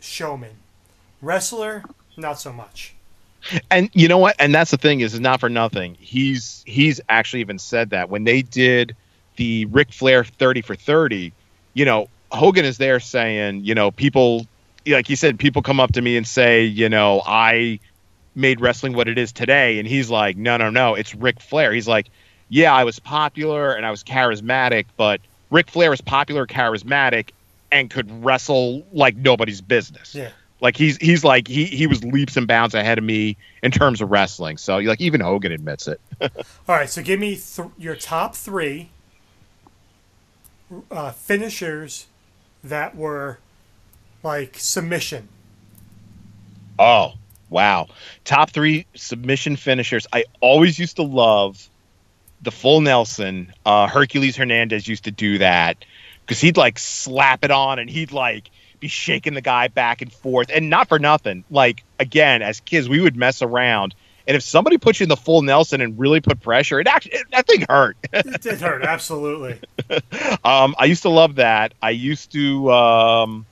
showman. 0.00 0.56
Wrestler, 1.20 1.84
not 2.16 2.40
so 2.40 2.52
much. 2.52 2.94
And 3.70 3.88
you 3.92 4.08
know 4.08 4.18
what? 4.18 4.36
And 4.38 4.54
that's 4.54 4.70
the 4.70 4.76
thing 4.76 5.00
is, 5.00 5.14
is 5.14 5.20
not 5.20 5.40
for 5.40 5.48
nothing. 5.48 5.96
He's 6.00 6.62
he's 6.66 7.00
actually 7.08 7.40
even 7.40 7.58
said 7.58 7.90
that 7.90 8.10
when 8.10 8.24
they 8.24 8.42
did 8.42 8.96
the 9.36 9.66
Ric 9.66 9.92
Flair 9.92 10.24
thirty 10.24 10.60
for 10.60 10.74
thirty, 10.74 11.32
you 11.74 11.84
know, 11.84 12.08
Hogan 12.32 12.64
is 12.64 12.78
there 12.78 13.00
saying, 13.00 13.64
you 13.64 13.74
know, 13.74 13.90
people 13.90 14.46
like 14.86 15.06
he 15.06 15.14
said, 15.14 15.38
people 15.38 15.62
come 15.62 15.80
up 15.80 15.92
to 15.92 16.02
me 16.02 16.16
and 16.16 16.26
say, 16.26 16.64
you 16.64 16.88
know, 16.88 17.22
I 17.26 17.80
made 18.38 18.60
wrestling 18.60 18.94
what 18.94 19.08
it 19.08 19.18
is 19.18 19.32
today, 19.32 19.78
and 19.78 19.86
he's 19.86 20.08
like, 20.08 20.36
no, 20.36 20.56
no, 20.56 20.70
no, 20.70 20.94
it's 20.94 21.14
Ric 21.14 21.40
Flair. 21.40 21.72
He's 21.72 21.88
like, 21.88 22.08
yeah, 22.48 22.72
I 22.72 22.84
was 22.84 22.98
popular 22.98 23.72
and 23.72 23.84
I 23.84 23.90
was 23.90 24.02
charismatic, 24.02 24.86
but 24.96 25.20
Ric 25.50 25.70
Flair 25.70 25.90
was 25.90 26.00
popular, 26.00 26.46
charismatic, 26.46 27.30
and 27.70 27.90
could 27.90 28.24
wrestle 28.24 28.86
like 28.92 29.16
nobody's 29.16 29.60
business. 29.60 30.14
Yeah. 30.14 30.30
Like 30.60 30.76
he's 30.76 30.96
he's 30.96 31.22
like 31.22 31.46
he 31.46 31.66
he 31.66 31.86
was 31.86 32.02
leaps 32.04 32.36
and 32.36 32.48
bounds 32.48 32.74
ahead 32.74 32.98
of 32.98 33.04
me 33.04 33.36
in 33.62 33.70
terms 33.70 34.00
of 34.00 34.10
wrestling. 34.10 34.56
So 34.56 34.78
like 34.78 35.00
even 35.00 35.20
Hogan 35.20 35.52
admits 35.52 35.86
it. 35.86 36.00
All 36.20 36.30
right, 36.68 36.90
so 36.90 37.02
give 37.02 37.20
me 37.20 37.36
th- 37.36 37.68
your 37.78 37.94
top 37.94 38.34
three 38.34 38.90
uh, 40.90 41.12
finishers 41.12 42.06
that 42.64 42.96
were 42.96 43.38
like 44.24 44.56
submission. 44.58 45.28
Oh 46.76 47.14
wow! 47.50 47.88
Top 48.24 48.50
three 48.50 48.86
submission 48.94 49.56
finishers. 49.56 50.06
I 50.12 50.24
always 50.40 50.78
used 50.78 50.96
to 50.96 51.02
love 51.02 51.68
the 52.42 52.50
full 52.50 52.80
Nelson. 52.80 53.52
Uh, 53.64 53.86
Hercules 53.86 54.36
Hernandez 54.36 54.86
used 54.86 55.04
to 55.04 55.10
do 55.10 55.38
that 55.38 55.84
because 56.24 56.40
he'd 56.40 56.56
like 56.56 56.78
slap 56.78 57.44
it 57.44 57.50
on 57.50 57.78
and 57.78 57.88
he'd 57.88 58.12
like 58.12 58.50
be 58.80 58.88
shaking 58.88 59.34
the 59.34 59.40
guy 59.40 59.68
back 59.68 60.02
and 60.02 60.12
forth. 60.12 60.50
And 60.52 60.70
not 60.70 60.88
for 60.88 60.98
nothing. 60.98 61.44
Like 61.50 61.84
again, 61.98 62.42
as 62.42 62.60
kids, 62.60 62.88
we 62.88 63.00
would 63.00 63.16
mess 63.16 63.42
around. 63.42 63.94
And 64.26 64.36
if 64.36 64.42
somebody 64.42 64.76
put 64.76 65.00
you 65.00 65.04
in 65.04 65.08
the 65.08 65.16
full 65.16 65.40
Nelson 65.40 65.80
and 65.80 65.98
really 65.98 66.20
put 66.20 66.40
pressure, 66.40 66.78
it 66.78 66.86
actually 66.86 67.14
it, 67.14 67.26
that 67.30 67.46
thing 67.46 67.64
hurt. 67.68 67.96
It 68.12 68.42
did 68.42 68.60
hurt, 68.60 68.82
absolutely. 68.82 69.58
Um, 70.44 70.74
I 70.78 70.84
used 70.84 71.02
to 71.02 71.08
love 71.08 71.36
that. 71.36 71.72
I 71.82 71.90
used 71.90 72.32
to 72.32 72.70
um, 72.70 73.46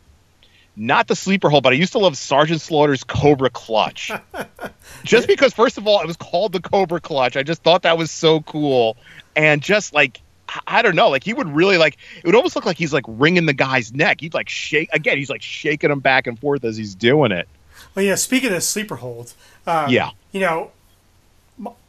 not 0.77 1.09
the 1.09 1.17
sleeper 1.17 1.49
hole, 1.49 1.61
but 1.61 1.73
I 1.73 1.77
used 1.77 1.93
to 1.93 1.99
love 1.99 2.17
Sergeant 2.17 2.61
Slaughter's 2.61 3.03
Cobra 3.03 3.51
Clutch. 3.51 4.11
just 5.05 5.27
because, 5.27 5.53
first 5.55 5.79
of 5.79 5.87
all, 5.87 6.01
it 6.01 6.07
was 6.07 6.17
called 6.17 6.53
the 6.53 6.61
Cobra 6.61 7.01
Clutch. 7.01 7.37
I 7.37 7.43
just 7.43 7.63
thought 7.63 7.83
that 7.83 7.97
was 7.99 8.11
so 8.11 8.41
cool, 8.43 8.97
and 9.35 9.63
just 9.63 9.95
like 9.95 10.21
I- 10.67 10.83
don't 10.83 10.95
know, 10.97 11.09
like 11.09 11.25
he 11.25 11.33
would 11.35 11.49
really 11.49 11.77
like 11.79 11.97
it 12.19 12.25
would 12.25 12.35
almost 12.35 12.55
look 12.57 12.67
like 12.67 12.77
he's 12.79 12.93
like 12.93 13.05
wringing 13.09 13.47
the 13.47 13.53
guy's 13.55 13.93
neck. 13.93 14.21
He'd 14.21 14.35
like 14.35 14.49
shake 14.49 14.89
again. 14.93 15.19
He's 15.19 15.31
like 15.31 15.43
shaking 15.43 15.91
him 15.91 16.01
back 16.01 16.27
and 16.27 16.39
forth 16.39 16.65
as 16.65 16.77
he's 16.77 16.95
doing 16.95 17.33
it. 17.33 17.49
Well, 17.95 18.05
yeah. 18.05 18.15
Speaking 18.15 18.53
of 18.53 18.63
sleeper 18.63 18.97
holds, 18.97 19.35
um, 19.67 19.91
Yeah. 19.91 20.11
you 20.33 20.41
know, 20.41 20.71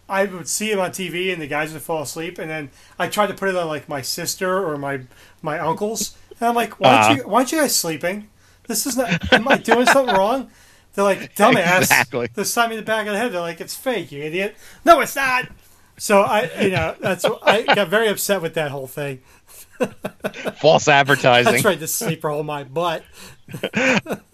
I 0.09 0.23
would 0.25 0.47
see 0.47 0.71
him 0.71 0.79
on 0.79 0.91
TV 0.91 1.33
and 1.33 1.41
the 1.41 1.47
guys 1.47 1.73
would 1.73 1.81
fall 1.81 2.01
asleep, 2.01 2.39
and 2.39 2.49
then 2.49 2.69
I 2.97 3.09
tried 3.09 3.27
to 3.27 3.33
put 3.33 3.49
it 3.49 3.55
on 3.55 3.67
like 3.67 3.89
my 3.89 4.01
sister 4.01 4.65
or 4.65 4.77
my 4.77 5.01
my 5.41 5.59
uncles, 5.59 6.17
and 6.39 6.47
I'm 6.49 6.55
like, 6.55 6.79
why 6.79 6.95
aren't 6.95 7.17
you 7.17 7.27
why 7.27 7.39
aren't 7.39 7.51
you 7.51 7.59
guys 7.59 7.75
sleeping? 7.75 8.29
This 8.67 8.85
is 8.85 8.97
not. 8.97 9.33
Am 9.33 9.47
I 9.47 9.57
doing 9.57 9.85
something 9.85 10.15
wrong? 10.15 10.49
They're 10.93 11.03
like, 11.03 11.35
dumbass. 11.35 11.81
Exactly. 11.81 12.29
They 12.33 12.43
slap 12.43 12.69
me 12.69 12.75
in 12.75 12.81
the 12.81 12.85
back 12.85 13.07
of 13.07 13.13
the 13.13 13.19
head. 13.19 13.31
They're 13.31 13.39
like, 13.41 13.61
it's 13.61 13.75
fake, 13.75 14.11
you 14.11 14.23
idiot. 14.23 14.55
No, 14.83 14.99
it's 14.99 15.15
not. 15.15 15.47
So 15.97 16.21
I, 16.21 16.49
you 16.61 16.69
know, 16.69 16.95
that's 16.99 17.25
I 17.25 17.63
got 17.63 17.87
very 17.87 18.07
upset 18.07 18.41
with 18.41 18.53
that 18.53 18.71
whole 18.71 18.87
thing. 18.87 19.21
False 20.59 20.87
advertising. 20.87 21.53
That's 21.53 21.65
right, 21.65 21.79
the 21.79 21.87
sleeper 21.87 22.29
hole 22.29 22.43
my 22.43 22.63
butt. 22.63 23.03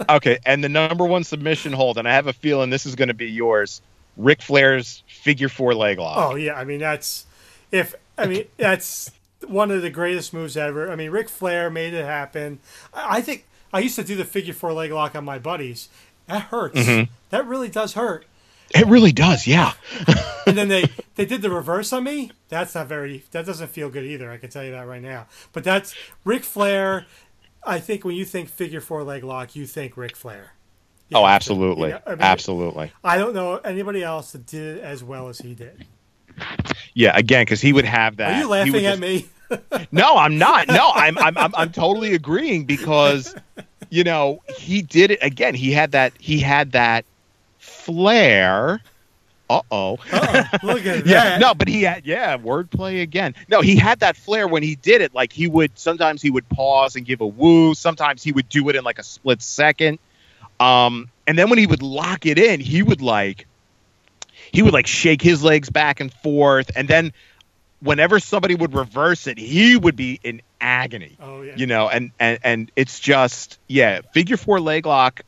Okay, 0.09 0.39
and 0.45 0.63
the 0.63 0.69
number 0.69 1.05
one 1.05 1.23
submission 1.23 1.71
hold, 1.71 1.97
and 1.97 2.07
I 2.07 2.13
have 2.13 2.27
a 2.27 2.33
feeling 2.33 2.69
this 2.69 2.85
is 2.85 2.95
going 2.95 3.07
to 3.07 3.13
be 3.13 3.29
yours. 3.29 3.81
Ric 4.17 4.41
Flair's 4.41 5.01
figure 5.07 5.47
four 5.49 5.73
leg 5.73 5.97
lock. 5.97 6.17
Oh 6.17 6.35
yeah, 6.35 6.55
I 6.55 6.65
mean 6.65 6.79
that's 6.79 7.25
if 7.71 7.95
I 8.17 8.25
mean 8.25 8.45
that's 8.57 9.11
one 9.47 9.71
of 9.71 9.81
the 9.81 9.89
greatest 9.89 10.33
moves 10.33 10.57
ever. 10.57 10.91
I 10.91 10.95
mean 10.95 11.09
Ric 11.09 11.29
Flair 11.29 11.69
made 11.69 11.93
it 11.93 12.05
happen. 12.05 12.59
I 12.93 13.17
I 13.17 13.21
think 13.21 13.45
I 13.73 13.79
used 13.79 13.95
to 13.95 14.03
do 14.03 14.15
the 14.15 14.25
figure 14.25 14.53
four 14.53 14.71
leg 14.71 14.91
lock 14.91 15.15
on 15.15 15.25
my 15.25 15.39
buddies. 15.39 15.89
That 16.27 16.43
hurts. 16.43 16.79
Mm-hmm. 16.79 17.11
That 17.31 17.45
really 17.47 17.69
does 17.69 17.93
hurt. 17.93 18.25
It 18.73 18.87
really 18.87 19.11
does, 19.11 19.45
yeah. 19.45 19.73
and 20.47 20.57
then 20.57 20.67
they 20.67 20.85
they 21.15 21.25
did 21.25 21.41
the 21.41 21.49
reverse 21.49 21.91
on 21.91 22.03
me. 22.03 22.31
That's 22.49 22.75
not 22.75 22.87
very. 22.87 23.23
That 23.31 23.45
doesn't 23.45 23.69
feel 23.69 23.89
good 23.89 24.05
either. 24.05 24.31
I 24.31 24.37
can 24.37 24.49
tell 24.49 24.63
you 24.63 24.71
that 24.71 24.87
right 24.87 25.01
now. 25.01 25.27
But 25.51 25.63
that's 25.63 25.95
Ric 26.23 26.43
Flair. 26.43 27.05
I 27.65 27.79
think 27.79 28.03
when 28.03 28.15
you 28.15 28.25
think 28.25 28.49
figure 28.49 28.81
four 28.81 29.03
leg 29.03 29.23
lock, 29.23 29.55
you 29.55 29.65
think 29.65 29.97
Ric 29.97 30.15
Flair. 30.15 30.53
You 31.09 31.17
oh, 31.17 31.25
absolutely, 31.25 31.89
You 31.89 31.95
know, 31.95 32.01
I 32.05 32.09
mean, 32.11 32.21
absolutely. 32.21 32.91
I 33.03 33.17
don't 33.17 33.33
know 33.33 33.57
anybody 33.57 34.03
else 34.03 34.31
that 34.31 34.45
did 34.45 34.77
it 34.77 34.83
as 34.83 35.03
well 35.03 35.29
as 35.29 35.37
he 35.39 35.53
did. 35.53 35.85
Yeah, 36.93 37.15
again, 37.15 37.41
because 37.41 37.61
he 37.61 37.73
would 37.73 37.85
have 37.85 38.17
that. 38.17 38.33
Are 38.33 38.39
you 38.39 38.49
laughing 38.49 38.85
at 38.85 38.99
just- 38.99 39.01
me? 39.01 39.27
No, 39.91 40.17
I'm 40.17 40.37
not. 40.37 40.67
No, 40.67 40.91
I'm, 40.93 41.17
I'm, 41.17 41.37
I'm, 41.37 41.53
I'm 41.55 41.71
totally 41.71 42.13
agreeing 42.13 42.65
because, 42.65 43.35
you 43.89 44.03
know, 44.03 44.41
he 44.57 44.81
did 44.81 45.11
it 45.11 45.19
again. 45.21 45.55
He 45.55 45.71
had 45.71 45.91
that. 45.91 46.13
He 46.19 46.39
had 46.39 46.71
that 46.73 47.05
flair. 47.83 48.81
Uh 49.49 49.61
oh. 49.71 49.97
Uh-oh, 50.11 50.43
look 50.63 50.85
at 50.85 51.05
Yeah, 51.05 51.23
that. 51.23 51.41
no, 51.41 51.53
but 51.53 51.67
he 51.67 51.83
had 51.83 52.05
yeah, 52.05 52.37
wordplay 52.37 53.01
again. 53.01 53.35
No, 53.49 53.61
he 53.61 53.75
had 53.75 53.99
that 53.99 54.15
flair 54.15 54.47
when 54.47 54.63
he 54.63 54.75
did 54.75 55.01
it. 55.01 55.13
Like 55.13 55.33
he 55.33 55.47
would 55.47 55.77
sometimes 55.77 56.21
he 56.21 56.29
would 56.29 56.47
pause 56.49 56.95
and 56.95 57.05
give 57.05 57.21
a 57.21 57.27
woo. 57.27 57.73
Sometimes 57.75 58.23
he 58.23 58.31
would 58.31 58.47
do 58.49 58.69
it 58.69 58.75
in 58.75 58.83
like 58.83 58.99
a 58.99 59.03
split 59.03 59.41
second. 59.41 59.99
Um, 60.59 61.09
and 61.27 61.37
then 61.37 61.49
when 61.49 61.59
he 61.59 61.67
would 61.67 61.81
lock 61.81 62.25
it 62.25 62.39
in, 62.39 62.61
he 62.61 62.81
would 62.83 63.01
like 63.01 63.45
he 64.51 64.61
would 64.61 64.73
like 64.73 64.87
shake 64.87 65.21
his 65.21 65.43
legs 65.43 65.69
back 65.69 65.99
and 65.99 66.13
forth, 66.13 66.71
and 66.75 66.87
then 66.87 67.11
whenever 67.83 68.19
somebody 68.19 68.55
would 68.55 68.73
reverse 68.73 69.27
it, 69.27 69.37
he 69.37 69.75
would 69.77 69.95
be 69.95 70.19
in 70.23 70.41
agony. 70.61 71.17
Oh 71.21 71.41
yeah. 71.41 71.53
You 71.55 71.67
know, 71.67 71.89
and 71.89 72.11
and 72.19 72.39
and 72.43 72.71
it's 72.75 72.99
just 72.99 73.59
yeah, 73.67 74.01
figure 74.13 74.37
four 74.37 74.59
leg 74.59 74.85
lock. 74.85 75.21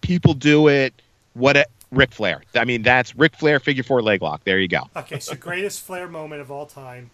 People 0.00 0.34
do 0.34 0.68
it. 0.68 0.92
What 1.34 1.56
a 1.56 1.66
Ric 1.90 2.12
Flair. 2.12 2.42
I 2.54 2.64
mean, 2.64 2.82
that's 2.82 3.16
Ric 3.16 3.36
Flair 3.36 3.58
figure 3.60 3.82
four 3.82 4.02
leg 4.02 4.22
lock. 4.22 4.44
There 4.44 4.58
you 4.58 4.68
go. 4.68 4.82
Okay, 4.96 5.18
so 5.20 5.34
greatest 5.34 5.80
Flair 5.82 6.06
moment 6.08 6.40
of 6.40 6.50
all 6.50 6.66
time, 6.66 7.10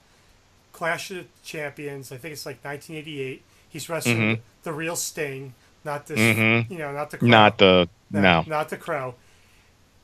Clash 0.72 1.11
of 1.11 1.26
Champions. 1.44 2.11
I 2.12 2.16
think 2.16 2.32
it's 2.32 2.44
like 2.46 2.62
1988. 2.64 3.42
He's 3.68 3.88
wrestling 3.88 4.36
Mhm. 4.36 4.40
the 4.62 4.72
real 4.72 4.96
Sting, 4.96 5.54
not 5.84 6.07
this, 6.07 6.18
Mhm. 6.18 6.70
you 6.70 6.78
know, 6.78 6.92
not 6.92 7.11
the 7.11 7.18
crow. 7.18 7.28
Not 7.28 7.59
the 7.59 7.88
no. 8.11 8.44
not 8.46 8.68
the 8.70 8.76
crow, 8.76 9.14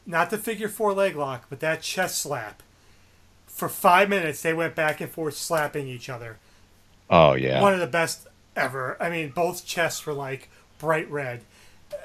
not 0.06 0.30
the 0.30 0.38
figure 0.38 0.68
four 0.68 0.92
leg 0.92 1.16
lock, 1.16 1.46
but 1.48 1.60
that 1.60 1.82
chest 1.82 2.18
slap. 2.18 2.62
For 3.62 3.68
five 3.68 4.08
minutes, 4.08 4.42
they 4.42 4.52
went 4.52 4.74
back 4.74 5.00
and 5.00 5.08
forth 5.08 5.36
slapping 5.36 5.86
each 5.86 6.08
other. 6.08 6.38
Oh 7.08 7.34
yeah. 7.34 7.62
One 7.62 7.72
of 7.72 7.78
the 7.78 7.86
best 7.86 8.26
ever. 8.56 8.96
I 9.00 9.08
mean, 9.08 9.30
both 9.30 9.64
chests 9.64 10.04
were 10.04 10.12
like 10.12 10.50
bright 10.80 11.08
red, 11.08 11.42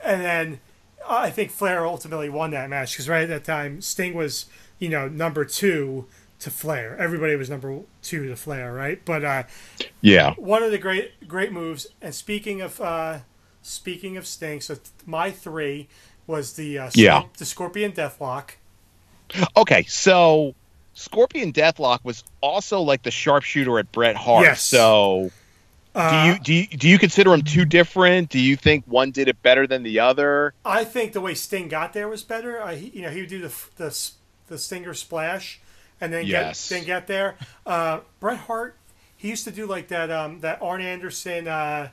and 0.03 0.21
then 0.21 0.59
uh, 1.03 1.15
I 1.17 1.31
think 1.31 1.49
Flair 1.49 1.83
ultimately 1.83 2.29
won 2.29 2.51
that 2.51 2.69
match 2.69 2.91
because 2.91 3.09
right 3.09 3.23
at 3.23 3.29
that 3.29 3.43
time 3.43 3.81
Sting 3.81 4.13
was 4.13 4.45
you 4.77 4.87
know 4.87 5.07
number 5.07 5.45
two 5.45 6.05
to 6.41 6.51
Flair. 6.51 6.95
Everybody 6.99 7.35
was 7.35 7.49
number 7.49 7.79
two 8.03 8.27
to 8.27 8.35
Flair, 8.35 8.71
right? 8.71 9.03
But 9.03 9.25
uh, 9.25 9.43
yeah. 10.01 10.35
one 10.35 10.61
of 10.61 10.69
the 10.69 10.77
great 10.77 11.27
great 11.27 11.51
moves. 11.51 11.87
And 12.03 12.13
speaking 12.13 12.61
of 12.61 12.79
uh, 12.79 13.21
speaking 13.63 14.15
of 14.15 14.27
Sting, 14.27 14.61
so 14.61 14.75
th- 14.75 14.89
my 15.07 15.31
three 15.31 15.87
was 16.27 16.53
the 16.53 16.77
uh, 16.77 16.91
Yeah. 16.93 17.23
the 17.39 17.45
Scorpion 17.45 17.93
Deathlock. 17.93 18.51
Okay, 19.57 19.85
so 19.85 20.53
Scorpion 20.97 21.53
Deathlock 21.53 21.99
was 22.03 22.23
also 22.41 22.81
like 22.81 23.03
the 23.03 23.11
sharpshooter 23.11 23.77
at 23.79 23.91
Bret 23.91 24.15
Hart. 24.15 24.43
Yes. 24.45 24.63
So 24.63 25.29
do 25.93 25.99
Uh, 26.01 26.33
you 26.33 26.39
do 26.43 26.53
you, 26.53 26.67
do 26.67 26.89
you 26.89 26.97
consider 26.99 27.29
them 27.31 27.43
two 27.43 27.65
different? 27.65 28.29
Do 28.29 28.39
you 28.39 28.55
think 28.55 28.83
one 28.87 29.11
did 29.11 29.27
it 29.27 29.41
better 29.43 29.67
than 29.67 29.83
the 29.83 29.99
other? 29.99 30.53
I 30.65 30.83
think 30.83 31.13
the 31.13 31.21
way 31.21 31.35
Sting 31.35 31.67
got 31.69 31.93
there 31.93 32.07
was 32.07 32.23
better. 32.23 32.61
I, 32.61 32.75
he- 32.75 32.89
you 32.95 33.01
know, 33.03 33.09
he 33.11 33.21
would 33.21 33.29
do 33.29 33.39
the 33.41 33.53
the, 33.77 34.09
the 34.47 34.57
Stinger 34.57 34.93
splash, 34.95 35.59
and 36.01 36.11
then 36.11 36.25
Yes. 36.25 36.67
get 36.67 36.75
then 36.75 36.85
get 36.85 37.07
there. 37.07 37.35
Uh, 37.65 37.99
Bret 38.19 38.37
Hart, 38.39 38.75
he 39.15 39.29
used 39.29 39.43
to 39.45 39.51
do 39.51 39.65
like 39.67 39.87
that 39.89 40.09
um, 40.11 40.39
that 40.41 40.61
Arn 40.63 40.81
Anderson, 40.81 41.47
uh, 41.47 41.89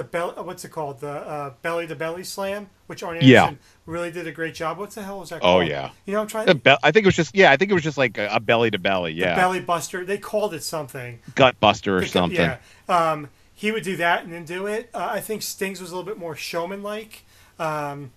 the 0.00 0.04
bell, 0.04 0.32
what's 0.44 0.64
it 0.64 0.70
called, 0.70 1.00
the 1.00 1.10
uh, 1.10 1.52
belly 1.60 1.86
to 1.86 1.94
belly 1.94 2.24
slam, 2.24 2.70
which 2.86 3.02
Arn 3.02 3.16
Anderson 3.16 3.30
Yeah. 3.30 3.52
really 3.84 4.10
did 4.10 4.26
a 4.26 4.32
great 4.32 4.54
job. 4.54 4.78
What's 4.78 4.94
the 4.94 5.02
hell 5.02 5.20
was 5.20 5.28
that? 5.28 5.40
Oh, 5.42 5.60
yeah. 5.60 5.90
you 6.06 6.14
know, 6.14 6.22
I'm 6.22 6.26
trying 6.26 6.46
be- 6.56 6.76
I 6.82 6.90
think 6.90 7.04
it 7.04 7.06
was 7.06 7.16
just 7.16 7.34
yeah. 7.34 7.50
I 7.50 7.58
think 7.58 7.70
it 7.70 7.74
was 7.74 7.82
just 7.82 7.98
like 7.98 8.16
a, 8.16 8.28
a 8.32 8.40
belly 8.40 8.70
to 8.70 8.78
belly. 8.78 9.12
Yeah, 9.12 9.36
belly 9.36 9.60
buster. 9.60 10.06
They 10.06 10.16
called 10.16 10.54
it 10.54 10.62
something. 10.62 11.18
gut 11.34 11.60
buster 11.60 11.98
or 11.98 12.06
something. 12.06 12.38
Yeah. 12.40 12.56
Um, 12.88 13.28
he 13.54 13.70
would 13.72 13.82
do 13.82 13.96
that 13.96 14.24
and 14.24 14.32
then 14.32 14.46
do 14.46 14.66
it. 14.66 14.88
Uh, 14.94 15.10
I 15.12 15.20
think 15.20 15.42
Sting's 15.42 15.82
was 15.82 15.90
a 15.90 15.94
little 15.96 16.10
bit 16.10 16.18
more 16.18 16.34
showman 16.34 16.82
like. 16.82 17.24
Um, 17.58 18.12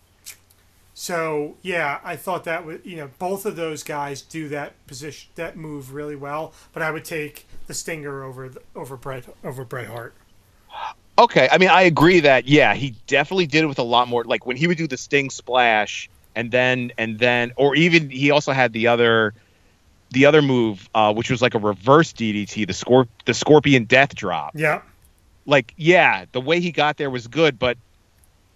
so 0.93 1.57
yeah, 1.61 1.99
I 2.01 2.15
thought 2.15 2.45
that 2.45 2.65
would 2.65 2.86
you 2.86 2.95
know 2.95 3.09
both 3.19 3.45
of 3.45 3.57
those 3.57 3.84
guys 3.84 4.21
do 4.21 4.47
that 4.47 4.88
position 4.88 5.31
that 5.36 5.57
move 5.57 5.93
really 5.93 6.15
well. 6.15 6.53
But 6.71 6.81
I 6.81 6.91
would 6.91 7.03
take 7.03 7.45
the 7.67 7.73
Stinger 7.73 8.23
over 8.23 8.47
the, 8.47 8.61
over 8.73 8.95
Bret 8.95 9.25
over 9.43 9.65
Bret 9.65 9.88
Hart. 9.88 10.13
Okay, 11.18 11.47
I 11.51 11.57
mean, 11.57 11.70
I 11.70 11.84
agree 11.84 12.20
that 12.22 12.47
yeah, 12.47 12.74
he 12.74 12.95
definitely 13.07 13.45
did 13.45 13.64
it 13.64 13.68
with 13.68 13.80
a 13.80 13.84
lot 13.84 14.07
more. 14.07 14.24
Like 14.24 14.45
when 14.45 14.57
he 14.57 14.68
would 14.68 14.78
do 14.78 14.88
the 14.88 14.97
Sting 14.97 15.30
splash, 15.30 16.09
and 16.36 16.51
then 16.51 16.91
and 16.97 17.20
then, 17.20 17.51
or 17.55 17.76
even 17.76 18.09
he 18.09 18.32
also 18.32 18.51
had 18.51 18.74
the 18.74 18.88
other, 18.88 19.34
the 20.11 20.26
other 20.26 20.41
move, 20.41 20.89
uh, 20.95 21.14
which 21.14 21.30
was 21.30 21.41
like 21.41 21.53
a 21.53 21.59
reverse 21.59 22.14
DDT, 22.14 22.66
the 22.66 22.74
scorp, 22.74 23.07
the 23.26 23.34
Scorpion 23.34 23.86
Death 23.86 24.16
Drop. 24.16 24.53
Yeah, 24.55 24.82
Like 25.45 25.74
yeah, 25.78 26.26
the 26.32 26.41
way 26.41 26.59
he 26.59 26.72
got 26.72 26.97
there 26.97 27.11
was 27.11 27.28
good, 27.28 27.59
but 27.59 27.78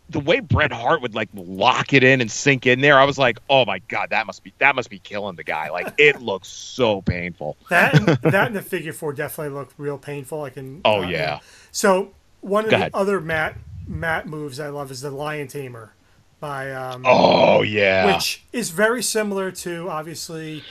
the 0.09 0.19
way 0.19 0.39
Bret 0.39 0.71
Hart 0.71 1.01
would 1.01 1.13
like 1.13 1.29
lock 1.33 1.93
it 1.93 2.03
in 2.03 2.21
and 2.21 2.31
sink 2.31 2.65
in 2.65 2.81
there, 2.81 2.97
I 2.97 3.03
was 3.03 3.17
like, 3.17 3.39
oh 3.49 3.65
my 3.65 3.79
god, 3.87 4.09
that 4.11 4.25
must 4.25 4.43
be 4.43 4.53
that 4.59 4.75
must 4.75 4.89
be 4.89 4.99
killing 4.99 5.35
the 5.35 5.43
guy. 5.43 5.69
Like 5.69 5.93
it 5.97 6.21
looks 6.21 6.47
so 6.47 7.01
painful. 7.01 7.57
that 7.69 8.21
that 8.23 8.47
and 8.47 8.55
the 8.55 8.61
figure 8.61 8.93
four 8.93 9.13
definitely 9.13 9.53
looked 9.53 9.73
real 9.77 9.97
painful. 9.97 10.43
I 10.43 10.49
can. 10.49 10.81
Oh 10.85 11.03
uh, 11.03 11.07
yeah, 11.07 11.39
So 11.71 12.13
one 12.47 12.65
of 12.65 12.71
Go 12.71 12.77
the 12.77 12.81
ahead. 12.81 12.91
other 12.93 13.19
Matt 13.21 13.57
mat 13.87 14.27
moves 14.27 14.59
I 14.59 14.69
love 14.69 14.91
is 14.91 15.01
the 15.01 15.11
Lion 15.11 15.47
Tamer 15.47 15.93
by 16.39 16.71
um, 16.71 17.03
oh 17.05 17.61
yeah, 17.61 18.05
which 18.13 18.43
is 18.53 18.69
very 18.71 19.01
similar 19.03 19.51
to 19.51 19.89
obviously 19.89 20.63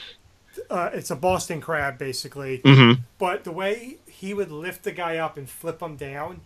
uh, 0.71 0.91
it's 0.93 1.11
a 1.11 1.17
Boston 1.17 1.61
crab 1.61 1.99
basically, 1.99 2.59
Mhm. 2.61 3.01
but 3.19 3.45
the 3.45 3.53
way 3.53 3.97
he 4.09 4.33
would 4.35 4.51
lift 4.51 4.85
the 4.85 4.93
guy 4.93 5.17
up 5.19 5.37
and 5.37 5.49
flip 5.49 5.81
him 5.83 5.97
down, 5.97 6.41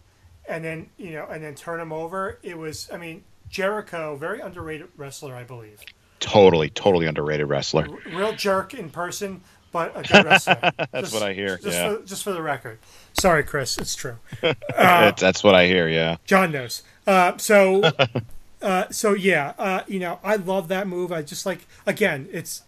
and 0.49 0.65
then 0.65 0.91
you 0.97 1.13
know 1.13 1.27
and 1.27 1.43
then 1.45 1.55
turn 1.55 1.81
him 1.81 1.93
over, 1.93 2.39
it 2.43 2.57
was 2.59 2.89
I 2.93 2.97
mean 2.97 3.25
Jericho, 3.49 4.17
very 4.17 4.41
underrated 4.41 4.89
wrestler 4.97 5.35
I 5.35 5.45
believe, 5.45 5.81
totally 6.19 6.71
totally 6.71 7.07
underrated 7.07 7.49
wrestler. 7.49 7.89
R- 7.89 8.17
real 8.17 8.33
jerk 8.33 8.75
in 8.75 8.91
person, 8.91 9.43
but 9.73 9.93
a 9.97 10.03
good 10.03 10.25
wrestler. 10.25 10.73
That's 10.93 11.13
what 11.13 11.23
I 11.23 11.33
hear, 11.33 11.59
Just, 11.59 11.77
yeah. 11.77 11.97
for, 11.97 12.03
just 12.05 12.25
for 12.25 12.33
the 12.33 12.43
record, 12.43 12.79
sorry 13.13 13.45
Chris, 13.45 13.79
it's 13.79 13.95
true. 13.95 14.17
that's, 14.41 15.21
that's 15.21 15.45
what 15.45 15.55
I 15.55 15.67
hear. 15.67 15.89
Yeah. 15.89 16.17
John 16.25 16.53
knows. 16.53 16.83
Uh, 17.07 17.37
so, 17.39 17.83
uh, 18.63 18.89
so 18.91 19.15
yeah, 19.15 19.55
uh, 19.59 19.83
you 19.87 19.99
know, 19.99 20.19
I 20.23 20.37
love 20.37 20.69
that 20.69 20.87
move. 20.87 21.13
I 21.13 21.23
just 21.23 21.47
like 21.47 21.67
again, 21.87 22.29
it's 22.33 22.63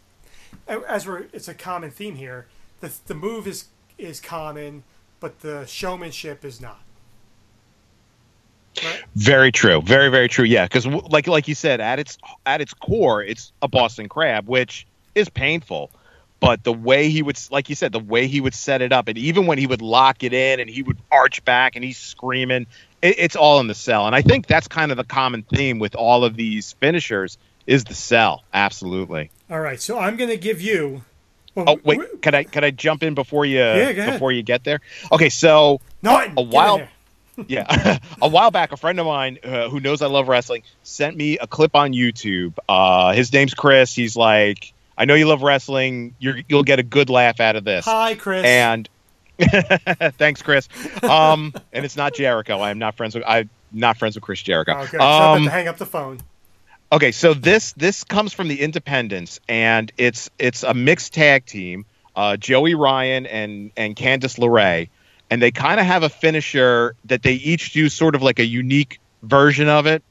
as 0.69 1.07
we're 1.07 1.27
it's 1.33 1.49
a 1.49 1.55
common 1.55 1.91
theme 1.91 2.17
here. 2.17 2.47
The 2.81 2.93
the 3.07 3.15
move 3.15 3.47
is 3.47 3.67
is 3.99 4.21
common, 4.21 4.85
but 5.21 5.41
the 5.41 5.67
showmanship 5.67 6.45
is 6.45 6.61
not. 6.61 6.81
Right? 8.83 9.05
Very 9.15 9.53
true. 9.53 9.83
Very 9.83 10.09
very 10.09 10.29
true. 10.29 10.45
Yeah, 10.45 10.65
because 10.65 10.87
like 10.87 11.27
like 11.27 11.47
you 11.47 11.55
said, 11.55 11.81
at 11.81 11.99
its 11.99 12.19
at 12.47 12.61
its 12.61 12.75
core, 12.75 13.23
it's 13.23 13.53
a 13.61 13.69
Boston 13.69 14.09
Crab, 14.09 14.49
which 14.49 14.87
is 15.15 15.29
painful. 15.29 15.91
But 16.43 16.65
the 16.65 16.73
way 16.73 17.09
he 17.09 17.23
would, 17.23 17.39
like 17.53 17.69
you 17.69 17.77
said, 17.77 17.93
the 17.93 18.01
way 18.01 18.27
he 18.27 18.41
would 18.41 18.53
set 18.55 18.83
it 18.83 18.93
up, 18.93 19.07
and 19.07 19.17
even 19.17 19.47
when 19.47 19.59
he 19.59 19.67
would 19.69 19.81
lock 19.81 20.25
it 20.25 20.33
in 20.33 20.59
and 20.59 20.69
he 20.69 20.83
would 20.83 20.99
arch 21.13 21.45
back 21.45 21.77
and 21.77 21.85
he's 21.85 21.97
screaming, 21.97 22.67
it, 23.01 23.15
it's 23.17 23.37
all 23.37 23.61
in 23.61 23.69
the 23.69 23.75
sell. 23.77 24.07
And 24.09 24.17
I 24.17 24.23
think 24.23 24.49
that's 24.49 24.67
kind 24.67 24.91
of 24.91 24.97
the 24.97 25.05
common 25.05 25.45
theme 25.45 25.79
with 25.79 25.95
all 25.95 26.25
of 26.25 26.35
these 26.35 26.73
finishers 26.81 27.39
is 27.69 27.85
the 27.85 27.95
sell. 27.95 28.43
Absolutely. 28.53 29.31
All 29.49 29.61
right, 29.61 29.81
so 29.81 30.01
I'm 30.01 30.17
going 30.17 30.31
to 30.31 30.37
give 30.37 30.61
you. 30.61 31.05
Well, 31.55 31.67
Oh 31.69 31.81
wait, 31.85 32.21
can 32.23 32.35
I 32.35 32.43
can 32.43 32.65
I 32.65 32.71
jump 32.73 33.05
in 33.05 33.15
before 33.15 33.47
you 33.47 33.63
ahead. 33.63 34.13
before 34.15 34.33
you 34.33 34.43
get 34.43 34.65
there? 34.65 34.81
Okay, 35.13 35.29
so 35.29 35.81
a 36.37 36.43
while- 36.43 36.89
yeah 37.47 37.99
a 38.23 38.29
while 38.29 38.51
back 38.51 38.73
a 38.73 38.77
friend 38.77 38.99
of 39.01 39.07
mine 39.07 39.39
uh, 39.43 39.67
who 39.71 39.81
knows 39.81 40.03
i 40.03 40.07
love 40.07 40.29
wrestling 40.29 40.63
sent 40.83 41.17
me 41.17 41.39
a 41.39 41.47
clip 41.47 41.75
on 41.75 41.93
youtube 41.95 42.53
uh, 42.69 43.13
his 43.15 43.33
name's 43.33 43.55
chris 43.55 43.95
he's 43.95 44.15
like 44.15 44.75
i 44.97 45.05
know 45.05 45.15
you 45.15 45.27
love 45.27 45.43
wrestling 45.43 46.15
You're, 46.19 46.39
you'll 46.49 46.65
get 46.65 46.79
a 46.79 46.83
good 46.83 47.11
laugh 47.11 47.41
out 47.41 47.57
of 47.57 47.65
this 47.65 47.85
Hi, 47.85 48.15
Chris. 48.15 48.45
and 48.45 48.89
thanks 50.19 50.43
chris 50.43 50.69
um, 51.03 51.53
and 51.73 51.85
it's 51.85 51.97
not 51.97 52.15
jericho 52.15 52.61
i'm 52.61 52.79
not 52.79 52.97
friends 52.97 53.15
with 53.15 53.25
i'm 53.27 53.51
not 53.73 53.97
friends 53.97 54.15
with 54.15 54.23
chris 54.23 54.43
jericho 54.43 54.79
okay, 54.81 54.99
um, 54.99 55.47
hang 55.47 55.69
up 55.69 55.79
the 55.79 55.87
phone. 55.87 56.21
Okay, 56.93 57.11
so 57.11 57.33
this 57.33 57.73
this 57.73 58.05
comes 58.05 58.35
from 58.35 58.49
the 58.49 58.61
Independents, 58.61 59.41
and 59.49 59.91
it's 59.97 60.29
it's 60.39 60.63
a 60.63 60.75
mixed 60.75 61.15
tag 61.15 61.47
team. 61.47 61.87
Uh, 62.15 62.37
Joey 62.37 62.75
Ryan 62.75 63.25
and 63.25 63.71
and 63.79 63.97
Candice 63.97 64.39
LeRae, 64.39 64.91
and 65.31 65.41
they 65.41 65.51
kind 65.51 65.81
of 65.81 65.87
have 65.87 66.03
a 66.03 66.11
finisher 66.11 66.95
that 67.07 67.23
they 67.23 67.33
each 67.33 67.73
do 67.73 67.89
sort 67.89 68.15
of 68.15 68.23
like 68.23 68.39
a 68.41 68.45
unique 68.45 69.01
version 69.23 69.71
of 69.71 69.87
it. 69.87 70.03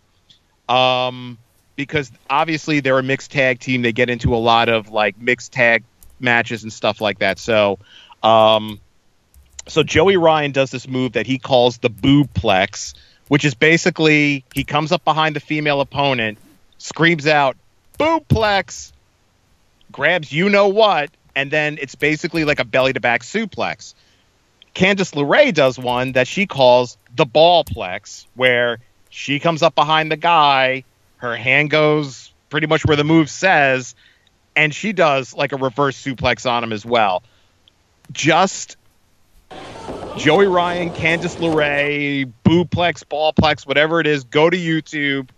Um, 0.67 1.38
because 1.76 2.11
obviously 2.30 2.80
they're 2.80 2.99
a 2.99 3.03
mixed 3.03 3.32
tag 3.32 3.59
team. 3.59 3.82
They 3.82 3.91
get 3.91 4.09
into 4.09 4.36
a 4.36 4.38
lot 4.38 4.69
of 4.69 4.89
like 4.89 5.19
mixed 5.19 5.51
tag 5.51 5.84
matches 6.19 6.63
and 6.63 6.72
stuff 6.72 7.01
like 7.01 7.19
that. 7.19 7.39
So, 7.39 7.80
um, 8.24 8.80
so 9.67 9.84
Joey 9.84 10.17
Ryan 10.17 10.51
does 10.51 10.72
this 10.72 10.88
move 10.88 11.13
that 11.13 11.28
he 11.28 11.38
calls 11.38 11.78
the 11.78 11.89
boobplex, 11.89 12.93
which 13.28 13.45
is 13.45 13.53
basically 13.53 14.43
he 14.53 14.63
comes 14.63 14.91
up 14.91 15.03
behind 15.03 15.36
the 15.36 15.39
female 15.39 15.82
opponent, 15.82 16.38
screams 16.78 17.28
out 17.28 17.57
boobplex, 17.99 18.91
grabs 19.91 20.32
you 20.32 20.49
know 20.49 20.67
what, 20.67 21.09
and 21.36 21.51
then 21.51 21.78
it's 21.80 21.95
basically 21.95 22.45
like 22.45 22.59
a 22.59 22.65
belly 22.65 22.93
to 22.93 22.99
back 22.99 23.22
suplex. 23.22 23.93
Candice 24.74 25.13
LeRae 25.13 25.53
does 25.53 25.78
one 25.78 26.13
that 26.13 26.28
she 26.28 26.47
calls 26.47 26.97
the 27.15 27.26
ballplex, 27.26 28.26
where 28.36 28.80
she 29.09 29.39
comes 29.39 29.61
up 29.61 29.76
behind 29.76 30.11
the 30.11 30.17
guy, 30.17 30.84
her 31.22 31.36
hand 31.36 31.69
goes 31.69 32.34
pretty 32.49 32.67
much 32.67 32.86
where 32.86 32.97
the 32.97 33.03
move 33.03 33.30
says, 33.30 33.95
and 34.55 34.74
she 34.74 34.91
does 34.91 35.34
like 35.34 35.51
a 35.53 35.57
reverse 35.57 36.01
suplex 36.01 36.49
on 36.49 36.63
him 36.63 36.74
as 36.74 36.86
well. 36.86 37.24
Just 38.11 38.76
Joey 40.15 40.47
Ryan, 40.47 40.91
Candice 40.91 41.38
LeRae, 41.38 42.32
Boobplex, 42.43 43.05
Ballplex, 43.05 43.65
whatever 43.65 43.99
it 43.99 44.07
is, 44.07 44.24
go 44.26 44.49
to 44.49 44.57
YouTube 44.57 45.30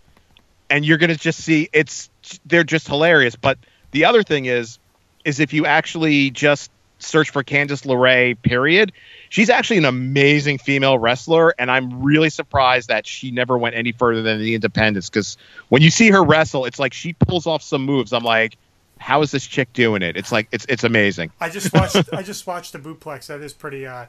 and 0.70 0.84
you're 0.84 0.98
gonna 0.98 1.14
just 1.14 1.40
see 1.40 1.68
it's 1.72 2.10
they're 2.46 2.64
just 2.64 2.88
hilarious. 2.88 3.36
But 3.36 3.58
the 3.92 4.06
other 4.06 4.22
thing 4.22 4.46
is, 4.46 4.78
is 5.24 5.38
if 5.38 5.52
you 5.52 5.66
actually 5.66 6.30
just 6.30 6.70
search 7.04 7.30
for 7.30 7.42
Candice 7.44 7.84
LeRae, 7.86 8.40
period, 8.42 8.92
she's 9.28 9.50
actually 9.50 9.78
an 9.78 9.84
amazing 9.84 10.58
female 10.58 10.98
wrestler, 10.98 11.54
and 11.58 11.70
I'm 11.70 12.02
really 12.02 12.30
surprised 12.30 12.88
that 12.88 13.06
she 13.06 13.30
never 13.30 13.56
went 13.58 13.74
any 13.74 13.92
further 13.92 14.22
than 14.22 14.38
the 14.40 14.54
Independents. 14.54 15.08
Because 15.10 15.36
when 15.68 15.82
you 15.82 15.90
see 15.90 16.10
her 16.10 16.22
wrestle, 16.24 16.64
it's 16.64 16.78
like 16.78 16.92
she 16.92 17.12
pulls 17.14 17.46
off 17.46 17.62
some 17.62 17.84
moves. 17.84 18.12
I'm 18.12 18.24
like, 18.24 18.56
how 18.98 19.22
is 19.22 19.30
this 19.30 19.46
chick 19.46 19.72
doing 19.72 20.02
it? 20.02 20.16
It's 20.16 20.32
like 20.32 20.48
it's 20.52 20.64
it's 20.68 20.84
amazing. 20.84 21.30
I 21.40 21.50
just 21.50 21.72
watched 21.74 21.96
I 22.12 22.22
just 22.22 22.46
watched 22.46 22.72
the 22.72 22.78
boobplex. 22.78 23.26
That 23.26 23.40
is 23.40 23.52
pretty. 23.52 23.86
uh 23.86 24.06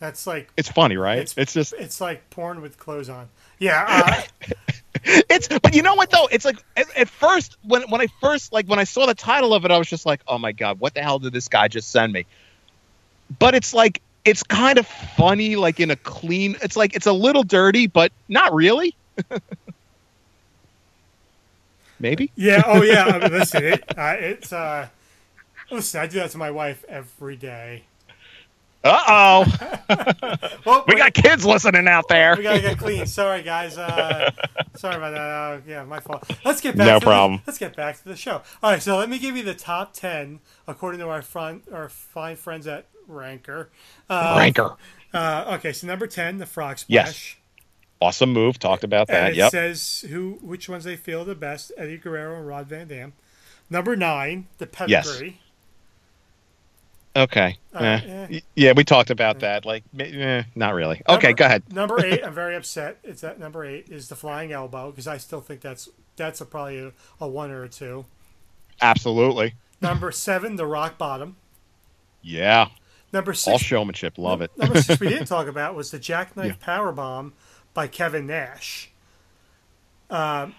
That's 0.00 0.26
like 0.26 0.50
It's 0.56 0.70
funny, 0.70 0.96
right? 0.96 1.18
It's- 1.18 1.34
It's, 1.36 1.52
just 1.52 1.74
it's 1.74 2.00
like 2.00 2.28
porn 2.30 2.60
with 2.60 2.78
clothes 2.78 3.08
on. 3.08 3.28
Yeah. 3.58 3.84
Uh, 3.88 4.52
it's 5.04 5.48
but 5.48 5.74
you 5.74 5.82
know 5.82 5.94
what 5.94 6.10
though? 6.10 6.28
It's 6.30 6.44
like 6.44 6.62
at, 6.76 6.86
at 6.96 7.08
first 7.08 7.56
when 7.62 7.82
when 7.90 8.00
I 8.00 8.06
first 8.20 8.52
like 8.52 8.66
when 8.66 8.78
I 8.78 8.84
saw 8.84 9.06
the 9.06 9.14
title 9.14 9.54
of 9.54 9.64
it, 9.64 9.70
I 9.70 9.78
was 9.78 9.88
just 9.88 10.06
like, 10.06 10.20
oh 10.26 10.38
my 10.38 10.52
god, 10.52 10.80
what 10.80 10.94
the 10.94 11.02
hell 11.02 11.18
did 11.18 11.32
this 11.32 11.48
guy 11.48 11.68
just 11.68 11.90
send 11.90 12.12
me? 12.12 12.26
But 13.38 13.54
it's 13.54 13.74
like 13.74 14.00
it's 14.24 14.42
kind 14.42 14.78
of 14.78 14.86
funny, 14.86 15.56
like 15.56 15.80
in 15.80 15.90
a 15.90 15.96
clean. 15.96 16.56
It's 16.62 16.76
like 16.76 16.94
it's 16.94 17.06
a 17.06 17.12
little 17.12 17.42
dirty, 17.42 17.86
but 17.86 18.12
not 18.28 18.52
really. 18.54 18.94
Maybe. 21.98 22.30
yeah. 22.36 22.62
Oh 22.66 22.82
yeah. 22.82 23.04
I 23.04 23.18
mean, 23.18 23.32
listen, 23.32 23.64
it, 23.64 23.84
uh, 23.98 24.14
it's. 24.18 24.52
uh 24.52 24.88
Listen, 25.70 26.00
I 26.00 26.06
do 26.06 26.18
that 26.18 26.30
to 26.30 26.38
my 26.38 26.50
wife 26.50 26.84
every 26.88 27.34
day. 27.34 27.82
Uh 28.86 29.44
oh, 29.48 30.56
Well, 30.64 30.84
we 30.88 30.94
got 30.96 31.14
kids 31.14 31.44
listening 31.44 31.88
out 31.88 32.08
there. 32.08 32.34
We 32.36 32.42
gotta 32.42 32.60
get 32.60 32.78
clean. 32.78 33.06
Sorry, 33.06 33.42
guys. 33.42 33.78
Uh, 33.78 34.30
sorry 34.76 34.96
about 34.96 35.12
that. 35.14 35.20
Uh, 35.20 35.60
yeah, 35.66 35.84
my 35.84 36.00
fault. 36.00 36.28
Let's 36.44 36.60
get 36.60 36.76
back. 36.76 36.86
No 36.86 36.98
to 37.00 37.04
problem. 37.06 37.38
The, 37.38 37.42
let's 37.48 37.58
get 37.58 37.76
back 37.76 37.98
to 37.98 38.04
the 38.04 38.16
show. 38.16 38.42
All 38.62 38.70
right, 38.70 38.82
so 38.82 38.96
let 38.98 39.08
me 39.08 39.18
give 39.18 39.36
you 39.36 39.42
the 39.42 39.54
top 39.54 39.92
ten 39.92 40.40
according 40.66 41.00
to 41.00 41.08
our 41.08 41.22
front 41.22 41.64
our 41.72 41.88
fine 41.88 42.36
friends 42.36 42.66
at 42.66 42.86
Ranker. 43.08 43.70
Uh, 44.10 44.36
Ranker, 44.38 44.76
Uh, 45.14 45.56
okay, 45.58 45.72
so 45.72 45.86
number 45.86 46.06
ten, 46.06 46.38
the 46.38 46.46
Frog 46.46 46.78
Splash. 46.78 46.88
Yes. 46.88 47.36
awesome 48.02 48.32
move. 48.32 48.58
Talked 48.58 48.84
about 48.84 49.08
And 49.08 49.16
that. 49.26 49.30
it 49.32 49.36
Yep. 49.36 49.50
says 49.52 50.04
who 50.10 50.38
which 50.42 50.68
ones 50.68 50.84
they 50.84 50.96
feel 50.96 51.24
the 51.24 51.34
best: 51.34 51.72
Eddie 51.76 51.98
Guerrero 51.98 52.36
and 52.38 52.46
Rob 52.46 52.66
Van 52.68 52.88
Dam. 52.88 53.12
Number 53.70 53.96
nine, 53.96 54.46
the 54.58 54.66
Pedigree. 54.66 54.90
Yes. 55.28 55.34
Okay. 57.16 57.58
Uh, 57.74 57.78
Eh. 57.78 58.26
eh. 58.30 58.40
Yeah, 58.54 58.72
we 58.76 58.84
talked 58.84 59.10
about 59.10 59.40
that. 59.40 59.64
Like, 59.64 59.84
eh, 59.98 60.42
not 60.54 60.74
really. 60.74 61.02
Okay, 61.08 61.28
Number- 61.28 61.36
go 61.38 61.44
ahead. 61.46 61.72
number 61.72 62.04
eight, 62.04 62.22
I'm 62.24 62.34
very 62.34 62.54
upset. 62.56 62.98
It's 63.02 63.24
at 63.24 63.38
number 63.40 63.64
eight 63.64 63.88
is 63.88 64.08
the 64.08 64.16
Flying 64.16 64.52
Elbow 64.52 64.90
because 64.90 65.06
I 65.08 65.16
still 65.18 65.40
think 65.40 65.60
that's 65.62 65.88
that's 66.16 66.40
a, 66.40 66.44
probably 66.46 66.78
a, 66.78 66.92
a 67.20 67.26
one 67.28 67.50
or 67.50 67.64
a 67.64 67.68
two. 67.68 68.04
Absolutely. 68.80 69.54
Number 69.80 70.10
seven, 70.12 70.56
the 70.56 70.66
Rock 70.66 70.98
Bottom. 70.98 71.36
Yeah. 72.22 72.68
Number 73.12 73.32
six, 73.34 73.52
All 73.52 73.58
showmanship. 73.58 74.18
Love 74.18 74.42
it. 74.42 74.50
number 74.58 74.80
six 74.82 75.00
we 75.00 75.08
didn't 75.08 75.26
talk 75.28 75.46
about 75.46 75.74
was 75.74 75.90
the 75.90 75.98
Jackknife 75.98 76.58
Power 76.60 76.92
Bomb 76.92 77.32
by 77.72 77.86
Kevin 77.86 78.26
Nash. 78.26 78.90
Um, 80.10 80.54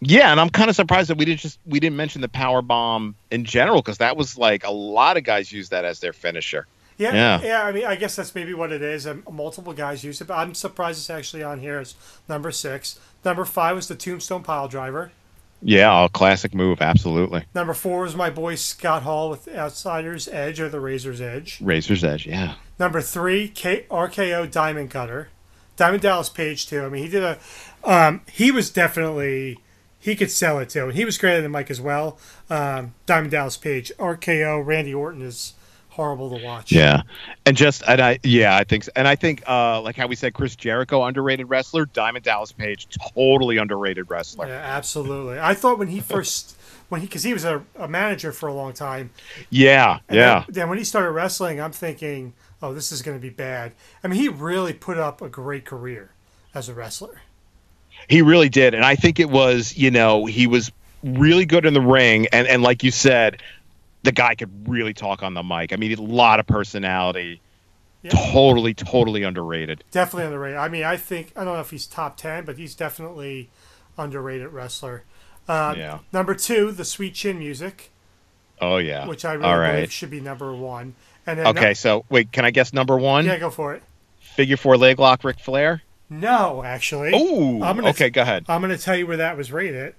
Yeah, 0.00 0.30
and 0.30 0.40
I'm 0.40 0.48
kind 0.50 0.70
of 0.70 0.76
surprised 0.76 1.10
that 1.10 1.18
we 1.18 1.24
didn't 1.24 1.40
just 1.40 1.58
we 1.66 1.78
didn't 1.80 1.96
mention 1.96 2.20
the 2.22 2.28
power 2.28 2.62
bomb 2.62 3.14
in 3.30 3.44
general 3.44 3.82
because 3.82 3.98
that 3.98 4.16
was 4.16 4.38
like 4.38 4.64
a 4.64 4.70
lot 4.70 5.16
of 5.16 5.24
guys 5.24 5.52
use 5.52 5.68
that 5.70 5.84
as 5.84 6.00
their 6.00 6.12
finisher. 6.14 6.66
yeah, 6.96 7.14
yeah, 7.14 7.40
Yeah. 7.42 7.62
I 7.64 7.72
mean, 7.72 7.84
I 7.84 7.96
guess 7.96 8.16
that's 8.16 8.34
maybe 8.34 8.54
what 8.54 8.72
it 8.72 8.80
is. 8.82 9.06
Um, 9.06 9.22
multiple 9.30 9.72
guys 9.74 10.02
use 10.02 10.20
it, 10.20 10.26
but 10.26 10.34
I'm 10.38 10.54
surprised 10.54 10.98
it's 10.98 11.10
actually 11.10 11.42
on 11.42 11.60
here 11.60 11.78
as 11.78 11.94
number 12.28 12.50
six. 12.50 12.98
Number 13.24 13.44
five 13.44 13.76
was 13.76 13.88
the 13.88 13.94
Tombstone 13.94 14.42
Pile 14.42 14.68
Driver. 14.68 15.12
Yeah, 15.62 16.06
a 16.06 16.08
classic 16.08 16.54
move. 16.54 16.80
Absolutely. 16.80 17.44
Number 17.54 17.74
four 17.74 18.00
was 18.00 18.16
my 18.16 18.30
boy 18.30 18.54
Scott 18.54 19.02
Hall 19.02 19.28
with 19.28 19.46
Outsider's 19.48 20.26
Edge 20.28 20.58
or 20.58 20.70
the 20.70 20.80
Razor's 20.80 21.20
Edge. 21.20 21.58
Razor's 21.60 22.02
Edge. 22.02 22.26
Yeah. 22.26 22.54
Number 22.78 23.02
three, 23.02 23.48
K- 23.48 23.84
RKO 23.90 24.50
Diamond 24.50 24.90
Cutter. 24.90 25.28
Diamond 25.76 26.00
Dallas 26.02 26.30
Page 26.30 26.66
too. 26.66 26.82
I 26.82 26.88
mean, 26.88 27.02
he 27.04 27.10
did 27.10 27.22
a. 27.22 27.38
Um, 27.84 28.22
he 28.32 28.50
was 28.50 28.70
definitely 28.70 29.58
he 30.00 30.16
could 30.16 30.30
sell 30.30 30.58
it 30.58 30.70
too, 30.70 30.84
and 30.84 30.94
he 30.94 31.04
was 31.04 31.18
greater 31.18 31.42
than 31.42 31.50
Mike 31.50 31.70
as 31.70 31.80
well. 31.80 32.18
Um, 32.48 32.94
Diamond 33.06 33.30
Dallas 33.30 33.56
Page, 33.56 33.92
RKO 33.98 34.64
Randy 34.64 34.94
Orton 34.94 35.22
is 35.22 35.54
horrible 35.90 36.30
to 36.30 36.36
watch. 36.36 36.72
Yeah, 36.72 37.02
and 37.44 37.56
just 37.56 37.82
and 37.86 38.00
I 38.00 38.18
yeah 38.22 38.56
I 38.56 38.64
think 38.64 38.84
so. 38.84 38.92
and 38.96 39.06
I 39.06 39.14
think 39.14 39.42
uh 39.46 39.80
like 39.82 39.96
how 39.96 40.06
we 40.06 40.16
said 40.16 40.34
Chris 40.34 40.56
Jericho 40.56 41.02
underrated 41.04 41.48
wrestler, 41.50 41.84
Diamond 41.86 42.24
Dallas 42.24 42.52
Page 42.52 42.88
totally 43.14 43.58
underrated 43.58 44.08
wrestler. 44.08 44.48
Yeah, 44.48 44.54
absolutely. 44.54 45.38
I 45.38 45.54
thought 45.54 45.78
when 45.78 45.88
he 45.88 46.00
first 46.00 46.56
when 46.88 47.00
he 47.00 47.06
because 47.06 47.22
he 47.22 47.32
was 47.32 47.44
a, 47.44 47.64
a 47.76 47.88
manager 47.88 48.32
for 48.32 48.48
a 48.48 48.54
long 48.54 48.72
time. 48.72 49.10
Yeah, 49.50 49.98
yeah, 50.10 50.44
Then, 50.46 50.54
then 50.54 50.68
when 50.68 50.78
he 50.78 50.84
started 50.84 51.10
wrestling, 51.10 51.60
I'm 51.60 51.72
thinking, 51.72 52.34
oh, 52.62 52.72
this 52.74 52.92
is 52.92 53.02
going 53.02 53.16
to 53.16 53.20
be 53.22 53.30
bad. 53.30 53.72
I 54.02 54.08
mean, 54.08 54.20
he 54.20 54.28
really 54.28 54.72
put 54.72 54.98
up 54.98 55.20
a 55.22 55.28
great 55.28 55.64
career 55.64 56.10
as 56.54 56.68
a 56.68 56.74
wrestler. 56.74 57.20
He 58.10 58.22
really 58.22 58.48
did, 58.48 58.74
and 58.74 58.84
I 58.84 58.96
think 58.96 59.20
it 59.20 59.30
was 59.30 59.76
you 59.76 59.90
know 59.90 60.26
he 60.26 60.46
was 60.46 60.70
really 61.02 61.46
good 61.46 61.64
in 61.64 61.72
the 61.72 61.80
ring, 61.80 62.26
and 62.32 62.46
and 62.46 62.62
like 62.62 62.82
you 62.82 62.90
said, 62.90 63.40
the 64.02 64.12
guy 64.12 64.34
could 64.34 64.68
really 64.68 64.92
talk 64.92 65.22
on 65.22 65.34
the 65.34 65.42
mic. 65.42 65.72
I 65.72 65.76
mean, 65.76 65.96
a 65.96 66.02
lot 66.02 66.40
of 66.40 66.46
personality. 66.46 67.40
Yeah. 68.02 68.12
Totally, 68.32 68.72
totally 68.72 69.22
underrated. 69.24 69.84
Definitely 69.90 70.24
underrated. 70.26 70.58
I 70.58 70.68
mean, 70.68 70.84
I 70.84 70.96
think 70.96 71.32
I 71.36 71.44
don't 71.44 71.54
know 71.54 71.60
if 71.60 71.70
he's 71.70 71.86
top 71.86 72.16
ten, 72.16 72.44
but 72.44 72.56
he's 72.56 72.74
definitely 72.74 73.50
underrated 73.98 74.52
wrestler. 74.52 75.04
Uh, 75.46 75.74
Yeah. 75.76 75.98
Number 76.12 76.34
two, 76.34 76.72
the 76.72 76.84
Sweet 76.84 77.14
Chin 77.14 77.38
Music, 77.38 77.90
Oh 78.60 78.78
yeah. 78.78 79.06
which 79.06 79.24
I 79.24 79.34
really 79.34 79.44
All 79.46 79.58
believe 79.60 79.92
should 79.92 80.10
be 80.10 80.20
number 80.20 80.54
one. 80.54 80.94
And 81.26 81.38
then 81.38 81.46
Okay, 81.48 81.74
so 81.74 82.04
wait, 82.08 82.32
can 82.32 82.44
I 82.46 82.50
guess 82.50 82.72
number 82.72 82.96
one? 82.96 83.26
yeah, 83.26 83.36
go 83.38 83.50
for 83.50 83.74
it. 83.74 83.82
Figure 84.18 84.56
four 84.56 84.78
leg 84.78 84.98
lock, 84.98 85.22
Ric 85.22 85.38
Flair. 85.38 85.82
No, 86.10 86.64
actually. 86.64 87.12
Oh, 87.14 87.62
I'm 87.62 87.76
gonna- 87.76 87.90
okay, 87.90 88.10
go 88.10 88.22
ahead. 88.22 88.44
I'm 88.48 88.60
going 88.60 88.76
to 88.76 88.82
tell 88.82 88.96
you 88.96 89.06
where 89.06 89.16
that 89.18 89.36
was 89.36 89.52
rated, 89.52 89.94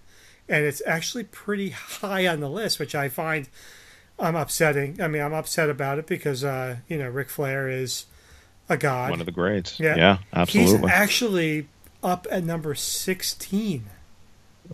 and 0.50 0.66
it's 0.66 0.82
actually 0.86 1.24
pretty 1.24 1.70
high 1.70 2.28
on 2.28 2.42
the 2.42 2.50
list, 2.50 2.80
which 2.80 2.94
I 2.94 3.08
find 3.10 3.48
I'm 4.20 4.36
upsetting. 4.36 5.02
I 5.02 5.08
mean, 5.08 5.22
I'm 5.22 5.34
upset 5.34 5.70
about 5.70 5.98
it 6.00 6.08
because 6.08 6.44
uh, 6.44 6.78
you 6.88 6.98
know 6.98 7.10
Ric 7.10 7.30
Flair 7.30 7.70
is 7.70 8.06
a 8.70 8.78
god. 8.78 9.10
One 9.10 9.20
of 9.22 9.26
the 9.26 9.32
grades. 9.32 9.80
Yeah. 9.80 9.96
Yeah, 9.96 10.18
He's 10.18 10.26
absolutely. 10.66 10.92
actually 10.92 11.68
up 12.04 12.28
at 12.30 12.44
number 12.44 12.76
16. 12.76 13.86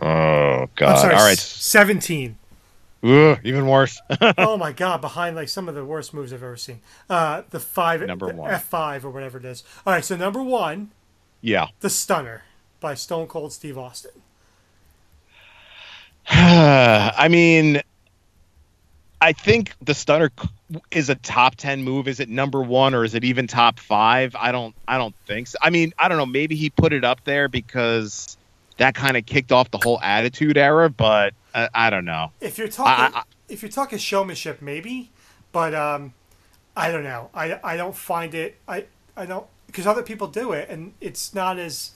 oh 0.01 0.67
God! 0.75 0.89
I'm 0.89 0.97
sorry, 0.97 1.13
All 1.15 1.23
right, 1.25 1.38
17. 1.38 2.38
Ugh, 3.03 3.39
even 3.43 3.67
worse. 3.67 4.01
oh 4.39 4.57
my 4.57 4.71
god, 4.71 5.01
behind 5.01 5.35
like 5.35 5.49
some 5.49 5.69
of 5.69 5.75
the 5.75 5.85
worst 5.85 6.13
moves 6.15 6.33
I've 6.33 6.41
ever 6.43 6.57
seen. 6.57 6.81
Uh, 7.09 7.43
the 7.51 7.59
five, 7.59 8.01
Number 8.01 8.27
the 8.27 8.35
one. 8.35 8.51
F5 8.51 9.03
or 9.03 9.11
whatever 9.11 9.38
it 9.38 9.45
is. 9.45 9.63
All 9.85 9.93
right, 9.93 10.03
so 10.03 10.15
number 10.17 10.41
one, 10.41 10.91
yeah. 11.41 11.67
the 11.79 11.89
Stunner 11.89 12.43
by 12.79 12.93
Stone 12.93 13.27
Cold 13.27 13.53
Steve 13.53 13.77
Austin. 13.77 14.11
I 16.29 17.27
mean, 17.29 17.81
I 19.21 19.33
think 19.33 19.73
the 19.81 19.93
stunner 19.93 20.31
is 20.91 21.09
a 21.09 21.15
top 21.15 21.55
ten 21.55 21.83
move. 21.83 22.07
Is 22.07 22.19
it 22.19 22.29
number 22.29 22.61
one 22.61 22.93
or 22.93 23.03
is 23.05 23.15
it 23.15 23.23
even 23.23 23.47
top 23.47 23.79
five? 23.79 24.35
I 24.35 24.51
don't. 24.51 24.75
I 24.88 24.97
don't 24.97 25.15
think 25.25 25.47
so. 25.47 25.57
I 25.61 25.69
mean, 25.69 25.93
I 25.97 26.07
don't 26.07 26.17
know. 26.17 26.25
Maybe 26.25 26.55
he 26.55 26.69
put 26.69 26.93
it 26.93 27.03
up 27.03 27.23
there 27.23 27.47
because 27.47 28.38
that 28.77 28.93
kind 28.93 29.17
of 29.17 29.25
kicked 29.25 29.51
off 29.51 29.71
the 29.71 29.79
whole 29.81 29.99
Attitude 30.01 30.57
Era, 30.57 30.89
but 30.89 31.33
uh, 31.53 31.67
I 31.73 31.89
don't 31.89 32.05
know. 32.05 32.31
If 32.41 32.57
you're 32.57 32.67
talking, 32.67 33.15
I- 33.15 33.19
I- 33.19 33.23
if 33.49 33.61
you're 33.61 33.71
talking 33.71 33.97
showmanship, 33.97 34.61
maybe, 34.61 35.09
but 35.53 35.73
um, 35.73 36.13
I 36.75 36.91
don't 36.91 37.05
know. 37.05 37.29
I 37.33 37.57
I 37.63 37.77
don't 37.77 37.95
find 37.95 38.35
it. 38.35 38.57
I 38.67 38.85
I 39.15 39.25
don't 39.25 39.47
because 39.68 39.86
other 39.86 40.03
people 40.03 40.28
do 40.28 40.53
it, 40.53 40.70
and 40.70 40.93
it's 40.99 41.34
not 41.34 41.59
as 41.59 41.91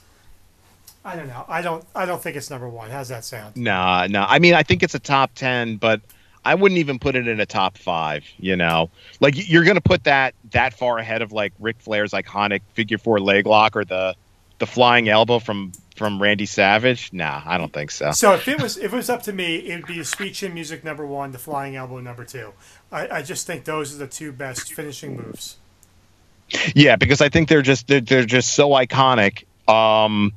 I 1.04 1.16
don't 1.16 1.28
know. 1.28 1.46
I 1.48 1.62
don't. 1.62 1.84
I 1.96 2.06
don't 2.06 2.22
think 2.22 2.36
it's 2.36 2.50
number 2.50 2.70
one. 2.70 2.92
How's 2.92 3.10
that 3.10 3.26
sound? 3.26 3.58
Nah, 3.58 4.08
nah. 4.08 4.26
I 4.30 4.40
mean, 4.40 4.54
I 4.54 4.64
think 4.64 4.84
it's 4.84 4.94
a 4.94 5.00
top 5.00 5.34
ten, 5.34 5.78
but 5.78 6.02
I 6.46 6.56
wouldn't 6.56 6.78
even 6.78 7.00
put 7.00 7.16
it 7.16 7.28
in 7.28 7.40
a 7.40 7.46
top 7.46 7.78
five. 7.78 8.24
You 8.38 8.56
know, 8.56 8.92
like 9.20 9.50
you're 9.50 9.64
gonna 9.64 9.82
put 9.82 10.04
that 10.04 10.36
that 10.52 10.74
far 10.74 11.00
ahead 11.00 11.22
of 11.22 11.32
like 11.32 11.54
Ric 11.60 11.78
Flair's 11.80 12.12
iconic 12.12 12.62
figure 12.74 13.00
four 13.00 13.20
leg 13.20 13.48
lock 13.48 13.76
or 13.76 13.84
the 13.84 14.16
the 14.60 14.68
flying 14.68 15.10
elbow 15.10 15.40
from 15.40 15.72
from 15.96 16.22
Randy 16.22 16.46
Savage. 16.46 17.12
Nah, 17.12 17.42
I 17.46 17.58
don't 17.58 17.74
think 17.74 17.90
so. 17.90 18.12
So 18.12 18.34
if 18.34 18.48
it 18.48 18.62
was 18.62 18.78
if 18.78 18.94
it 18.94 18.96
was 18.96 19.10
up 19.10 19.24
to 19.24 19.34
me, 19.34 19.56
it 19.56 19.78
would 19.78 19.88
be 19.88 20.04
Sweet 20.04 20.36
Chin 20.36 20.54
Music 20.54 20.84
number 20.84 21.06
one, 21.06 21.32
the 21.32 21.40
Flying 21.40 21.76
Elbow 21.76 22.00
number 22.00 22.26
two. 22.26 22.54
I, 22.92 23.08
I 23.10 23.22
just 23.24 23.48
think 23.48 23.66
those 23.66 23.96
are 23.96 23.98
the 23.98 24.08
two 24.08 24.32
best 24.32 24.72
finishing 24.72 25.18
moves. 25.18 25.58
Yeah, 26.76 26.96
because 26.96 27.22
I 27.22 27.30
think 27.30 27.50
they're 27.50 27.62
just 27.62 27.88
they're, 27.88 28.02
they're 28.02 28.26
just 28.26 28.54
so 28.54 28.70
iconic. 28.70 29.46
Um, 29.70 30.34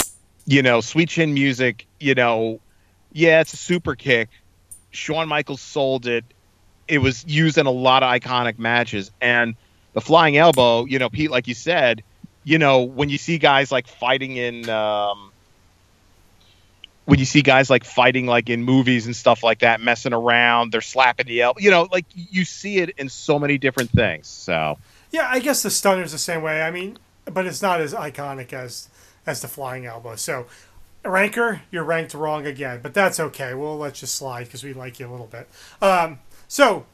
you 0.47 0.63
know, 0.63 0.81
Sweet 0.81 1.09
Chin 1.09 1.35
Music. 1.35 1.87
You 1.99 2.15
know, 2.15 2.61
yeah, 3.13 3.41
it's 3.41 3.53
a 3.53 3.57
super 3.57 3.95
kick. 3.95 4.29
Shawn 4.91 5.29
Michaels 5.29 5.61
sold 5.61 6.07
it. 6.07 6.25
It 6.87 6.99
was 6.99 7.25
used 7.27 7.59
in 7.59 7.67
a 7.67 7.71
lot 7.71 8.03
of 8.03 8.11
iconic 8.11 8.59
matches, 8.59 9.11
and 9.21 9.55
the 9.93 10.01
flying 10.01 10.37
elbow. 10.37 10.85
You 10.85 10.99
know, 10.99 11.09
Pete, 11.09 11.31
like 11.31 11.49
you 11.49 11.55
said, 11.55 12.03
you 12.45 12.59
know, 12.59 12.83
when 12.83 13.09
you 13.09 13.19
see 13.19 13.39
guys 13.39 13.73
like 13.73 13.87
fighting 13.87 14.37
in. 14.37 14.69
Um, 14.69 15.31
when 17.07 17.19
you 17.19 17.27
see 17.27 17.43
guys 17.43 17.69
like 17.69 17.85
fighting 17.85 18.25
like 18.25 18.49
in 18.49 18.63
movies 18.63 19.05
and 19.05 19.15
stuff 19.15 19.43
like 19.43 19.59
that, 19.59 19.79
messing 19.79 20.15
around, 20.15 20.73
they're 20.73 20.81
slapping 20.81 21.27
the 21.27 21.43
elbow. 21.43 21.61
You 21.61 21.71
know, 21.71 21.87
like 21.93 22.07
you 22.15 22.47
see 22.47 22.79
it 22.79 22.91
in 22.97 23.11
so 23.11 23.39
many 23.39 23.59
different 23.59 23.91
things. 23.91 24.27
So 24.27 24.79
Yeah, 25.15 25.29
I 25.31 25.39
guess 25.39 25.63
the 25.63 25.69
stunner's 25.69 26.11
the 26.11 26.19
same 26.19 26.43
way. 26.43 26.61
I 26.61 26.73
mean, 26.73 26.99
but 27.25 27.47
it's 27.47 27.63
not 27.63 27.81
as 27.81 27.95
iconic 27.95 28.53
as 28.53 28.89
as 29.25 29.43
the 29.43 29.47
flying 29.47 29.87
elbow. 29.87 30.17
So, 30.17 30.47
ranker, 31.05 31.63
you're 31.71 31.85
ranked 31.85 32.15
wrong 32.15 32.49
again, 32.49 32.81
but 32.83 32.95
that's 32.95 33.21
okay. 33.21 33.55
We'll 33.55 33.79
let 33.79 34.03
you 34.03 34.09
slide 34.09 34.47
because 34.47 34.65
we 34.65 34.73
like 34.73 34.99
you 34.99 35.09
a 35.09 35.13
little 35.13 35.29
bit. 35.29 35.49
Um, 35.81 36.19
so, 36.49 36.87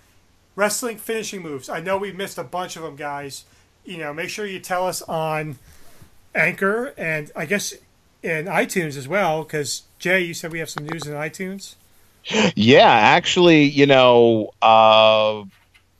wrestling 0.54 0.98
finishing 0.98 1.40
moves. 1.40 1.70
I 1.70 1.80
know 1.80 1.96
we 1.96 2.12
missed 2.12 2.36
a 2.36 2.44
bunch 2.44 2.76
of 2.76 2.82
them, 2.82 2.94
guys. 2.94 3.46
You 3.86 3.96
know, 3.96 4.12
make 4.12 4.28
sure 4.28 4.44
you 4.44 4.58
tell 4.58 4.86
us 4.86 5.00
on 5.00 5.58
Anchor 6.34 6.92
and 6.98 7.32
I 7.34 7.46
guess 7.46 7.72
in 8.22 8.44
iTunes 8.44 8.98
as 8.98 9.08
well, 9.08 9.44
because 9.44 9.84
Jay, 9.98 10.20
you 10.20 10.34
said 10.34 10.52
we 10.52 10.58
have 10.58 10.68
some 10.68 10.84
news 10.84 11.06
in 11.06 11.14
iTunes. 11.14 11.76
Yeah, 12.54 12.86
actually, 12.86 13.62
you 13.62 13.86
know, 13.86 14.50
uh, 14.60 15.44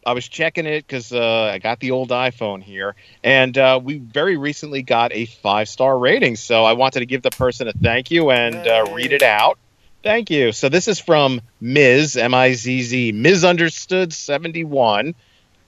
I 0.05 0.15
was 0.15 0.29
checking 0.29 0.67
it 0.67 0.87
because 0.87 1.13
uh, 1.13 1.51
I 1.53 1.59
got 1.59 1.81
the 1.81 1.91
old 1.91 2.11
iPhone 2.11 2.63
here, 2.63 2.95
and 3.23 3.57
uh, 3.57 3.81
we 3.83 3.99
very 3.99 4.37
recently 4.37 4.83
got 4.83 5.13
a 5.13 5.27
five 5.27 5.69
star 5.69 5.99
rating. 5.99 6.37
So 6.37 6.65
I 6.65 6.73
wanted 6.73 7.01
to 7.01 7.07
give 7.07 7.23
the 7.23 7.31
person 7.31 7.69
a 7.69 7.73
thank 7.73 8.11
you 8.11 8.31
and 8.31 8.57
uh, 8.57 8.87
read 8.93 9.13
it 9.13 9.23
out. 9.23 9.59
Thank 10.03 10.31
you. 10.31 10.53
So 10.53 10.71
this 10.71 10.89
is 10.89 10.99
from 10.99 11.43
Ms. 11.61 12.17
M 12.17 12.33
I 12.33 12.55
Z 12.55 12.83
Z 12.83 13.13
Misunderstood 13.13 14.13
seventy 14.13 14.65
one, 14.65 15.15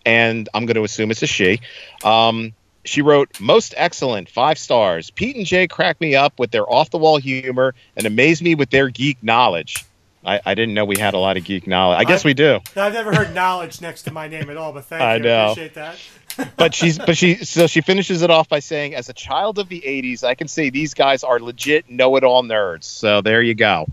and 0.07 0.49
I'm 0.55 0.65
going 0.65 0.77
to 0.77 0.85
assume 0.85 1.11
it's 1.11 1.23
a 1.23 1.27
she. 1.27 1.61
Um, 2.03 2.55
she 2.85 3.03
wrote, 3.03 3.39
"Most 3.39 3.75
excellent, 3.77 4.31
five 4.31 4.59
stars. 4.59 5.11
Pete 5.11 5.37
and 5.37 5.45
Jay 5.45 5.67
crack 5.67 6.01
me 6.01 6.15
up 6.17 6.39
with 6.39 6.51
their 6.51 6.69
off 6.71 6.91
the 6.91 6.99
wall 6.99 7.19
humor 7.19 7.75
and 7.97 8.07
amaze 8.07 8.41
me 8.41 8.55
with 8.55 8.71
their 8.71 8.89
geek 8.89 9.23
knowledge." 9.23 9.85
I, 10.25 10.41
I 10.45 10.55
didn't 10.55 10.75
know 10.75 10.85
we 10.85 10.99
had 10.99 11.15
a 11.15 11.19
lot 11.19 11.37
of 11.37 11.45
geek 11.45 11.67
knowledge. 11.67 11.99
I 12.01 12.05
guess 12.05 12.25
I- 12.25 12.29
we 12.29 12.35
do. 12.35 12.61
I've 12.77 12.93
never 12.93 13.15
heard 13.15 13.35
knowledge 13.35 13.81
next 13.81 14.03
to 14.03 14.13
my 14.13 14.29
name 14.29 14.51
at 14.51 14.57
all, 14.57 14.73
but 14.73 14.85
thank 14.85 15.03
I 15.03 15.17
you. 15.17 15.23
know. 15.23 15.51
Appreciate 15.53 15.75
that. 15.75 15.97
but 16.57 16.75
she's 16.75 16.99
but 16.99 17.15
she 17.15 17.35
so 17.45 17.67
she 17.67 17.83
finishes 17.83 18.23
it 18.23 18.31
off 18.31 18.49
by 18.49 18.59
saying 18.59 18.95
as 18.95 19.11
a 19.11 19.13
child 19.13 19.59
of 19.59 19.69
the 19.69 19.83
80s 19.83 20.25
i 20.25 20.35
can 20.35 20.49
say 20.49 20.71
these 20.71 20.95
guys 20.95 21.23
are 21.23 21.39
legit 21.39 21.91
know-it-all 21.91 22.43
nerds 22.43 22.85
so 22.85 23.21
there 23.21 23.43
you 23.43 23.53
go 23.55 23.85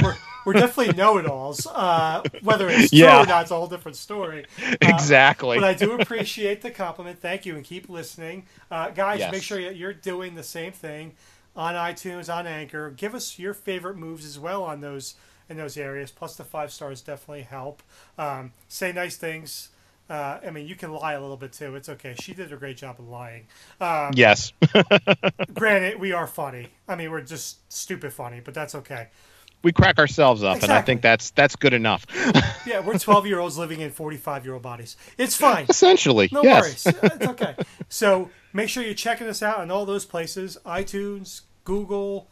we're, 0.00 0.14
we're 0.46 0.52
definitely 0.52 0.94
know-it-alls. 0.94 1.66
Uh, 1.66 2.22
whether 2.42 2.68
it's 2.68 2.90
true 2.90 3.00
Yeah. 3.00 3.24
or 3.24 3.26
not, 3.26 3.42
it's 3.42 3.50
a 3.50 3.56
whole 3.56 3.66
different 3.66 3.96
story. 3.96 4.46
Uh, 4.64 4.76
exactly 4.80 5.58
But 5.58 5.64
I 5.64 5.74
do 5.74 6.00
appreciate 6.00 6.62
the 6.62 6.70
compliment. 6.70 7.18
Thank 7.18 7.44
you, 7.44 7.56
and 7.56 7.64
keep 7.64 7.88
listening, 7.90 8.46
uh, 8.70 8.90
guys. 8.90 9.18
Yes. 9.18 9.32
Make 9.32 9.42
sure 9.42 9.58
you're 9.58 9.92
doing 9.92 10.36
the 10.36 10.42
same 10.44 10.72
thing 10.72 11.14
on 11.56 11.74
iTunes, 11.74 12.32
on 12.32 12.46
Anchor. 12.46 12.90
Give 12.90 13.14
us 13.14 13.38
your 13.38 13.52
favorite 13.52 13.96
moves 13.98 14.24
as 14.24 14.38
well 14.38 14.62
on 14.62 14.80
those 14.80 15.16
in 15.48 15.56
those 15.56 15.76
areas. 15.76 16.10
Plus, 16.10 16.36
the 16.36 16.44
five 16.44 16.72
stars 16.72 17.00
definitely 17.00 17.42
help. 17.42 17.82
Um, 18.18 18.52
say 18.68 18.92
nice 18.92 19.16
things. 19.16 19.70
Uh, 20.10 20.38
I 20.46 20.50
mean, 20.50 20.66
you 20.66 20.74
can 20.74 20.90
lie 20.92 21.12
a 21.12 21.20
little 21.20 21.36
bit 21.36 21.52
too. 21.52 21.74
It's 21.76 21.88
okay. 21.88 22.14
She 22.18 22.32
did 22.32 22.50
a 22.52 22.56
great 22.56 22.78
job 22.78 22.96
of 22.98 23.08
lying. 23.08 23.46
Um, 23.80 24.12
yes 24.14 24.52
Granted, 25.54 26.00
we 26.00 26.12
are 26.12 26.26
funny. 26.26 26.68
I 26.88 26.96
mean, 26.96 27.10
we're 27.10 27.20
just 27.20 27.70
stupid 27.70 28.12
funny, 28.14 28.40
but 28.40 28.54
that's 28.54 28.74
okay. 28.74 29.08
we 29.62 29.70
crack 29.70 29.98
ourselves 29.98 30.42
up 30.44 30.62
and 30.62 30.70
i 30.70 30.80
think 30.80 31.02
that's 31.02 31.30
that's 31.32 31.56
good 31.56 31.74
enough 31.74 32.06
Yeah, 32.66 32.80
we're 32.80 32.98
12 32.98 33.26
year 33.26 33.38
olds 33.40 33.56
living 33.58 33.80
in 33.80 33.90
45 33.90 34.44
year 34.44 34.54
old 34.54 34.62
bodies. 34.62 34.96
It's 35.16 35.34
fine. 35.36 35.66
essentially 35.68 36.28
No 36.32 36.42
yes 36.42 36.62
worries. 36.62 36.86
It's 37.02 37.26
okay. 37.26 37.54
So 37.88 38.30
make 38.52 38.68
sure 38.68 38.82
you're 38.82 38.94
checking 38.94 39.26
us 39.26 39.42
out 39.42 39.58
on 39.58 39.70
all 39.70 39.84
those 39.86 40.04
places 40.04 40.58
iTunes, 40.66 41.42
Google, 41.64 42.28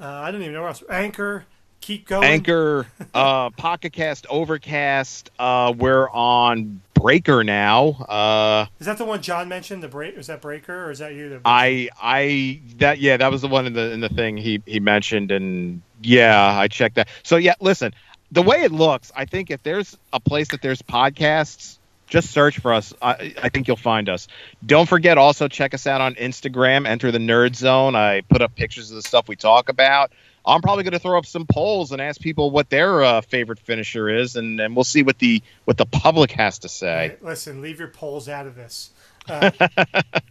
uh, 0.00 0.04
I 0.06 0.30
don't 0.30 0.42
even 0.42 0.52
know 0.54 0.60
where 0.60 0.68
else. 0.68 0.82
Anchor. 0.90 1.46
Keep 1.80 2.08
going. 2.08 2.24
anchor 2.24 2.86
uh 3.14 3.50
pocket 3.50 3.92
cast 3.92 4.26
overcast 4.28 5.30
uh 5.38 5.72
we're 5.76 6.10
on 6.10 6.80
breaker 6.94 7.44
now 7.44 7.88
uh 8.08 8.66
Is 8.80 8.86
that 8.86 8.98
the 8.98 9.04
one 9.04 9.22
John 9.22 9.48
mentioned? 9.48 9.84
The 9.84 9.88
break? 9.88 10.16
Is 10.16 10.26
that 10.26 10.40
Breaker 10.40 10.86
or 10.86 10.90
is 10.90 10.98
that 10.98 11.14
you? 11.14 11.40
I 11.44 11.88
I 12.02 12.60
that 12.78 12.98
yeah 12.98 13.18
that 13.18 13.30
was 13.30 13.42
the 13.42 13.48
one 13.48 13.66
in 13.66 13.72
the 13.74 13.92
in 13.92 14.00
the 14.00 14.08
thing 14.08 14.36
he 14.36 14.60
he 14.66 14.80
mentioned 14.80 15.30
and 15.30 15.82
yeah 16.02 16.58
I 16.58 16.66
checked 16.66 16.96
that 16.96 17.08
so 17.22 17.36
yeah 17.36 17.54
listen 17.60 17.94
the 18.32 18.42
way 18.42 18.62
it 18.62 18.72
looks 18.72 19.12
I 19.14 19.24
think 19.26 19.52
if 19.52 19.62
there's 19.62 19.96
a 20.12 20.18
place 20.18 20.48
that 20.48 20.62
there's 20.62 20.82
podcasts 20.82 21.78
just 22.08 22.30
search 22.30 22.58
for 22.58 22.72
us 22.72 22.92
I 23.00 23.34
I 23.40 23.48
think 23.48 23.68
you'll 23.68 23.76
find 23.76 24.08
us 24.08 24.26
don't 24.64 24.88
forget 24.88 25.18
also 25.18 25.46
check 25.46 25.74
us 25.74 25.86
out 25.86 26.00
on 26.00 26.14
Instagram 26.14 26.86
enter 26.88 27.12
the 27.12 27.18
nerd 27.18 27.54
zone 27.54 27.94
I 27.94 28.22
put 28.22 28.42
up 28.42 28.56
pictures 28.56 28.90
of 28.90 28.96
the 28.96 29.02
stuff 29.02 29.28
we 29.28 29.36
talk 29.36 29.68
about 29.68 30.10
I'm 30.46 30.62
probably 30.62 30.84
going 30.84 30.92
to 30.92 30.98
throw 30.98 31.18
up 31.18 31.26
some 31.26 31.46
polls 31.46 31.92
and 31.92 32.00
ask 32.00 32.20
people 32.20 32.50
what 32.50 32.70
their 32.70 33.02
uh, 33.02 33.20
favorite 33.20 33.58
finisher 33.58 34.08
is 34.08 34.36
and 34.36 34.60
and 34.60 34.74
we'll 34.76 34.84
see 34.84 35.02
what 35.02 35.18
the 35.18 35.42
what 35.64 35.76
the 35.76 35.86
public 35.86 36.30
has 36.32 36.60
to 36.60 36.68
say 36.68 37.16
listen, 37.20 37.60
leave 37.60 37.78
your 37.78 37.88
polls 37.88 38.28
out 38.28 38.46
of 38.46 38.54
this. 38.54 38.90
Uh, 39.28 39.50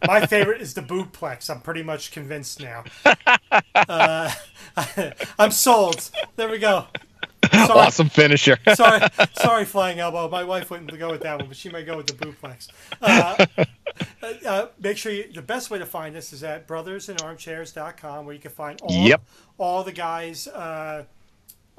my 0.06 0.26
favorite 0.26 0.62
is 0.62 0.74
the 0.74 0.80
Boobplex. 0.80 1.50
I'm 1.50 1.60
pretty 1.60 1.82
much 1.82 2.10
convinced 2.12 2.60
now. 2.60 2.84
Uh, 3.88 4.30
I'm 5.38 5.50
sold. 5.50 6.10
There 6.36 6.48
we 6.48 6.58
go. 6.58 6.86
Sorry, 7.66 7.70
awesome 7.80 8.08
finisher 8.08 8.56
sorry, 8.74 9.00
sorry, 9.34 9.64
flying 9.64 9.98
elbow. 10.00 10.28
My 10.28 10.44
wife 10.44 10.70
wouldn't 10.70 10.96
go 10.98 11.10
with 11.10 11.22
that 11.22 11.38
one, 11.38 11.48
but 11.48 11.56
she 11.56 11.68
might 11.70 11.86
go 11.86 11.96
with 11.96 12.06
the 12.06 12.12
boobplex. 12.14 12.68
Uh, 13.02 13.46
uh, 14.46 14.66
make 14.80 14.96
sure 14.96 15.12
you, 15.12 15.30
the 15.32 15.42
best 15.42 15.70
way 15.70 15.78
to 15.78 15.86
find 15.86 16.16
us 16.16 16.32
is 16.32 16.42
at 16.42 16.66
brothersinarmchairs.com, 16.66 18.24
where 18.26 18.34
you 18.34 18.40
can 18.40 18.50
find 18.50 18.80
all 18.82 18.90
Yep. 19.06 19.22
all 19.58 19.84
the 19.84 19.92
guys 19.92 20.46
uh, 20.48 21.04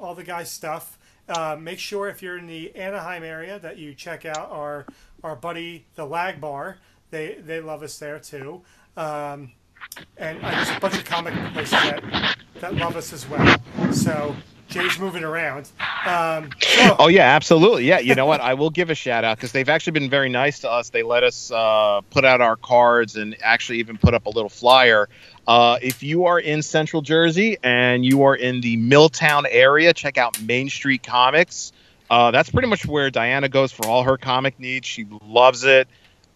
all 0.00 0.14
the 0.14 0.24
guys 0.24 0.50
stuff. 0.50 0.98
Uh, 1.28 1.56
make 1.60 1.78
sure 1.78 2.08
if 2.08 2.22
you're 2.22 2.38
in 2.38 2.46
the 2.46 2.74
Anaheim 2.74 3.22
area 3.22 3.58
that 3.58 3.76
you 3.76 3.94
check 3.94 4.24
out 4.24 4.50
our 4.50 4.86
our 5.22 5.36
buddy 5.36 5.86
the 5.94 6.04
Lag 6.06 6.40
Bar. 6.40 6.78
They 7.10 7.36
they 7.40 7.60
love 7.60 7.82
us 7.82 7.98
there 7.98 8.18
too. 8.18 8.62
Um, 8.96 9.52
and 10.16 10.42
uh, 10.42 10.50
there's 10.50 10.70
a 10.70 10.80
bunch 10.80 10.94
of 10.96 11.04
comic 11.04 11.34
places 11.52 11.70
that, 11.72 12.36
that 12.60 12.74
love 12.74 12.96
us 12.96 13.12
as 13.12 13.28
well. 13.28 13.56
So 13.92 14.34
Jay's 14.68 14.98
moving 14.98 15.24
around. 15.24 15.68
Um, 16.06 16.50
so, 16.60 16.96
Oh 16.98 17.08
yeah, 17.08 17.34
absolutely. 17.34 17.84
Yeah, 17.84 17.98
you 18.00 18.14
know 18.14 18.26
what? 18.26 18.40
I 18.40 18.54
will 18.54 18.70
give 18.70 18.90
a 18.90 18.94
shout 18.94 19.24
out 19.24 19.36
because 19.36 19.52
they've 19.52 19.68
actually 19.68 19.92
been 19.92 20.10
very 20.10 20.28
nice 20.28 20.60
to 20.60 20.70
us. 20.70 20.90
They 20.90 21.02
let 21.02 21.24
us 21.24 21.50
uh, 21.50 22.02
put 22.10 22.24
out 22.24 22.40
our 22.40 22.56
cards 22.56 23.16
and 23.16 23.36
actually 23.42 23.78
even 23.78 23.96
put 23.96 24.14
up 24.14 24.26
a 24.26 24.30
little 24.30 24.50
flyer. 24.50 25.08
Uh, 25.46 25.78
if 25.80 26.02
you 26.02 26.26
are 26.26 26.38
in 26.38 26.62
Central 26.62 27.00
Jersey 27.02 27.56
and 27.62 28.04
you 28.04 28.24
are 28.24 28.36
in 28.36 28.60
the 28.60 28.76
Milltown 28.76 29.46
area, 29.46 29.92
check 29.94 30.18
out 30.18 30.40
Main 30.42 30.68
Street 30.68 31.02
Comics. 31.02 31.72
Uh, 32.10 32.30
that's 32.30 32.50
pretty 32.50 32.68
much 32.68 32.86
where 32.86 33.10
Diana 33.10 33.48
goes 33.48 33.72
for 33.72 33.86
all 33.86 34.02
her 34.02 34.16
comic 34.16 34.58
needs. 34.60 34.86
She 34.86 35.06
loves 35.26 35.64
it. 35.64 35.88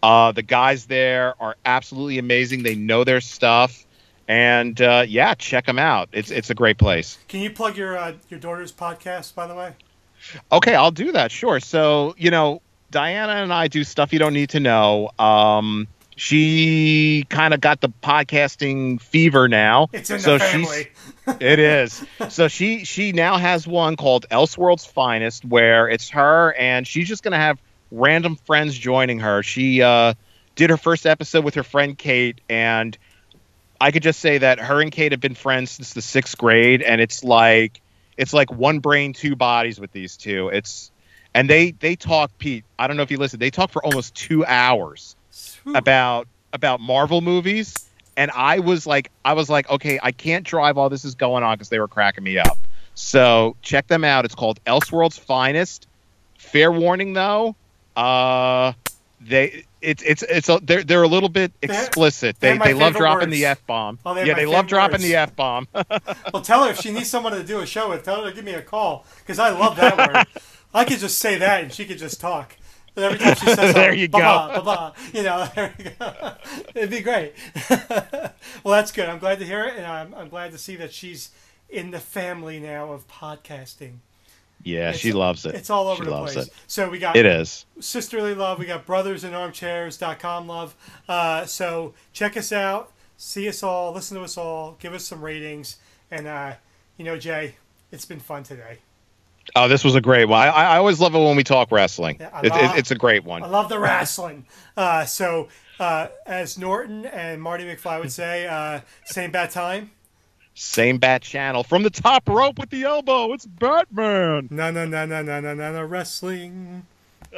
Uh, 0.03 0.33
the 0.33 0.43
guys 0.43 0.87
there 0.87 1.35
are 1.41 1.57
absolutely 1.65 2.19
amazing. 2.19 2.63
They 2.63 2.75
know 2.75 3.05
their 3.05 3.21
stuff, 3.21 3.87
and 4.29 4.81
uh, 4.81 5.05
yeah, 5.07 5.35
check 5.35 5.67
them 5.67 5.79
out. 5.79 6.09
It's 6.13 6.31
it's 6.31 6.51
a 6.51 6.55
great 6.55 6.79
place. 6.79 7.19
can 7.29 7.41
you 7.41 7.51
plug 7.51 7.77
your 7.77 7.97
uh, 7.97 8.15
your 8.29 8.41
daughter's 8.41 8.73
podcast, 8.73 9.35
by 9.35 9.47
the 9.47 9.55
way? 9.55 9.75
Okay, 10.51 10.75
I'll 10.75 10.91
do 10.91 11.13
that. 11.13 11.33
Sure. 11.33 11.61
So, 11.61 12.15
you 12.17 12.31
know, 12.31 12.63
Diana 12.91 13.33
and 13.43 13.53
I 13.53 13.69
do 13.69 13.85
stuff 13.85 14.13
you 14.13 14.19
don't 14.19 14.35
need 14.35 14.51
to 14.51 14.61
know. 14.61 15.11
Um, 15.19 15.89
she 16.15 17.25
kind 17.29 17.55
of 17.55 17.61
got 17.61 17.81
the 17.81 17.89
podcasting 17.89 19.01
fever 19.01 19.49
now. 19.49 19.89
It's 19.93 20.11
in 20.11 20.21
so 20.21 20.35
the 20.35 20.39
family. 20.39 20.91
it 21.41 21.59
is. 21.59 22.05
So 22.29 22.49
she 22.49 22.85
she 22.85 23.13
now 23.13 23.39
has 23.39 23.67
one 23.67 23.97
called 23.97 24.27
Elseworld's 24.31 24.85
Finest, 24.85 25.45
where 25.45 25.89
it's 25.89 26.11
her 26.11 26.55
and 26.55 26.87
she's 26.87 27.09
just 27.09 27.23
gonna 27.23 27.39
have 27.39 27.61
random 27.91 28.37
friends 28.37 28.77
joining 28.77 29.21
her. 29.21 29.43
She 29.43 29.83
uh, 29.83 30.15
did 30.55 30.71
her 30.71 30.77
first 30.77 31.07
episode 31.07 31.45
with 31.45 31.55
her 31.55 31.63
friend 31.63 31.97
Kate, 31.97 32.41
and 32.49 32.97
I 33.83 33.91
could 33.91 34.05
just 34.05 34.21
say 34.21 34.39
that 34.39 34.61
her 34.61 34.81
and 34.81 34.93
Kate 34.93 35.11
have 35.11 35.21
been 35.21 35.35
friends 35.35 35.73
since 35.73 35.93
the 35.93 36.03
sixth 36.03 36.39
grade, 36.39 36.83
and 36.83 37.01
it's 37.01 37.25
like 37.25 37.81
it's 38.17 38.33
like 38.33 38.53
one 38.53 38.79
brain, 38.79 39.13
two 39.13 39.35
bodies 39.35 39.81
with 39.81 39.91
these 39.91 40.17
two. 40.17 40.51
It's 40.51 40.93
and 41.35 41.51
they 41.51 41.73
they 41.73 41.97
talk, 41.97 42.31
Pete. 42.39 42.65
I 42.79 42.87
don't 42.87 42.97
know 42.97 43.03
if 43.03 43.11
you 43.11 43.19
listen. 43.19 43.41
They 43.41 43.51
talk 43.51 43.71
for 43.71 43.85
almost 43.85 44.15
two 44.15 44.47
hours 44.47 45.17
about 45.75 46.29
about 46.53 46.79
Marvel 46.81 47.23
movies, 47.23 47.75
and 48.17 48.31
I 48.31 48.61
was 48.61 48.87
like, 48.87 49.11
I 49.25 49.33
was 49.33 49.51
like, 49.51 49.69
okay, 49.69 49.99
I 50.01 50.13
can't 50.13 50.47
drive 50.47 50.77
while 50.77 50.89
this 50.89 51.05
is 51.05 51.17
going 51.17 51.43
on 51.43 51.57
because 51.57 51.69
they 51.69 51.81
were 51.81 51.89
cracking 51.89 52.23
me 52.23 52.39
up. 52.39 52.59
So 52.95 53.57
check 53.63 53.89
them 53.89 54.05
out. 54.05 54.25
It's 54.25 54.37
called 54.37 54.63
Elseworld's 54.65 55.19
Finest. 55.19 55.89
Fair 56.39 56.71
warning 56.71 57.15
though, 57.15 57.57
uh, 57.97 58.75
they 59.21 59.65
it's 59.83 60.03
it's 60.03 60.23
it's 60.23 60.49
a, 60.49 60.61
they're 60.63 60.83
they're 60.83 61.03
a 61.03 61.09
little 61.09 61.29
bit 61.29 61.53
explicit. 61.63 62.39
they're 62.41 62.55
They 62.55 62.59
my 62.59 62.65
they 62.67 62.75
love 62.75 62.95
dropping 62.95 63.29
words. 63.31 63.39
the 63.39 63.47
f 63.47 63.67
bomb. 63.67 63.99
Oh, 64.07 64.17
yeah, 64.25 64.35
they 64.35 64.47
love 64.47 64.67
dropping 64.67 64.95
words. 64.95 65.05
the 65.09 65.17
f 65.17 65.37
bomb. 65.37 65.69
Well, 66.33 66.43
tell 66.43 66.65
her 66.65 66.71
if 66.71 66.81
she 66.81 66.91
needs 66.93 67.09
someone 67.09 67.33
to 67.33 67.43
do 67.43 67.61
a 67.61 67.67
show 67.67 67.91
with, 67.91 68.05
tell 68.05 68.23
her 68.23 68.31
to 68.31 68.35
give 68.35 68.45
me 68.45 68.53
a 68.55 68.63
call 68.63 69.05
because 69.19 69.39
I 69.39 69.51
love 69.51 69.77
that 69.77 69.97
word. 69.99 70.27
I 70.75 70.85
could 70.85 70.99
just 70.99 71.19
say 71.19 71.37
that 71.39 71.63
and 71.63 71.73
she 71.73 71.85
could 71.85 71.99
just 71.99 72.21
talk. 72.21 72.57
But 72.95 73.05
every 73.05 73.19
time 73.19 73.35
she 73.37 73.47
says 73.47 73.75
There 73.75 73.95
you 73.95 74.09
go. 74.09 74.93
You 75.13 75.23
know, 75.23 75.49
there 75.55 75.75
you 75.79 75.91
go. 75.99 76.35
It'd 76.75 76.91
be 76.91 77.01
great. 77.01 77.35
well, 77.71 78.75
that's 78.75 78.93
good. 78.93 79.09
I'm 79.09 79.19
glad 79.19 79.39
to 79.39 79.47
hear 79.47 79.65
it, 79.65 79.77
and 79.77 79.87
I'm, 79.87 80.15
I'm 80.15 80.29
glad 80.29 80.53
to 80.53 80.59
see 80.59 80.77
that 80.77 80.93
she's 80.93 81.31
in 81.71 81.91
the 81.91 82.01
family 82.01 82.61
now 82.61 82.93
of 82.93 83.09
podcasting. 83.09 83.97
Yeah, 84.65 84.81
It's- 84.91 84.99
she 84.99 85.13
loves 85.13 85.45
it. 85.47 85.55
It's 85.55 85.71
all 85.71 85.89
over 85.89 86.03
she 86.03 86.11
the 86.11 86.11
loves 86.15 86.35
place. 86.35 86.47
It. 86.47 86.53
So 86.67 86.89
we 86.91 86.99
got 86.99 87.17
it 87.17 87.27
is. 87.27 87.67
sisterly 87.81 88.35
love. 88.35 88.59
We 88.59 88.67
got 88.67 88.87
brothersinarmchairs.com 88.87 90.47
love. 90.49 90.75
Uh, 91.09 91.45
so 91.47 91.95
check 92.13 92.37
us 92.37 92.53
out, 92.53 92.93
see 93.17 93.49
us 93.49 93.63
all, 93.63 93.93
listen 93.93 94.17
to 94.17 94.23
us 94.25 94.37
all, 94.37 94.77
give 94.81 94.95
us 94.95 95.07
some 95.07 95.23
ratings, 95.23 95.77
and 96.11 96.27
uh, 96.27 96.55
you 96.97 97.05
know, 97.05 97.19
Jay, 97.19 97.57
it's 97.91 98.05
been 98.05 98.21
fun 98.21 98.43
today. 98.43 98.79
Oh, 99.57 99.67
this 99.69 99.83
was 99.83 99.97
a 99.97 100.01
great 100.01 100.27
one. 100.27 100.39
I, 100.41 100.51
I 100.51 100.77
always 100.77 101.01
love 101.01 101.15
it 101.15 101.19
when 101.19 101.35
we 101.37 101.43
talk 101.43 101.73
wrestling. 101.73 102.17
Yeah, 102.21 102.41
It- 102.41 102.47
it- 102.55 102.79
it's 102.79 102.91
a 102.93 102.95
great 102.95 103.25
one. 103.25 103.43
I 103.43 103.47
love 103.49 103.69
the 103.69 103.79
wrestling. 103.79 104.47
Uh, 104.77 105.05
so 105.05 105.49
uh, 105.81 106.09
as 106.27 106.57
Norton 106.59 107.07
and 107.07 107.43
Marty 107.43 107.65
McFly 107.65 108.01
would 108.01 108.13
say, 108.13 108.47
uh, 108.47 108.81
same 109.07 109.33
bad 109.33 109.51
time. 109.51 109.91
Same 110.55 110.99
bat 110.99 111.23
channel 111.23 111.65
from 111.65 111.83
the 111.83 111.91
top 111.91 112.29
rope 112.29 112.59
with 112.59 112.71
the 112.71 112.83
elbow. 112.85 113.33
It's 113.33 113.47
Batman. 113.47 114.49
No, 114.51 114.71
no, 114.71 114.87
no, 114.87 115.07
no, 115.07 115.23
no, 115.23 115.41
no, 115.41 115.55
no, 115.55 115.73
no, 115.73 115.85
wrestling. 115.85 116.87